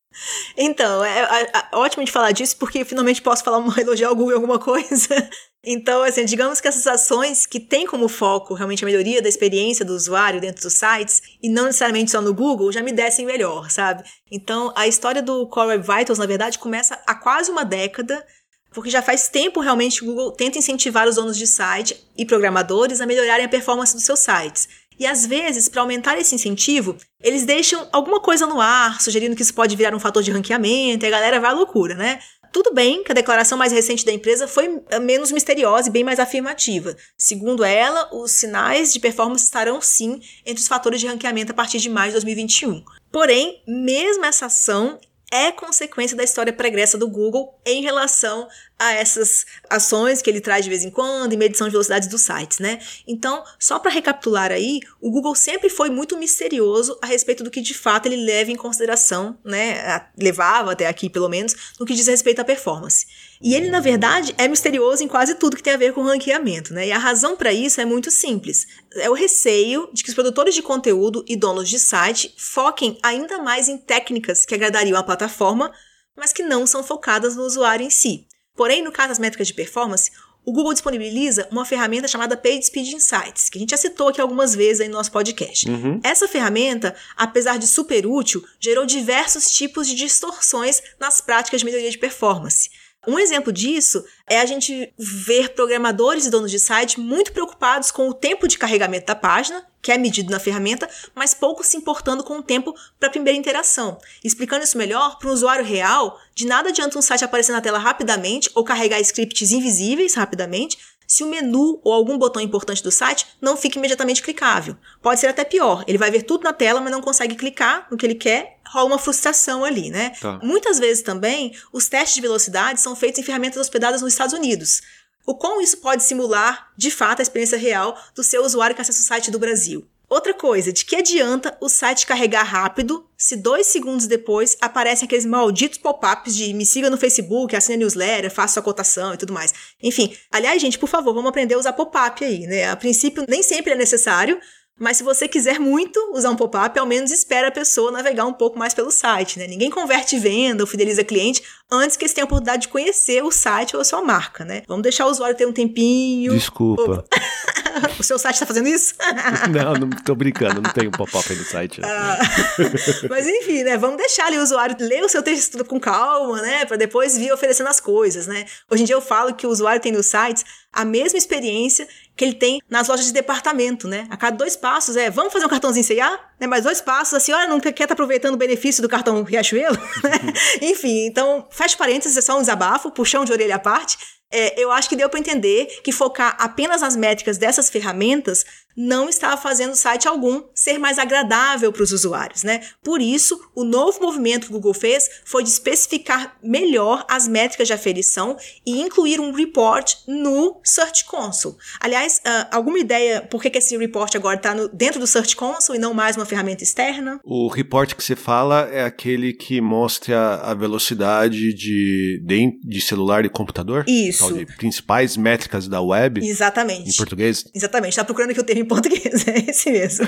Então, 0.58 1.04
é, 1.04 1.20
é, 1.20 1.44
é, 1.44 1.76
ótimo 1.76 2.04
de 2.04 2.12
falar 2.12 2.32
disso, 2.32 2.58
porque 2.58 2.86
finalmente 2.86 3.22
posso 3.22 3.44
falar 3.44 3.58
uma 3.58 3.76
elogiar 3.80 4.10
ao 4.10 4.16
Google 4.16 4.32
em 4.32 4.36
alguma 4.36 4.60
coisa. 4.60 5.30
Então, 5.64 6.04
assim, 6.04 6.26
digamos 6.26 6.62
que 6.62 6.68
essas 6.68 6.86
ações 6.86 7.46
que 7.46 7.60
têm 7.60 7.88
como 7.88 8.08
foco 8.08 8.54
realmente 8.54 8.84
a 8.84 8.88
melhoria 8.88 9.22
da 9.22 9.28
experiência 9.28 9.84
do 9.84 9.94
usuário 9.94 10.40
dentro 10.40 10.62
dos 10.62 10.74
sites, 10.74 11.22
e 11.42 11.50
não 11.50 11.66
necessariamente 11.66 12.12
só 12.12 12.22
no 12.22 12.34
Google, 12.34 12.72
já 12.72 12.84
me 12.84 12.92
dessem 12.92 13.26
melhor, 13.26 13.72
sabe? 13.72 14.04
Então, 14.32 14.72
a 14.76 14.88
história 14.88 15.24
do 15.24 15.48
Core 15.48 15.70
Web 15.70 15.88
Vitals, 15.88 16.20
na 16.20 16.28
verdade, 16.28 16.60
começa 16.60 17.02
há 17.08 17.16
quase 17.16 17.50
uma 17.50 17.66
década, 17.66 18.24
porque 18.72 18.90
já 18.90 19.02
faz 19.02 19.30
tempo 19.30 19.60
realmente 19.60 20.00
que 20.00 20.06
o 20.06 20.10
Google 20.10 20.32
tenta 20.34 20.60
incentivar 20.60 21.08
os 21.08 21.16
donos 21.16 21.38
de 21.38 21.48
site 21.48 21.98
e 22.16 22.26
programadores 22.26 23.02
a 23.02 23.06
melhorarem 23.06 23.46
a 23.46 23.50
performance 23.50 23.96
dos 23.96 24.04
seus 24.04 24.20
sites. 24.20 24.68
E 25.00 25.06
às 25.06 25.26
vezes, 25.26 25.68
para 25.68 25.82
aumentar 25.82 26.18
esse 26.18 26.34
incentivo, 26.34 26.96
eles 27.22 27.46
deixam 27.46 27.88
alguma 27.92 28.20
coisa 28.20 28.46
no 28.48 28.62
ar, 28.62 29.02
sugerindo 29.02 29.36
que 29.36 29.42
isso 29.42 29.54
pode 29.54 29.76
virar 29.76 29.96
um 29.96 30.00
fator 30.00 30.24
de 30.24 30.32
ranqueamento, 30.32 31.06
e 31.06 31.08
a 31.08 31.12
galera 31.12 31.40
vai 31.40 31.52
à 31.52 31.54
loucura, 31.54 31.96
né? 31.96 32.20
Tudo 32.56 32.74
bem 32.74 33.04
que 33.04 33.12
a 33.12 33.16
declaração 33.16 33.58
mais 33.58 33.74
recente 33.74 34.06
da 34.06 34.14
empresa 34.14 34.48
foi 34.48 34.82
eh, 34.90 34.98
menos 34.98 35.30
misteriosa 35.30 35.90
e 35.90 35.92
bem 35.92 36.06
mais 36.06 36.22
afirmativa. 36.22 36.96
Segundo 37.18 37.66
ela, 37.66 38.08
os 38.14 38.32
sinais 38.32 38.94
de 38.94 39.00
performance 39.02 39.44
estarão 39.44 39.82
sim 39.82 40.22
entre 40.46 40.62
os 40.62 40.68
fatores 40.68 41.02
de 41.02 41.08
ranqueamento 41.08 41.52
a 41.52 41.56
partir 41.56 41.80
de 41.80 41.90
maio 41.90 42.12
de 42.12 42.14
2021. 42.14 42.82
Porém, 43.12 43.62
mesmo 43.68 44.24
essa 44.24 44.46
ação 44.46 44.98
é 45.30 45.52
consequência 45.52 46.16
da 46.16 46.24
história 46.24 46.54
pregressa 46.54 46.98
do 46.98 47.10
Google 47.10 47.60
em 47.66 47.82
relação 47.82 48.48
a 48.78 48.94
essas 48.94 49.46
ações 49.70 50.22
que 50.22 50.30
ele 50.30 50.42
traz 50.42 50.66
de 50.66 50.70
vez 50.70 50.84
em 50.84 50.90
quando 50.90 51.32
em 51.32 51.38
medição 51.38 51.68
de 51.68 51.72
velocidades 51.72 52.10
dos 52.10 52.22
sites, 52.22 52.60
né? 52.60 52.80
Então, 53.08 53.44
só 53.58 53.80
para 53.80 53.90
recapitular 53.90 54.52
aí, 54.52 54.82
o 55.00 55.10
Google 55.10 55.34
sempre 55.34 55.70
foi 55.70 55.90
muito 55.90 56.18
misterioso 56.18 56.98
a 57.02 57.06
respeito 57.06 57.44
do 57.44 57.50
que 57.50 57.62
de 57.62 57.74
fato 57.74 58.06
ele 58.06 58.18
leva 58.18 58.52
em 58.52 58.56
consideração, 58.56 59.38
né? 59.46 60.06
Levava 60.18 60.74
até 60.74 60.88
aqui, 60.88 61.10
pelo 61.10 61.30
menos, 61.30 61.56
no 61.80 61.86
que 61.86 61.94
diz 61.94 62.08
respeito 62.08 62.42
à 62.42 62.44
performance. 62.44 63.06
E 63.42 63.56
ele, 63.56 63.70
na 63.70 63.80
verdade, 63.80 64.36
é 64.38 64.48
misterioso 64.48 65.04
em 65.04 65.08
quase 65.08 65.36
tudo 65.36 65.56
que 65.56 65.64
tem 65.64 65.74
a 65.74 65.78
ver 65.78 65.94
com 65.94 66.04
ranqueamento, 66.04 66.74
né? 66.74 66.88
E 66.88 66.92
a 66.92 66.98
razão 66.98 67.38
para 67.38 67.54
isso 67.54 67.80
é 67.80 67.86
muito 67.86 68.12
simples. 68.12 68.68
É 68.96 69.10
o 69.10 69.14
receio 69.14 69.90
de 69.94 70.04
que 70.04 70.10
os 70.10 70.16
produtores 70.16 70.54
de 70.54 70.62
conteúdo 70.62 71.24
e 71.28 71.38
donos 71.38 71.70
de 71.70 71.80
site 71.80 72.34
foquem 72.38 72.98
ainda 73.02 73.38
mais 73.42 73.70
em 73.70 73.78
técnicas 73.78 74.46
que 74.46 74.54
agradariam 74.54 74.98
a 74.98 75.04
plataforma, 75.04 75.72
mas 76.16 76.34
que 76.34 76.44
não 76.44 76.68
são 76.68 76.84
focadas 76.84 77.36
no 77.36 77.44
usuário 77.44 77.86
em 77.86 77.90
si. 77.90 78.28
Porém, 78.56 78.84
no 78.84 78.92
caso 78.92 79.10
das 79.10 79.20
métricas 79.20 79.48
de 79.48 79.54
performance, 79.54 80.12
o 80.46 80.52
Google 80.52 80.74
disponibiliza 80.74 81.48
uma 81.52 81.66
ferramenta 81.66 82.08
chamada 82.08 82.38
PageSpeed 82.38 82.94
Insights, 82.94 83.50
que 83.50 83.58
a 83.58 83.62
gente 83.62 83.72
já 83.72 83.78
citou 83.78 84.10
aqui 84.10 84.22
algumas 84.22 84.54
vezes 84.54 84.82
aí 84.82 84.88
no 84.88 84.94
nosso 84.94 85.12
podcast. 85.12 85.68
Uhum. 85.68 86.00
Essa 86.04 86.28
ferramenta, 86.28 86.96
apesar 87.18 87.58
de 87.58 87.66
super 87.66 88.06
útil, 88.06 88.46
gerou 88.60 88.86
diversos 88.86 89.50
tipos 89.50 89.88
de 89.88 89.96
distorções 89.96 90.82
nas 91.00 91.20
práticas 91.20 91.62
de 91.62 91.66
melhoria 91.66 91.90
de 91.90 91.98
performance. 91.98 92.70
Um 93.08 93.20
exemplo 93.20 93.52
disso 93.52 94.04
é 94.28 94.40
a 94.40 94.46
gente 94.46 94.94
ver 94.98 95.50
programadores 95.50 96.26
e 96.26 96.30
donos 96.30 96.52
de 96.52 96.60
site 96.60 97.00
muito 97.00 97.32
preocupados 97.32 97.92
com 97.92 98.10
o 98.10 98.14
tempo 98.14 98.48
de 98.48 98.58
carregamento 98.58 99.06
da 99.06 99.16
página, 99.16 99.66
que 99.82 99.92
é 99.92 99.98
medido 99.98 100.32
na 100.32 100.40
ferramenta, 100.40 100.90
mas 101.14 101.34
pouco 101.34 101.64
se 101.64 101.78
importando 101.78 102.24
com 102.24 102.40
o 102.40 102.44
tempo 102.44 102.74
para 103.00 103.08
a 103.10 103.12
primeira 103.12 103.38
interação. 103.38 104.00
Explicando 104.24 104.64
isso 104.64 104.78
melhor, 104.78 105.20
para 105.20 105.30
um 105.30 105.34
usuário 105.34 105.64
real, 105.64 106.20
de 106.34 106.48
nada 106.48 106.70
adianta 106.70 106.98
um 106.98 107.02
site 107.02 107.24
aparecer 107.24 107.52
na 107.52 107.62
tela 107.62 107.78
rapidamente 107.78 108.50
ou 108.56 108.64
carregar 108.64 109.00
scripts 109.00 109.52
invisíveis 109.52 110.16
rapidamente, 110.16 110.78
se 111.08 111.24
o 111.24 111.28
menu 111.28 111.80
ou 111.84 111.94
algum 111.94 112.18
botão 112.18 112.42
importante 112.42 112.84
do 112.84 112.92
site 112.92 113.28
não 113.42 113.58
fica 113.58 113.78
imediatamente 113.78 114.22
clicável. 114.22 114.78
Pode 115.02 115.20
ser 115.20 115.28
até 115.28 115.44
pior, 115.44 115.84
ele 115.88 115.98
vai 115.98 116.12
ver 116.12 116.24
tudo 116.24 116.44
na 116.44 116.54
tela, 116.54 116.82
mas 116.82 116.92
não 116.92 117.02
consegue 117.02 117.36
clicar 117.36 117.88
no 117.90 117.98
que 117.98 118.06
ele 118.06 118.16
quer, 118.16 118.60
rola 118.68 118.88
uma 118.88 119.00
frustração 119.00 119.64
ali, 119.64 119.90
né? 119.90 120.12
Tá. 120.20 120.40
Muitas 120.42 120.80
vezes 120.80 121.04
também, 121.04 121.56
os 121.72 121.88
testes 121.88 122.16
de 122.16 122.22
velocidade 122.22 122.82
são 122.82 122.96
feitos 122.96 123.20
em 123.20 123.24
ferramentas 123.24 123.60
hospedadas 123.60 124.02
nos 124.02 124.14
Estados 124.14 124.34
Unidos. 124.34 124.82
O 125.26 125.36
quão 125.36 125.60
isso 125.60 125.78
pode 125.78 126.04
simular, 126.04 126.72
de 126.78 126.92
fato, 126.92 127.20
a 127.20 127.24
experiência 127.24 127.58
real 127.58 127.98
do 128.14 128.24
seu 128.24 128.44
usuário 128.44 128.76
que 128.76 128.82
acessa 128.82 129.02
o 129.02 129.06
site 129.06 129.32
do 129.32 129.40
Brasil. 129.40 129.88
Outra 130.08 130.34
coisa, 130.34 130.72
de 130.72 130.86
que 130.86 130.96
adianta 130.96 131.58
o 131.60 131.68
site 131.68 132.06
carregar 132.06 132.44
rápido 132.44 133.08
se 133.18 133.36
dois 133.36 133.68
segundos 133.68 134.06
depois 134.06 134.56
aparecem 134.62 135.06
aqueles 135.06 135.26
malditos 135.26 135.80
pop-ups 135.80 136.36
de 136.36 136.54
me 136.54 136.66
siga 136.66 136.90
no 136.90 136.98
Facebook, 136.98 137.56
assine 137.56 137.76
a 137.76 137.78
newsletter, 137.80 138.32
faça 138.32 138.56
sua 138.56 138.64
cotação 138.64 139.14
e 139.14 139.18
tudo 139.18 139.34
mais. 139.34 139.54
Enfim, 139.82 140.16
aliás, 140.32 140.62
gente, 140.62 140.78
por 140.78 140.88
favor, 140.88 141.14
vamos 141.14 141.30
aprender 141.30 141.56
a 141.56 141.60
usar 141.60 141.74
pop-up 141.74 142.24
aí, 142.24 142.46
né? 142.46 142.70
A 142.70 142.76
princípio, 142.76 143.26
nem 143.28 143.42
sempre 143.42 143.74
é 143.74 143.76
necessário, 143.76 144.40
mas 144.78 144.98
se 144.98 145.04
você 145.04 145.28
quiser 145.28 145.58
muito 145.58 145.98
usar 146.14 146.30
um 146.30 146.36
pop-up, 146.36 146.78
ao 146.78 146.86
menos 146.86 147.10
espera 147.10 147.48
a 147.48 147.52
pessoa 147.52 147.92
navegar 147.92 148.26
um 148.26 148.34
pouco 148.34 148.60
mais 148.60 148.74
pelo 148.74 148.92
site, 148.92 149.40
né? 149.40 149.48
Ninguém 149.48 149.70
converte 149.70 150.20
venda 150.20 150.64
ou 150.64 150.68
fideliza 150.68 151.04
cliente 151.04 151.42
antes 151.72 151.96
que 151.96 152.04
eles 152.04 152.14
tenham 152.14 152.26
a 152.26 152.28
oportunidade 152.28 152.64
de 152.64 152.68
conhecer 152.68 153.24
o 153.24 153.32
site 153.32 153.76
ou 153.76 153.82
a 153.82 153.86
sua 153.86 154.02
marca, 154.02 154.44
né? 154.44 154.64
Vamos 154.68 154.84
deixar 154.84 155.06
o 155.06 155.10
usuário 155.10 155.36
ter 155.36 155.48
um 155.48 155.54
tempinho. 155.54 156.34
Desculpa. 156.34 157.06
o 157.98 158.04
seu 158.04 158.20
site 158.20 158.36
está 158.36 158.46
fazendo 158.46 158.68
isso? 158.68 158.94
não, 159.50 159.74
não 159.74 159.90
tô 159.90 160.14
brincando, 160.14 160.62
não 160.62 160.72
tem 160.72 160.88
um 160.88 160.92
pop-up 160.92 161.34
no 161.34 161.44
site. 161.46 161.80
Ah, 161.82 162.20
mas 163.10 163.28
enfim, 163.28 163.64
né? 163.64 163.78
Vamos 163.78 163.98
deixar 163.98 164.26
ali 164.26 164.38
o 164.38 164.44
usuário 164.44 164.76
ler 164.80 165.04
o 165.04 165.10
seu 165.10 165.24
texto 165.24 165.64
com 165.64 165.80
calma, 165.80 166.42
né? 166.42 166.66
Para 166.66 166.78
depois 166.78 167.18
vir 167.18 167.32
oferecendo 167.32 167.68
as 167.68 167.80
coisas, 167.80 168.28
né? 168.28 168.46
Hoje 168.70 168.84
em 168.84 168.86
dia 168.86 168.96
eu 168.96 169.02
falo 169.02 169.34
que 169.34 169.48
o 169.48 169.50
usuário 169.50 169.82
tem 169.82 169.92
nos 169.92 170.08
sites 170.08 170.44
a 170.76 170.84
mesma 170.84 171.18
experiência 171.18 171.88
que 172.16 172.26
ele 172.26 172.34
tem 172.34 172.62
nas 172.70 172.88
lojas 172.88 173.06
de 173.06 173.14
departamento, 173.14 173.88
né? 173.88 174.06
A 174.10 174.18
cada 174.18 174.36
dois 174.36 174.56
passos 174.58 174.98
é, 174.98 175.10
vamos 175.10 175.32
fazer 175.32 175.46
um 175.46 175.50
cartãozinho 175.50 175.86
C&A? 175.86 176.20
Né? 176.40 176.48
Mais 176.48 176.64
dois 176.64 176.82
passos, 176.82 177.14
a 177.14 177.20
senhora 177.20 177.48
não 177.48 177.60
quer 177.60 177.70
estar 177.70 177.88
tá 177.88 177.94
aproveitando 177.94 178.36
o 178.36 178.38
benefício 178.38 178.82
do 178.82 178.90
cartão 178.90 179.24
Riachuelo? 179.24 179.78
Né? 180.04 180.34
Enfim, 180.62 181.06
então, 181.08 181.48
fecha 181.50 181.78
parênteses, 181.78 182.18
é 182.18 182.22
só 182.22 182.38
um 182.38 182.42
desabafo, 182.42 182.92
puxão 182.92 183.24
de 183.24 183.32
orelha 183.32 183.56
à 183.56 183.60
parte. 183.60 183.98
É, 184.32 184.62
eu 184.62 184.72
acho 184.72 184.90
que 184.90 184.96
deu 184.96 185.10
para 185.10 185.20
entender 185.20 185.66
que 185.84 185.92
focar 185.92 186.36
apenas 186.40 186.82
nas 186.82 186.96
métricas 186.96 187.38
dessas 187.38 187.70
ferramentas 187.70 188.44
não 188.76 189.08
estava 189.08 189.38
fazendo 189.38 189.76
site 189.76 190.08
algum 190.08 190.44
ser 190.54 190.78
mais 190.78 191.00
agradável 191.00 191.72
para 191.72 191.84
os 191.84 191.92
usuários, 191.92 192.44
né? 192.44 192.62
Por 192.84 193.02
isso, 193.02 193.40
o 193.56 193.64
novo 193.64 194.02
movimento 194.02 194.48
que 194.48 194.52
o 194.52 194.56
Google 194.56 194.74
fez 194.74 195.10
foi 195.24 195.44
de 195.44 195.50
especificar 195.50 196.38
melhor 196.44 197.06
as 197.10 197.28
métricas 197.28 197.68
de 197.68 197.74
aferição 197.74 198.38
e 198.66 198.82
incluir 198.82 199.20
um 199.20 199.32
report 199.32 199.94
no 200.08 200.60
Search 200.64 201.06
Console. 201.06 201.56
Aliás, 201.80 202.22
uh, 202.26 202.48
alguma 202.52 202.80
ideia 202.80 203.22
por 203.22 203.42
que, 203.42 203.50
que 203.50 203.58
esse 203.58 203.78
report 203.78 204.16
agora 204.16 204.36
está 204.36 204.54
dentro 204.74 205.00
do 205.00 205.08
Search 205.08 205.36
Console 205.36 205.78
e 205.78 205.82
não 205.82 205.94
mais 205.94 206.16
uma 206.16 206.26
ferramenta 206.26 206.64
externa? 206.64 207.20
O 207.24 207.48
report 207.48 207.94
que 207.94 208.04
você 208.04 208.16
fala 208.16 208.70
é 208.72 208.84
aquele 208.84 209.34
que 209.34 209.62
mostra 209.62 210.36
a 210.36 210.54
velocidade 210.54 211.54
de, 211.54 212.22
de, 212.24 212.60
de 212.64 212.82
celular 212.82 213.26
e 213.26 213.30
computador? 213.30 213.86
Isso. 213.88 214.34
De 214.34 214.46
principais 214.46 215.16
métricas 215.16 215.68
da 215.68 215.82
web? 215.82 216.26
Exatamente. 216.26 216.90
Em 216.90 216.96
português? 216.96 217.46
Exatamente. 217.54 217.92
Está 217.92 218.04
procurando 218.04 218.32
aqui 218.32 218.40
o 218.40 218.44
termo 218.44 218.65
em 218.66 218.68
português, 218.68 219.28
é 219.28 219.50
esse 219.50 219.72
mesmo. 219.72 220.08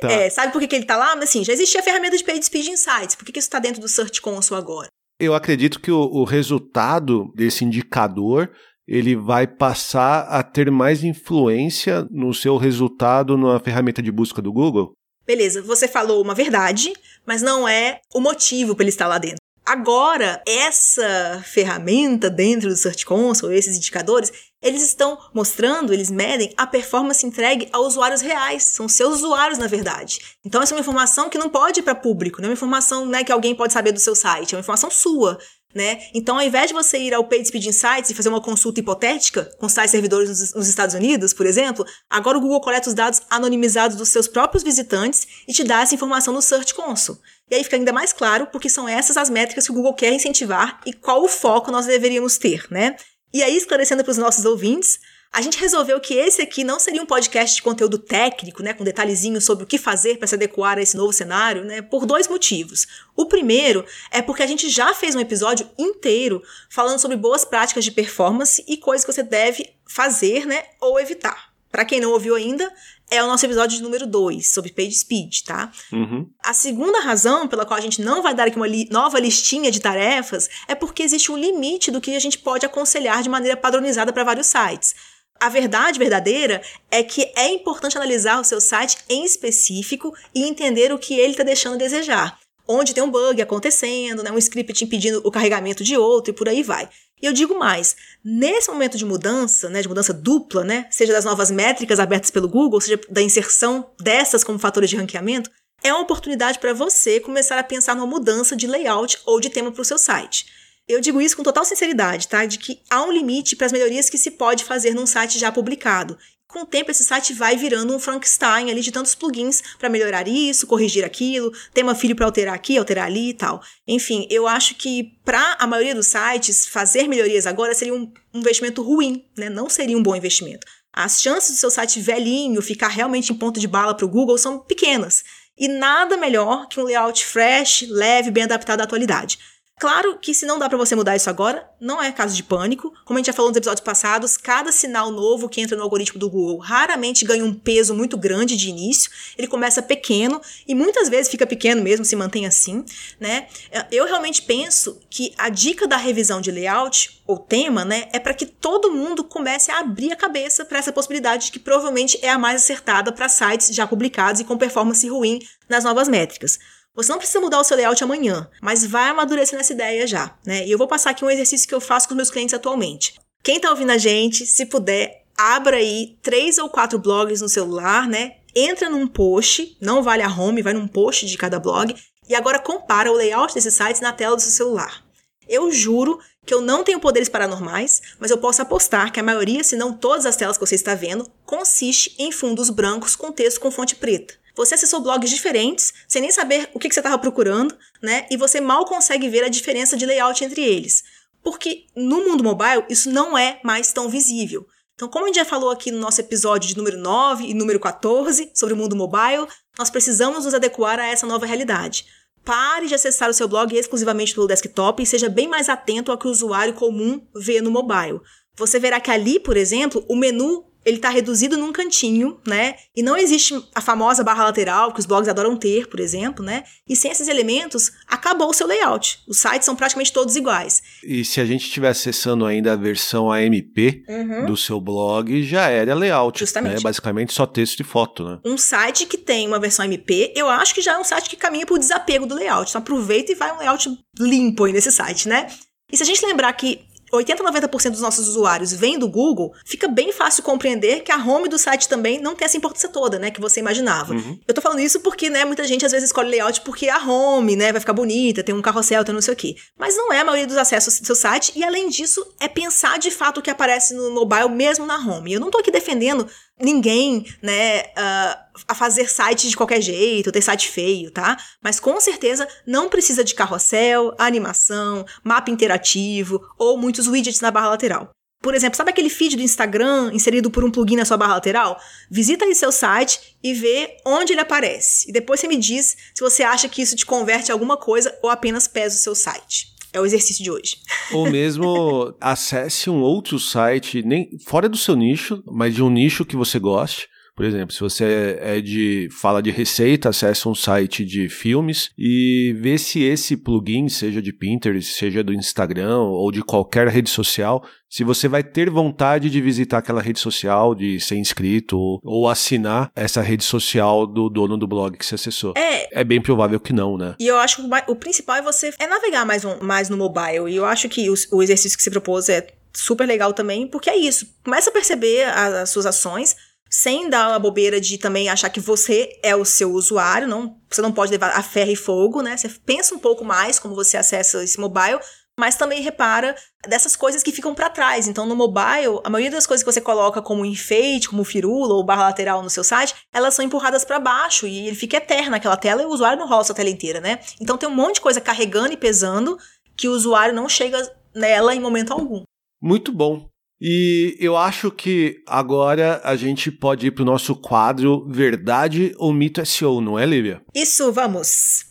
tá. 0.00 0.10
é, 0.10 0.30
sabe 0.30 0.52
por 0.52 0.60
que, 0.60 0.66
que 0.66 0.74
ele 0.74 0.84
está 0.84 0.96
lá? 0.96 1.14
Mas 1.14 1.30
assim, 1.30 1.44
já 1.44 1.52
existia 1.52 1.80
a 1.80 1.84
ferramenta 1.84 2.16
de 2.16 2.24
PageSpeed 2.24 2.68
Insights. 2.68 3.14
Por 3.14 3.24
que, 3.24 3.32
que 3.32 3.38
isso 3.38 3.46
está 3.46 3.58
dentro 3.58 3.80
do 3.80 3.88
Search 3.88 4.20
Console 4.20 4.60
agora? 4.60 4.88
Eu 5.20 5.34
acredito 5.34 5.80
que 5.80 5.90
o, 5.90 6.00
o 6.00 6.24
resultado 6.24 7.32
desse 7.34 7.64
indicador 7.64 8.50
ele 8.86 9.16
vai 9.16 9.46
passar 9.46 10.22
a 10.28 10.42
ter 10.42 10.70
mais 10.70 11.02
influência 11.02 12.06
no 12.10 12.34
seu 12.34 12.56
resultado 12.56 13.36
na 13.36 13.58
ferramenta 13.58 14.02
de 14.02 14.12
busca 14.12 14.42
do 14.42 14.52
Google? 14.52 14.92
Beleza, 15.26 15.62
você 15.62 15.88
falou 15.88 16.22
uma 16.22 16.34
verdade, 16.34 16.92
mas 17.26 17.40
não 17.40 17.66
é 17.66 18.00
o 18.14 18.20
motivo 18.20 18.74
para 18.74 18.84
ele 18.84 18.90
estar 18.90 19.06
lá 19.06 19.16
dentro. 19.16 19.38
Agora, 19.66 20.42
essa 20.46 21.42
ferramenta 21.46 22.28
dentro 22.28 22.68
do 22.68 22.76
Search 22.76 23.06
Console, 23.06 23.56
esses 23.56 23.76
indicadores, 23.78 24.30
eles 24.60 24.82
estão 24.82 25.18
mostrando, 25.32 25.92
eles 25.92 26.10
medem 26.10 26.52
a 26.56 26.66
performance 26.66 27.24
entregue 27.26 27.68
a 27.72 27.78
usuários 27.78 28.20
reais, 28.20 28.62
são 28.62 28.88
seus 28.88 29.16
usuários 29.16 29.58
na 29.58 29.66
verdade. 29.66 30.20
Então 30.44 30.62
essa 30.62 30.74
é 30.74 30.76
uma 30.76 30.80
informação 30.80 31.30
que 31.30 31.38
não 31.38 31.48
pode 31.48 31.80
ir 31.80 31.82
para 31.82 31.94
público, 31.94 32.40
não 32.40 32.46
é 32.46 32.50
uma 32.50 32.54
informação 32.54 33.06
né, 33.06 33.24
que 33.24 33.32
alguém 33.32 33.54
pode 33.54 33.72
saber 33.72 33.92
do 33.92 34.00
seu 34.00 34.14
site, 34.14 34.54
é 34.54 34.56
uma 34.56 34.60
informação 34.60 34.90
sua. 34.90 35.38
Né? 35.74 36.00
Então, 36.14 36.36
ao 36.36 36.42
invés 36.42 36.68
de 36.68 36.74
você 36.74 36.98
ir 36.98 37.12
ao 37.12 37.24
PageSpeed 37.24 37.66
Insights 37.66 38.10
e 38.10 38.14
fazer 38.14 38.28
uma 38.28 38.40
consulta 38.40 38.80
hipotética 38.80 39.50
com 39.58 39.68
sites 39.68 39.90
servidores 39.90 40.28
nos, 40.28 40.54
nos, 40.54 40.68
Estados 40.68 40.94
Unidos, 40.94 41.32
por 41.32 41.46
exemplo, 41.46 41.84
agora 42.08 42.38
o 42.38 42.40
Google 42.40 42.60
coleta 42.60 42.88
os 42.88 42.94
dados 42.94 43.22
anonimizados 43.28 43.96
dos 43.96 44.08
seus 44.08 44.28
próprios 44.28 44.62
visitantes 44.62 45.26
e 45.48 45.52
te 45.52 45.64
dá 45.64 45.82
essa 45.82 45.94
informação 45.94 46.32
no 46.32 46.40
Search 46.40 46.74
Console. 46.74 47.18
E 47.50 47.56
aí 47.56 47.64
fica 47.64 47.76
ainda 47.76 47.92
mais 47.92 48.12
claro 48.12 48.46
porque 48.46 48.70
são 48.70 48.88
essas 48.88 49.16
as 49.16 49.28
métricas 49.28 49.66
que 49.66 49.72
o 49.72 49.74
Google 49.74 49.94
quer 49.94 50.12
incentivar 50.12 50.80
e 50.86 50.92
qual 50.92 51.22
o 51.22 51.28
foco 51.28 51.70
nós 51.70 51.86
deveríamos 51.86 52.38
ter, 52.38 52.66
né? 52.70 52.96
E 53.34 53.42
aí, 53.42 53.56
esclarecendo 53.56 54.04
para 54.04 54.12
os 54.12 54.16
nossos 54.16 54.44
ouvintes, 54.44 55.00
a 55.34 55.42
gente 55.42 55.58
resolveu 55.58 55.98
que 56.00 56.14
esse 56.14 56.40
aqui 56.40 56.62
não 56.62 56.78
seria 56.78 57.02
um 57.02 57.06
podcast 57.06 57.56
de 57.56 57.62
conteúdo 57.62 57.98
técnico, 57.98 58.62
né, 58.62 58.72
com 58.72 58.84
detalhezinhos 58.84 59.44
sobre 59.44 59.64
o 59.64 59.66
que 59.66 59.78
fazer 59.78 60.16
para 60.16 60.28
se 60.28 60.36
adequar 60.36 60.78
a 60.78 60.80
esse 60.80 60.96
novo 60.96 61.12
cenário, 61.12 61.64
né, 61.64 61.82
por 61.82 62.06
dois 62.06 62.28
motivos. 62.28 62.86
O 63.16 63.26
primeiro 63.26 63.84
é 64.12 64.22
porque 64.22 64.44
a 64.44 64.46
gente 64.46 64.68
já 64.68 64.94
fez 64.94 65.16
um 65.16 65.20
episódio 65.20 65.68
inteiro 65.76 66.40
falando 66.70 67.00
sobre 67.00 67.16
boas 67.16 67.44
práticas 67.44 67.84
de 67.84 67.90
performance 67.90 68.64
e 68.68 68.76
coisas 68.76 69.04
que 69.04 69.12
você 69.12 69.24
deve 69.24 69.68
fazer, 69.84 70.46
né, 70.46 70.62
ou 70.80 71.00
evitar. 71.00 71.52
Para 71.68 71.84
quem 71.84 72.00
não 72.00 72.12
ouviu 72.12 72.36
ainda, 72.36 72.72
é 73.10 73.20
o 73.20 73.26
nosso 73.26 73.44
episódio 73.44 73.76
de 73.76 73.82
número 73.82 74.06
2, 74.06 74.46
sobre 74.46 74.70
page 74.70 74.94
speed, 74.94 75.40
tá? 75.40 75.72
Uhum. 75.92 76.30
A 76.44 76.54
segunda 76.54 77.00
razão 77.00 77.48
pela 77.48 77.66
qual 77.66 77.76
a 77.76 77.82
gente 77.82 78.00
não 78.00 78.22
vai 78.22 78.32
dar 78.32 78.46
aqui 78.46 78.56
uma 78.56 78.68
li 78.68 78.88
nova 78.88 79.18
listinha 79.18 79.72
de 79.72 79.80
tarefas 79.80 80.48
é 80.68 80.76
porque 80.76 81.02
existe 81.02 81.32
um 81.32 81.36
limite 81.36 81.90
do 81.90 82.00
que 82.00 82.14
a 82.14 82.20
gente 82.20 82.38
pode 82.38 82.64
aconselhar 82.64 83.20
de 83.24 83.28
maneira 83.28 83.56
padronizada 83.56 84.12
para 84.12 84.22
vários 84.22 84.46
sites. 84.46 84.94
A 85.40 85.48
verdade 85.48 85.98
verdadeira 85.98 86.62
é 86.90 87.02
que 87.02 87.30
é 87.36 87.48
importante 87.48 87.96
analisar 87.96 88.40
o 88.40 88.44
seu 88.44 88.60
site 88.60 88.98
em 89.08 89.24
específico 89.24 90.14
e 90.34 90.44
entender 90.44 90.92
o 90.92 90.98
que 90.98 91.18
ele 91.18 91.32
está 91.32 91.42
deixando 91.42 91.74
a 91.74 91.78
desejar. 91.78 92.38
Onde 92.66 92.94
tem 92.94 93.02
um 93.02 93.10
bug 93.10 93.42
acontecendo, 93.42 94.22
né, 94.22 94.30
um 94.30 94.38
script 94.38 94.82
impedindo 94.82 95.20
o 95.22 95.30
carregamento 95.30 95.84
de 95.84 95.96
outro 95.96 96.32
e 96.32 96.34
por 96.34 96.48
aí 96.48 96.62
vai. 96.62 96.88
E 97.20 97.26
eu 97.26 97.32
digo 97.32 97.58
mais, 97.58 97.94
nesse 98.24 98.70
momento 98.70 98.96
de 98.96 99.04
mudança, 99.04 99.68
né, 99.68 99.82
de 99.82 99.88
mudança 99.88 100.14
dupla, 100.14 100.64
né, 100.64 100.86
seja 100.90 101.12
das 101.12 101.24
novas 101.24 101.50
métricas 101.50 102.00
abertas 102.00 102.30
pelo 102.30 102.48
Google, 102.48 102.80
seja 102.80 102.98
da 103.10 103.20
inserção 103.20 103.90
dessas 104.00 104.42
como 104.42 104.58
fatores 104.58 104.88
de 104.88 104.96
ranqueamento, 104.96 105.50
é 105.82 105.92
uma 105.92 106.02
oportunidade 106.02 106.58
para 106.58 106.72
você 106.72 107.20
começar 107.20 107.58
a 107.58 107.62
pensar 107.62 107.94
numa 107.94 108.06
mudança 108.06 108.56
de 108.56 108.66
layout 108.66 109.18
ou 109.26 109.38
de 109.38 109.50
tema 109.50 109.70
para 109.70 109.82
o 109.82 109.84
seu 109.84 109.98
site. 109.98 110.46
Eu 110.86 111.00
digo 111.00 111.20
isso 111.20 111.36
com 111.36 111.42
total 111.42 111.64
sinceridade, 111.64 112.28
tá? 112.28 112.44
De 112.44 112.58
que 112.58 112.80
há 112.90 113.02
um 113.02 113.12
limite 113.12 113.56
para 113.56 113.66
as 113.66 113.72
melhorias 113.72 114.10
que 114.10 114.18
se 114.18 114.32
pode 114.32 114.64
fazer 114.64 114.94
num 114.94 115.06
site 115.06 115.38
já 115.38 115.50
publicado. 115.50 116.18
Com 116.46 116.60
o 116.60 116.66
tempo, 116.66 116.90
esse 116.90 117.02
site 117.02 117.32
vai 117.32 117.56
virando 117.56 117.96
um 117.96 117.98
Frankenstein 117.98 118.70
ali 118.70 118.80
de 118.80 118.92
tantos 118.92 119.14
plugins 119.14 119.60
para 119.78 119.88
melhorar 119.88 120.28
isso, 120.28 120.68
corrigir 120.68 121.04
aquilo, 121.04 121.52
tema 121.72 121.96
filho 121.96 122.14
para 122.14 122.26
alterar 122.26 122.54
aqui, 122.54 122.78
alterar 122.78 123.06
ali 123.06 123.30
e 123.30 123.34
tal. 123.34 123.60
Enfim, 123.88 124.28
eu 124.30 124.46
acho 124.46 124.76
que 124.76 125.18
para 125.24 125.56
a 125.58 125.66
maioria 125.66 125.94
dos 125.94 126.06
sites, 126.06 126.68
fazer 126.68 127.08
melhorias 127.08 127.46
agora 127.46 127.74
seria 127.74 127.94
um 127.94 128.12
investimento 128.32 128.82
ruim, 128.82 129.24
né? 129.36 129.48
Não 129.48 129.68
seria 129.68 129.98
um 129.98 130.02
bom 130.02 130.14
investimento. 130.14 130.64
As 130.92 131.20
chances 131.20 131.52
do 131.52 131.56
seu 131.56 131.70
site 131.70 131.98
velhinho 131.98 132.62
ficar 132.62 132.88
realmente 132.88 133.32
em 133.32 133.36
ponto 133.36 133.58
de 133.58 133.66
bala 133.66 133.96
para 133.96 134.06
o 134.06 134.08
Google 134.08 134.38
são 134.38 134.60
pequenas. 134.60 135.24
E 135.58 135.66
nada 135.66 136.16
melhor 136.16 136.68
que 136.68 136.78
um 136.78 136.84
layout 136.84 137.24
fresh, 137.24 137.86
leve, 137.88 138.30
bem 138.30 138.44
adaptado 138.44 138.80
à 138.80 138.84
atualidade. 138.84 139.38
Claro 139.76 140.18
que 140.18 140.32
se 140.32 140.46
não 140.46 140.58
dá 140.58 140.68
para 140.68 140.78
você 140.78 140.94
mudar 140.94 141.16
isso 141.16 141.28
agora, 141.28 141.68
não 141.80 142.00
é 142.00 142.12
caso 142.12 142.36
de 142.36 142.44
pânico. 142.44 142.94
Como 143.04 143.18
a 143.18 143.20
gente 143.20 143.26
já 143.26 143.32
falou 143.32 143.50
nos 143.50 143.56
episódios 143.56 143.84
passados, 143.84 144.36
cada 144.36 144.70
sinal 144.70 145.10
novo 145.10 145.48
que 145.48 145.60
entra 145.60 145.76
no 145.76 145.82
algoritmo 145.82 146.18
do 146.18 146.30
Google 146.30 146.58
raramente 146.58 147.24
ganha 147.24 147.44
um 147.44 147.52
peso 147.52 147.92
muito 147.92 148.16
grande 148.16 148.56
de 148.56 148.70
início. 148.70 149.10
Ele 149.36 149.48
começa 149.48 149.82
pequeno 149.82 150.40
e 150.66 150.76
muitas 150.76 151.08
vezes 151.08 151.30
fica 151.30 151.44
pequeno 151.44 151.82
mesmo, 151.82 152.04
se 152.04 152.14
mantém 152.14 152.46
assim, 152.46 152.84
né? 153.18 153.48
Eu 153.90 154.06
realmente 154.06 154.42
penso 154.42 155.00
que 155.10 155.34
a 155.36 155.48
dica 155.48 155.88
da 155.88 155.96
revisão 155.96 156.40
de 156.40 156.52
layout 156.52 157.22
ou 157.26 157.38
tema, 157.38 157.84
né, 157.84 158.08
é 158.12 158.20
para 158.20 158.34
que 158.34 158.44
todo 158.44 158.92
mundo 158.92 159.24
comece 159.24 159.70
a 159.70 159.80
abrir 159.80 160.12
a 160.12 160.16
cabeça 160.16 160.64
para 160.64 160.78
essa 160.78 160.92
possibilidade 160.92 161.50
que 161.50 161.58
provavelmente 161.58 162.18
é 162.22 162.28
a 162.28 162.38
mais 162.38 162.62
acertada 162.62 163.10
para 163.10 163.30
sites 163.30 163.74
já 163.74 163.86
publicados 163.86 164.40
e 164.40 164.44
com 164.44 164.58
performance 164.58 165.08
ruim 165.08 165.40
nas 165.68 165.84
novas 165.84 166.06
métricas. 166.06 166.58
Você 166.96 167.10
não 167.10 167.18
precisa 167.18 167.40
mudar 167.40 167.58
o 167.58 167.64
seu 167.64 167.76
layout 167.76 168.04
amanhã, 168.04 168.48
mas 168.62 168.86
vai 168.86 169.08
amadurecer 169.08 169.58
nessa 169.58 169.72
ideia 169.72 170.06
já, 170.06 170.32
né? 170.46 170.64
E 170.64 170.70
eu 170.70 170.78
vou 170.78 170.86
passar 170.86 171.10
aqui 171.10 171.24
um 171.24 171.30
exercício 171.30 171.66
que 171.66 171.74
eu 171.74 171.80
faço 171.80 172.06
com 172.06 172.14
os 172.14 172.16
meus 172.16 172.30
clientes 172.30 172.54
atualmente. 172.54 173.14
Quem 173.42 173.58
tá 173.58 173.68
ouvindo 173.70 173.90
a 173.90 173.98
gente, 173.98 174.46
se 174.46 174.64
puder, 174.64 175.24
abra 175.36 175.78
aí 175.78 176.16
três 176.22 176.56
ou 176.56 176.68
quatro 176.68 176.96
blogs 176.96 177.40
no 177.40 177.48
celular, 177.48 178.08
né? 178.08 178.36
Entra 178.54 178.88
num 178.88 179.08
post, 179.08 179.76
não 179.80 180.04
vale 180.04 180.22
a 180.22 180.28
home, 180.28 180.62
vai 180.62 180.72
num 180.72 180.86
post 180.86 181.26
de 181.26 181.36
cada 181.36 181.58
blog 181.58 181.96
e 182.28 182.34
agora 182.34 182.60
compara 182.60 183.10
o 183.10 183.16
layout 183.16 183.52
desses 183.52 183.74
sites 183.74 184.00
na 184.00 184.12
tela 184.12 184.36
do 184.36 184.42
seu 184.42 184.52
celular. 184.52 185.04
Eu 185.48 185.72
juro 185.72 186.20
que 186.46 186.54
eu 186.54 186.60
não 186.60 186.84
tenho 186.84 187.00
poderes 187.00 187.28
paranormais, 187.28 188.00
mas 188.20 188.30
eu 188.30 188.38
posso 188.38 188.62
apostar 188.62 189.12
que 189.12 189.18
a 189.18 189.22
maioria, 189.22 189.64
se 189.64 189.74
não 189.74 189.92
todas 189.92 190.26
as 190.26 190.36
telas 190.36 190.56
que 190.56 190.64
você 190.64 190.76
está 190.76 190.94
vendo, 190.94 191.28
consiste 191.44 192.14
em 192.20 192.30
fundos 192.30 192.70
brancos 192.70 193.16
com 193.16 193.32
texto 193.32 193.60
com 193.60 193.70
fonte 193.70 193.96
preta. 193.96 194.43
Você 194.54 194.74
acessou 194.74 195.00
blogs 195.00 195.30
diferentes, 195.30 195.92
sem 196.06 196.22
nem 196.22 196.30
saber 196.30 196.70
o 196.72 196.78
que, 196.78 196.92
você 196.92 197.00
estava 197.00 197.18
procurando, 197.18 197.76
né? 198.02 198.26
E 198.30 198.36
você 198.36 198.60
mal 198.60 198.84
consegue 198.84 199.28
ver 199.28 199.44
a 199.44 199.48
diferença 199.48 199.96
de 199.96 200.06
layout 200.06 200.44
entre 200.44 200.62
eles. 200.62 201.02
Porque 201.42 201.86
no 201.96 202.24
mundo 202.24 202.44
mobile, 202.44 202.84
isso 202.88 203.10
não 203.10 203.36
é 203.36 203.60
mais 203.64 203.92
tão 203.92 204.08
visível. 204.08 204.66
Então, 204.94 205.08
como 205.08 205.24
a 205.24 205.28
gente 205.28 205.36
já 205.36 205.44
falou 205.44 205.70
aqui 205.70 205.90
no 205.90 205.98
nosso 205.98 206.20
episódio 206.20 206.68
de 206.68 206.76
número 206.76 206.96
9 206.96 207.44
e 207.44 207.52
número 207.52 207.80
14 207.80 208.52
sobre 208.54 208.74
o 208.74 208.76
mundo 208.76 208.94
mobile, 208.94 209.46
nós 209.76 209.90
precisamos 209.90 210.44
nos 210.44 210.54
adequar 210.54 211.00
a 211.00 211.06
essa 211.06 211.26
nova 211.26 211.44
realidade. 211.46 212.06
Pare 212.44 212.86
de 212.86 212.94
acessar 212.94 213.28
o 213.28 213.34
seu 213.34 213.48
blog 213.48 213.74
exclusivamente 213.74 214.34
pelo 214.34 214.46
desktop 214.46 215.02
e 215.02 215.06
seja 215.06 215.28
bem 215.28 215.48
mais 215.48 215.68
atento 215.68 216.12
ao 216.12 216.18
que 216.18 216.28
o 216.28 216.30
usuário 216.30 216.74
comum 216.74 217.26
vê 217.34 217.60
no 217.60 217.70
mobile. 217.70 218.20
Você 218.56 218.78
verá 218.78 219.00
que 219.00 219.10
ali, 219.10 219.40
por 219.40 219.56
exemplo, 219.56 220.04
o 220.08 220.14
menu 220.14 220.64
ele 220.84 220.96
está 220.96 221.08
reduzido 221.08 221.56
num 221.56 221.72
cantinho, 221.72 222.38
né? 222.46 222.74
E 222.94 223.02
não 223.02 223.16
existe 223.16 223.54
a 223.74 223.80
famosa 223.80 224.22
barra 224.22 224.44
lateral 224.44 224.92
que 224.92 225.00
os 225.00 225.06
blogs 225.06 225.28
adoram 225.28 225.56
ter, 225.56 225.86
por 225.88 226.00
exemplo, 226.00 226.44
né? 226.44 226.64
E 226.88 226.94
sem 226.94 227.10
esses 227.10 227.28
elementos, 227.28 227.90
acabou 228.06 228.50
o 228.50 228.52
seu 228.52 228.66
layout. 228.66 229.20
Os 229.26 229.38
sites 229.38 229.64
são 229.64 229.74
praticamente 229.74 230.12
todos 230.12 230.36
iguais. 230.36 230.82
E 231.02 231.24
se 231.24 231.40
a 231.40 231.44
gente 231.44 231.64
estiver 231.66 231.88
acessando 231.88 232.44
ainda 232.44 232.72
a 232.72 232.76
versão 232.76 233.32
AMP 233.32 234.04
uhum. 234.08 234.46
do 234.46 234.56
seu 234.56 234.80
blog, 234.80 235.42
já 235.42 235.68
era 235.68 235.94
layout. 235.94 236.38
Justamente. 236.38 236.76
Né? 236.76 236.80
Basicamente 236.80 237.32
só 237.32 237.46
texto 237.46 237.80
e 237.80 237.84
foto, 237.84 238.24
né? 238.24 238.38
Um 238.44 238.58
site 238.58 239.06
que 239.06 239.16
tem 239.16 239.46
uma 239.46 239.58
versão 239.58 239.84
AMP, 239.84 240.32
eu 240.34 240.48
acho 240.48 240.74
que 240.74 240.82
já 240.82 240.94
é 240.94 240.98
um 240.98 241.04
site 241.04 241.30
que 241.30 241.36
caminha 241.36 241.66
para 241.66 241.74
o 241.74 241.78
desapego 241.78 242.26
do 242.26 242.34
layout. 242.34 242.70
Então 242.70 242.80
aproveita 242.80 243.32
e 243.32 243.34
vai 243.34 243.52
um 243.52 243.58
layout 243.58 243.88
limpo 244.18 244.64
aí 244.64 244.72
nesse 244.72 244.92
site, 244.92 245.28
né? 245.28 245.48
E 245.90 245.96
se 245.96 246.02
a 246.02 246.06
gente 246.06 246.24
lembrar 246.24 246.52
que 246.54 246.80
80, 247.16 247.42
90% 247.42 247.90
dos 247.90 248.00
nossos 248.00 248.28
usuários 248.28 248.72
vêm 248.72 248.98
do 248.98 249.08
Google, 249.08 249.52
fica 249.64 249.88
bem 249.88 250.12
fácil 250.12 250.42
compreender 250.42 251.02
que 251.02 251.12
a 251.12 251.16
home 251.16 251.48
do 251.48 251.58
site 251.58 251.88
também 251.88 252.20
não 252.20 252.34
tem 252.34 252.44
essa 252.44 252.56
importância 252.56 252.88
toda, 252.88 253.18
né, 253.18 253.30
que 253.30 253.40
você 253.40 253.60
imaginava. 253.60 254.14
Uhum. 254.14 254.38
Eu 254.46 254.54
tô 254.54 254.60
falando 254.60 254.80
isso 254.80 255.00
porque, 255.00 255.30
né, 255.30 255.44
muita 255.44 255.64
gente 255.64 255.84
às 255.84 255.92
vezes 255.92 256.08
escolhe 256.08 256.30
layout 256.30 256.60
porque 256.62 256.88
a 256.88 256.98
home, 256.98 257.56
né, 257.56 257.72
vai 257.72 257.80
ficar 257.80 257.92
bonita, 257.92 258.42
tem 258.42 258.54
um 258.54 258.62
carrossel, 258.62 259.04
tem 259.04 259.14
não 259.14 259.22
sei 259.22 259.34
o 259.34 259.36
quê. 259.36 259.56
Mas 259.78 259.96
não 259.96 260.12
é 260.12 260.20
a 260.20 260.24
maioria 260.24 260.46
dos 260.46 260.56
acessos 260.56 261.00
do 261.00 261.06
seu 261.06 261.14
site 261.14 261.52
e 261.56 261.64
além 261.64 261.88
disso, 261.88 262.24
é 262.40 262.48
pensar 262.48 262.98
de 262.98 263.10
fato 263.10 263.38
o 263.38 263.42
que 263.42 263.50
aparece 263.50 263.94
no 263.94 264.10
mobile 264.10 264.48
mesmo 264.48 264.86
na 264.86 264.96
home. 264.96 265.32
Eu 265.32 265.40
não 265.40 265.50
tô 265.50 265.58
aqui 265.58 265.70
defendendo 265.70 266.26
ninguém, 266.60 267.26
né, 267.42 267.80
uh, 267.80 268.64
a 268.68 268.74
fazer 268.74 269.08
site 269.08 269.48
de 269.48 269.56
qualquer 269.56 269.80
jeito, 269.80 270.30
ter 270.30 270.42
site 270.42 270.68
feio, 270.68 271.10
tá? 271.10 271.36
Mas 271.62 271.80
com 271.80 272.00
certeza 272.00 272.46
não 272.66 272.88
precisa 272.88 273.24
de 273.24 273.34
carrossel, 273.34 274.14
animação, 274.18 275.04
mapa 275.22 275.50
interativo 275.50 276.40
ou 276.58 276.78
muitos 276.78 277.06
widgets 277.08 277.40
na 277.40 277.50
barra 277.50 277.70
lateral. 277.70 278.10
Por 278.40 278.54
exemplo, 278.54 278.76
sabe 278.76 278.90
aquele 278.90 279.08
feed 279.08 279.36
do 279.36 279.42
Instagram 279.42 280.10
inserido 280.12 280.50
por 280.50 280.62
um 280.62 280.70
plugin 280.70 280.96
na 280.96 281.06
sua 281.06 281.16
barra 281.16 281.36
lateral? 281.36 281.80
Visita 282.10 282.44
aí 282.44 282.54
seu 282.54 282.70
site 282.70 283.38
e 283.42 283.54
vê 283.54 283.96
onde 284.04 284.34
ele 284.34 284.40
aparece. 284.42 285.08
E 285.08 285.12
depois 285.12 285.40
você 285.40 285.48
me 285.48 285.56
diz 285.56 285.96
se 286.14 286.20
você 286.20 286.42
acha 286.42 286.68
que 286.68 286.82
isso 286.82 286.94
te 286.94 287.06
converte 287.06 287.50
a 287.50 287.54
alguma 287.54 287.78
coisa 287.78 288.14
ou 288.22 288.28
apenas 288.28 288.68
pesa 288.68 288.96
o 288.96 288.98
seu 288.98 289.14
site. 289.14 289.73
É 289.94 290.00
o 290.00 290.04
exercício 290.04 290.42
de 290.42 290.50
hoje. 290.50 290.76
Ou 291.12 291.30
mesmo 291.30 292.12
acesse 292.20 292.90
um 292.90 293.00
outro 293.00 293.38
site, 293.38 294.02
nem 294.02 294.28
fora 294.44 294.68
do 294.68 294.76
seu 294.76 294.96
nicho, 294.96 295.40
mas 295.46 295.72
de 295.72 295.82
um 295.84 295.88
nicho 295.88 296.24
que 296.24 296.36
você 296.36 296.58
goste. 296.58 297.08
Por 297.34 297.44
exemplo, 297.44 297.74
se 297.74 297.80
você 297.80 298.38
é 298.40 298.60
de 298.60 299.08
fala 299.10 299.42
de 299.42 299.50
receita, 299.50 300.08
acesse 300.08 300.48
um 300.48 300.54
site 300.54 301.04
de 301.04 301.28
filmes 301.28 301.90
e 301.98 302.54
vê 302.60 302.78
se 302.78 303.02
esse 303.02 303.36
plugin, 303.36 303.88
seja 303.88 304.22
de 304.22 304.32
Pinterest, 304.32 304.94
seja 304.94 305.22
do 305.22 305.34
Instagram 305.34 305.98
ou 305.98 306.30
de 306.30 306.42
qualquer 306.42 306.86
rede 306.88 307.10
social, 307.10 307.64
se 307.90 308.04
você 308.04 308.28
vai 308.28 308.42
ter 308.42 308.70
vontade 308.70 309.28
de 309.28 309.40
visitar 309.40 309.78
aquela 309.78 310.00
rede 310.00 310.20
social, 310.20 310.74
de 310.74 311.00
ser 311.00 311.16
inscrito 311.16 311.76
ou, 311.76 312.00
ou 312.04 312.28
assinar 312.28 312.90
essa 312.94 313.20
rede 313.20 313.44
social 313.44 314.06
do 314.06 314.28
dono 314.28 314.56
do 314.56 314.66
blog 314.66 314.96
que 314.96 315.04
você 315.04 315.16
acessou. 315.16 315.54
É. 315.56 316.00
É 316.00 316.04
bem 316.04 316.20
provável 316.20 316.58
que 316.58 316.72
não, 316.72 316.96
né? 316.96 317.14
E 317.18 317.26
eu 317.26 317.36
acho 317.38 317.56
que 317.56 317.90
o 317.90 317.96
principal 317.96 318.36
é 318.36 318.42
você 318.42 318.72
é 318.78 318.86
navegar 318.86 319.24
mais, 319.24 319.44
um, 319.44 319.58
mais 319.60 319.88
no 319.88 319.96
mobile. 319.96 320.48
E 320.48 320.56
eu 320.56 320.64
acho 320.64 320.88
que 320.88 321.08
o, 321.10 321.14
o 321.32 321.42
exercício 321.42 321.76
que 321.76 321.84
você 321.84 321.90
propôs 321.90 322.28
é 322.28 322.46
super 322.72 323.06
legal 323.06 323.32
também, 323.32 323.66
porque 323.68 323.88
é 323.88 323.96
isso. 323.96 324.26
Começa 324.44 324.70
a 324.70 324.72
perceber 324.72 325.24
as, 325.28 325.54
as 325.54 325.70
suas 325.70 325.86
ações 325.86 326.34
sem 326.74 327.08
dar 327.08 327.32
a 327.32 327.38
bobeira 327.38 327.80
de 327.80 327.96
também 327.98 328.28
achar 328.28 328.50
que 328.50 328.58
você 328.58 329.16
é 329.22 329.36
o 329.36 329.44
seu 329.44 329.70
usuário, 329.70 330.26
não, 330.26 330.58
você 330.68 330.82
não 330.82 330.90
pode 330.90 331.12
levar 331.12 331.30
a 331.30 331.40
ferro 331.40 331.70
e 331.70 331.76
fogo, 331.76 332.20
né? 332.20 332.36
Você 332.36 332.48
pensa 332.48 332.96
um 332.96 332.98
pouco 332.98 333.24
mais 333.24 333.60
como 333.60 333.76
você 333.76 333.96
acessa 333.96 334.42
esse 334.42 334.58
mobile, 334.58 334.98
mas 335.38 335.54
também 335.54 335.82
repara 335.82 336.34
dessas 336.66 336.96
coisas 336.96 337.22
que 337.22 337.30
ficam 337.30 337.54
para 337.54 337.70
trás. 337.70 338.08
Então, 338.08 338.26
no 338.26 338.34
mobile, 338.34 339.00
a 339.04 339.08
maioria 339.08 339.30
das 339.30 339.46
coisas 339.46 339.62
que 339.62 339.72
você 339.72 339.80
coloca 339.80 340.20
como 340.20 340.44
enfeite, 340.44 341.08
como 341.08 341.22
firula 341.22 341.74
ou 341.74 341.84
barra 341.84 342.06
lateral 342.06 342.42
no 342.42 342.50
seu 342.50 342.64
site, 342.64 342.92
elas 343.12 343.34
são 343.34 343.44
empurradas 343.44 343.84
para 343.84 344.00
baixo 344.00 344.44
e 344.44 344.66
ele 344.66 344.76
fica 344.76 344.96
eterno 344.96 345.30
naquela 345.30 345.56
tela 345.56 345.80
e 345.80 345.86
o 345.86 345.90
usuário 345.90 346.18
não 346.18 346.26
rola 346.26 346.42
a 346.42 346.54
tela 346.54 346.68
inteira, 346.68 347.00
né? 347.00 347.20
Então, 347.40 347.56
tem 347.56 347.68
um 347.68 347.74
monte 347.74 347.96
de 347.96 348.00
coisa 348.00 348.20
carregando 348.20 348.72
e 348.72 348.76
pesando 348.76 349.38
que 349.76 349.86
o 349.86 349.92
usuário 349.92 350.34
não 350.34 350.48
chega 350.48 350.82
nela 351.14 351.54
em 351.54 351.60
momento 351.60 351.92
algum. 351.92 352.24
Muito 352.60 352.90
bom. 352.90 353.28
E 353.60 354.16
eu 354.18 354.36
acho 354.36 354.70
que 354.70 355.22
agora 355.26 356.00
a 356.02 356.16
gente 356.16 356.50
pode 356.50 356.88
ir 356.88 356.90
para 356.90 357.02
o 357.02 357.06
nosso 357.06 357.36
quadro 357.36 358.06
Verdade 358.08 358.92
ou 358.98 359.12
Mito 359.12 359.44
SEO, 359.46 359.80
não 359.80 359.98
é, 359.98 360.04
Lívia? 360.04 360.42
Isso, 360.54 360.92
vamos! 360.92 361.66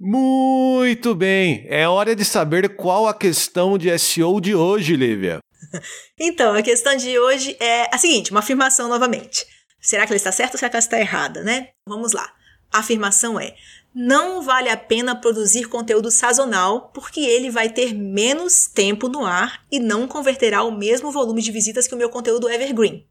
Muito 0.00 1.14
bem, 1.14 1.66
é 1.68 1.86
hora 1.88 2.16
de 2.16 2.24
saber 2.24 2.76
qual 2.76 3.06
a 3.06 3.14
questão 3.14 3.76
de 3.76 3.96
SEO 3.98 4.40
de 4.40 4.54
hoje, 4.54 4.96
Lívia. 4.96 5.38
então, 6.18 6.54
a 6.54 6.62
questão 6.62 6.96
de 6.96 7.18
hoje 7.18 7.56
é 7.60 7.94
a 7.94 7.98
seguinte, 7.98 8.30
uma 8.30 8.40
afirmação 8.40 8.88
novamente. 8.88 9.46
Será 9.80 10.06
que 10.06 10.12
ela 10.12 10.16
está 10.16 10.32
certa 10.32 10.54
ou 10.54 10.58
será 10.58 10.70
que 10.70 10.76
ela 10.76 10.82
está 10.82 10.98
errada, 10.98 11.42
né? 11.42 11.68
Vamos 11.86 12.12
lá. 12.12 12.32
A 12.72 12.78
afirmação 12.78 13.38
é: 13.38 13.54
não 13.94 14.42
vale 14.42 14.68
a 14.68 14.76
pena 14.76 15.14
produzir 15.14 15.68
conteúdo 15.68 16.10
sazonal 16.10 16.90
porque 16.92 17.20
ele 17.20 17.48
vai 17.48 17.68
ter 17.68 17.94
menos 17.94 18.66
tempo 18.66 19.08
no 19.08 19.24
ar 19.24 19.64
e 19.70 19.78
não 19.78 20.08
converterá 20.08 20.64
o 20.64 20.76
mesmo 20.76 21.12
volume 21.12 21.40
de 21.40 21.52
visitas 21.52 21.86
que 21.86 21.94
o 21.94 21.98
meu 21.98 22.10
conteúdo 22.10 22.48
evergreen. 22.48 23.06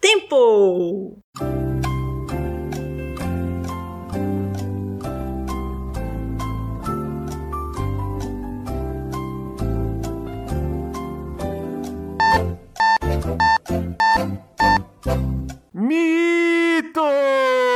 Tempo! 0.00 1.18
Mito! 15.72 17.69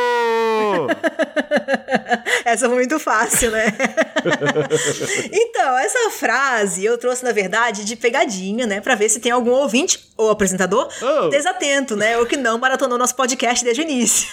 essa 2.44 2.66
foi 2.66 2.76
muito 2.76 2.98
fácil, 2.98 3.50
né? 3.50 3.66
então, 5.32 5.78
essa 5.78 6.10
frase 6.10 6.84
eu 6.84 6.96
trouxe, 6.98 7.24
na 7.24 7.32
verdade, 7.32 7.84
de 7.84 7.96
pegadinha, 7.96 8.66
né? 8.66 8.80
Pra 8.80 8.94
ver 8.94 9.08
se 9.08 9.20
tem 9.20 9.32
algum 9.32 9.50
ouvinte 9.50 10.12
ou 10.16 10.30
apresentador 10.30 10.88
oh. 11.02 11.28
desatento, 11.28 11.96
né? 11.96 12.18
Ou 12.18 12.26
que 12.26 12.36
não 12.36 12.58
maratonou 12.58 12.98
nosso 12.98 13.14
podcast 13.14 13.64
desde 13.64 13.82
o 13.82 13.84
início. 13.84 14.28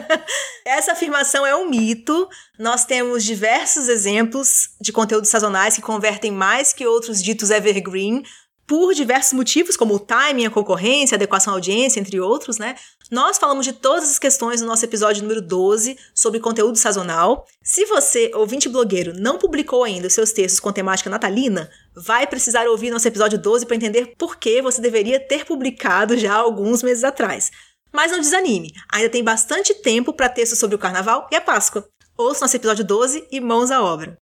essa 0.64 0.92
afirmação 0.92 1.46
é 1.46 1.54
um 1.54 1.68
mito. 1.68 2.28
Nós 2.58 2.84
temos 2.84 3.24
diversos 3.24 3.88
exemplos 3.88 4.70
de 4.80 4.92
conteúdos 4.92 5.30
sazonais 5.30 5.76
que 5.76 5.82
convertem 5.82 6.30
mais 6.30 6.72
que 6.72 6.86
outros 6.86 7.22
ditos 7.22 7.50
evergreen 7.50 8.22
por 8.66 8.94
diversos 8.94 9.32
motivos, 9.32 9.76
como 9.76 9.94
o 9.94 9.98
timing, 9.98 10.46
a 10.46 10.50
concorrência, 10.50 11.14
a 11.14 11.16
adequação 11.16 11.52
à 11.52 11.56
audiência, 11.56 12.00
entre 12.00 12.18
outros, 12.20 12.58
né? 12.58 12.74
Nós 13.12 13.36
falamos 13.36 13.66
de 13.66 13.74
todas 13.74 14.10
as 14.10 14.18
questões 14.18 14.62
no 14.62 14.66
nosso 14.66 14.86
episódio 14.86 15.20
número 15.20 15.42
12 15.42 15.98
sobre 16.14 16.40
conteúdo 16.40 16.78
sazonal. 16.78 17.46
Se 17.62 17.84
você, 17.84 18.30
ouvinte 18.34 18.70
blogueiro, 18.70 19.12
não 19.14 19.36
publicou 19.36 19.84
ainda 19.84 20.08
seus 20.08 20.32
textos 20.32 20.58
com 20.58 20.72
temática 20.72 21.10
natalina, 21.10 21.70
vai 21.94 22.26
precisar 22.26 22.66
ouvir 22.66 22.90
nosso 22.90 23.06
episódio 23.06 23.38
12 23.38 23.66
para 23.66 23.76
entender 23.76 24.14
por 24.16 24.36
que 24.36 24.62
você 24.62 24.80
deveria 24.80 25.20
ter 25.20 25.44
publicado 25.44 26.16
já 26.16 26.32
alguns 26.32 26.82
meses 26.82 27.04
atrás. 27.04 27.50
Mas 27.92 28.10
não 28.10 28.18
desanime, 28.18 28.72
ainda 28.90 29.10
tem 29.10 29.22
bastante 29.22 29.74
tempo 29.74 30.14
para 30.14 30.30
textos 30.30 30.58
sobre 30.58 30.76
o 30.76 30.78
carnaval 30.78 31.28
e 31.30 31.36
a 31.36 31.40
Páscoa. 31.42 31.86
Ouça 32.16 32.40
nosso 32.40 32.56
episódio 32.56 32.82
12 32.82 33.28
e 33.30 33.42
mãos 33.42 33.70
à 33.70 33.82
obra. 33.82 34.16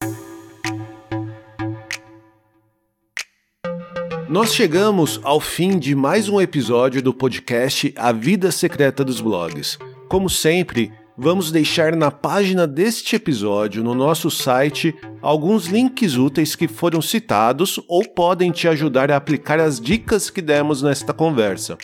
Nós 4.30 4.54
chegamos 4.54 5.20
ao 5.24 5.40
fim 5.40 5.80
de 5.80 5.96
mais 5.96 6.30
um 6.30 6.40
episódio 6.40 7.02
do 7.02 7.12
podcast 7.12 7.92
A 7.98 8.12
Vida 8.12 8.52
Secreta 8.52 9.04
dos 9.04 9.20
Blogs. 9.20 9.80
Como 10.08 10.30
sempre, 10.30 10.94
vamos 11.18 11.52
deixar 11.52 11.96
na 11.96 12.12
página 12.12 12.68
deste 12.68 13.16
episódio 13.16 13.84
no 13.84 13.96
nosso 13.96 14.30
site 14.30 14.94
alguns 15.20 15.66
links 15.66 16.16
úteis 16.16 16.56
que 16.56 16.68
foram 16.68 17.02
citados 17.02 17.80
ou 17.88 18.08
podem 18.08 18.52
te 18.52 18.68
ajudar 18.68 19.10
a 19.10 19.16
aplicar 19.16 19.60
as 19.60 19.82
dicas 19.82 20.30
que 20.30 20.44
demos 20.44 20.84
nesta 20.84 21.12
conversa. 21.12 21.76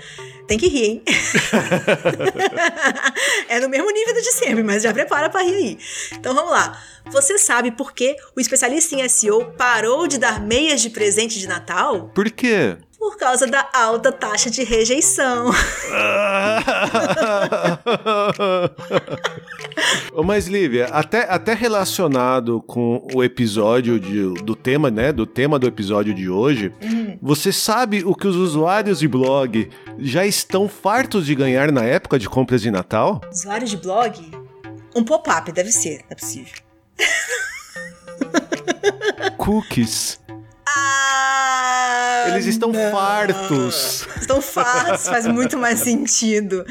Tem 0.48 0.58
que 0.58 0.68
rir, 0.68 0.86
hein? 0.86 1.04
é 3.50 3.60
no 3.60 3.70
mesmo 3.70 3.92
nível 3.92 4.14
de 4.14 4.32
sempre, 4.32 4.64
mas 4.64 4.84
já 4.84 4.94
prepara 4.94 5.30
para 5.30 5.44
rir 5.44 5.56
aí. 5.56 5.78
Então 6.14 6.36
vamos 6.36 6.52
lá. 6.52 6.80
Você 7.12 7.38
sabe 7.38 7.72
por 7.72 7.94
que 7.94 8.16
o 8.36 8.40
especialista 8.40 8.96
em 8.96 9.08
SEO 9.10 9.54
parou 9.58 10.08
de 10.08 10.18
dar 10.18 10.42
meias 10.42 10.82
de 10.82 10.90
presente 10.90 11.40
de 11.40 11.48
Natal? 11.48 12.12
Por 12.14 12.30
quê? 12.30 12.78
Por 12.98 13.16
causa 13.18 13.46
da 13.46 13.70
alta 13.74 14.12
taxa 14.12 14.50
de 14.50 14.64
rejeição. 14.64 15.52
Mas 20.26 20.48
Lívia, 20.48 20.88
até, 20.88 21.30
até 21.30 21.54
relacionado 21.54 22.62
com 22.62 23.08
o 23.14 23.24
episódio 23.24 24.00
de, 24.00 24.34
do 24.44 24.56
tema, 24.56 24.90
né, 24.90 25.14
do 25.14 25.26
tema 25.26 25.60
do 25.60 25.68
episódio 25.68 26.14
de 26.14 26.30
hoje, 26.30 26.74
uhum. 26.82 27.18
você 27.22 27.52
sabe 27.52 28.04
o 28.04 28.14
que 28.16 28.28
os 28.28 28.36
usuários 28.36 29.00
de 29.00 29.08
blog 29.08 29.70
já 30.00 30.26
estão 30.26 30.68
fartos 30.68 31.26
de 31.26 31.34
ganhar 31.36 31.72
na 31.72 31.84
época 31.84 32.20
de 32.20 32.28
compras 32.28 32.62
de 32.62 32.72
Natal? 32.72 33.22
Usuários 33.32 33.70
de 33.70 33.78
blog? 33.78 34.32
Um 34.96 35.04
pop-up 35.04 35.52
deve 35.52 35.72
ser, 35.72 36.04
é 36.10 36.16
possível. 36.16 36.54
Cookies. 39.38 40.20
Ah, 40.80 42.26
Eles 42.30 42.46
estão 42.46 42.72
não. 42.72 42.92
fartos. 42.92 44.08
Estão 44.20 44.42
fartos, 44.42 45.08
faz 45.08 45.28
muito 45.28 45.58
mais 45.58 45.80
sentido. 45.80 46.66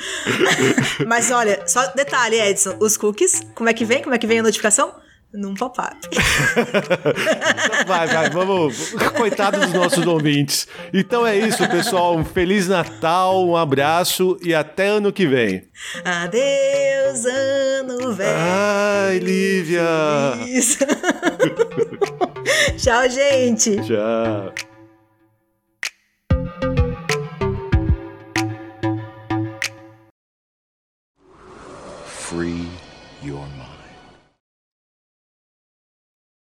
Mas 1.07 1.31
olha, 1.31 1.63
só 1.67 1.87
detalhe, 1.89 2.41
Edson, 2.41 2.77
os 2.81 2.97
cookies, 2.97 3.43
como 3.55 3.69
é 3.69 3.75
que 3.75 3.85
vem? 3.85 4.03
Como 4.03 4.15
é 4.15 4.19
que 4.19 4.27
vem 4.27 4.39
a 4.39 4.43
notificação? 4.43 4.95
Num 5.35 5.55
pop-up. 5.55 5.93
vai, 7.87 8.07
vai, 8.07 8.31
vamos. 8.31 8.95
Coitado 9.17 9.61
dos 9.61 9.73
nossos 9.73 10.07
ouvintes. 10.07 10.67
Então 10.95 11.27
é 11.27 11.37
isso, 11.37 11.69
pessoal. 11.69 12.17
Um 12.17 12.25
Feliz 12.25 12.69
Natal, 12.69 13.47
um 13.47 13.57
abraço 13.57 14.39
e 14.41 14.55
até 14.55 14.87
ano 14.87 15.13
que 15.13 15.27
vem. 15.27 15.69
Adeus, 16.05 17.25
ano 17.27 18.15
velho. 18.15 18.39
Ai, 18.39 19.19
Lívia. 19.19 19.83
Tchau, 22.79 23.09
gente. 23.09 23.77
Tchau. 23.83 24.53
Free. 32.07 32.66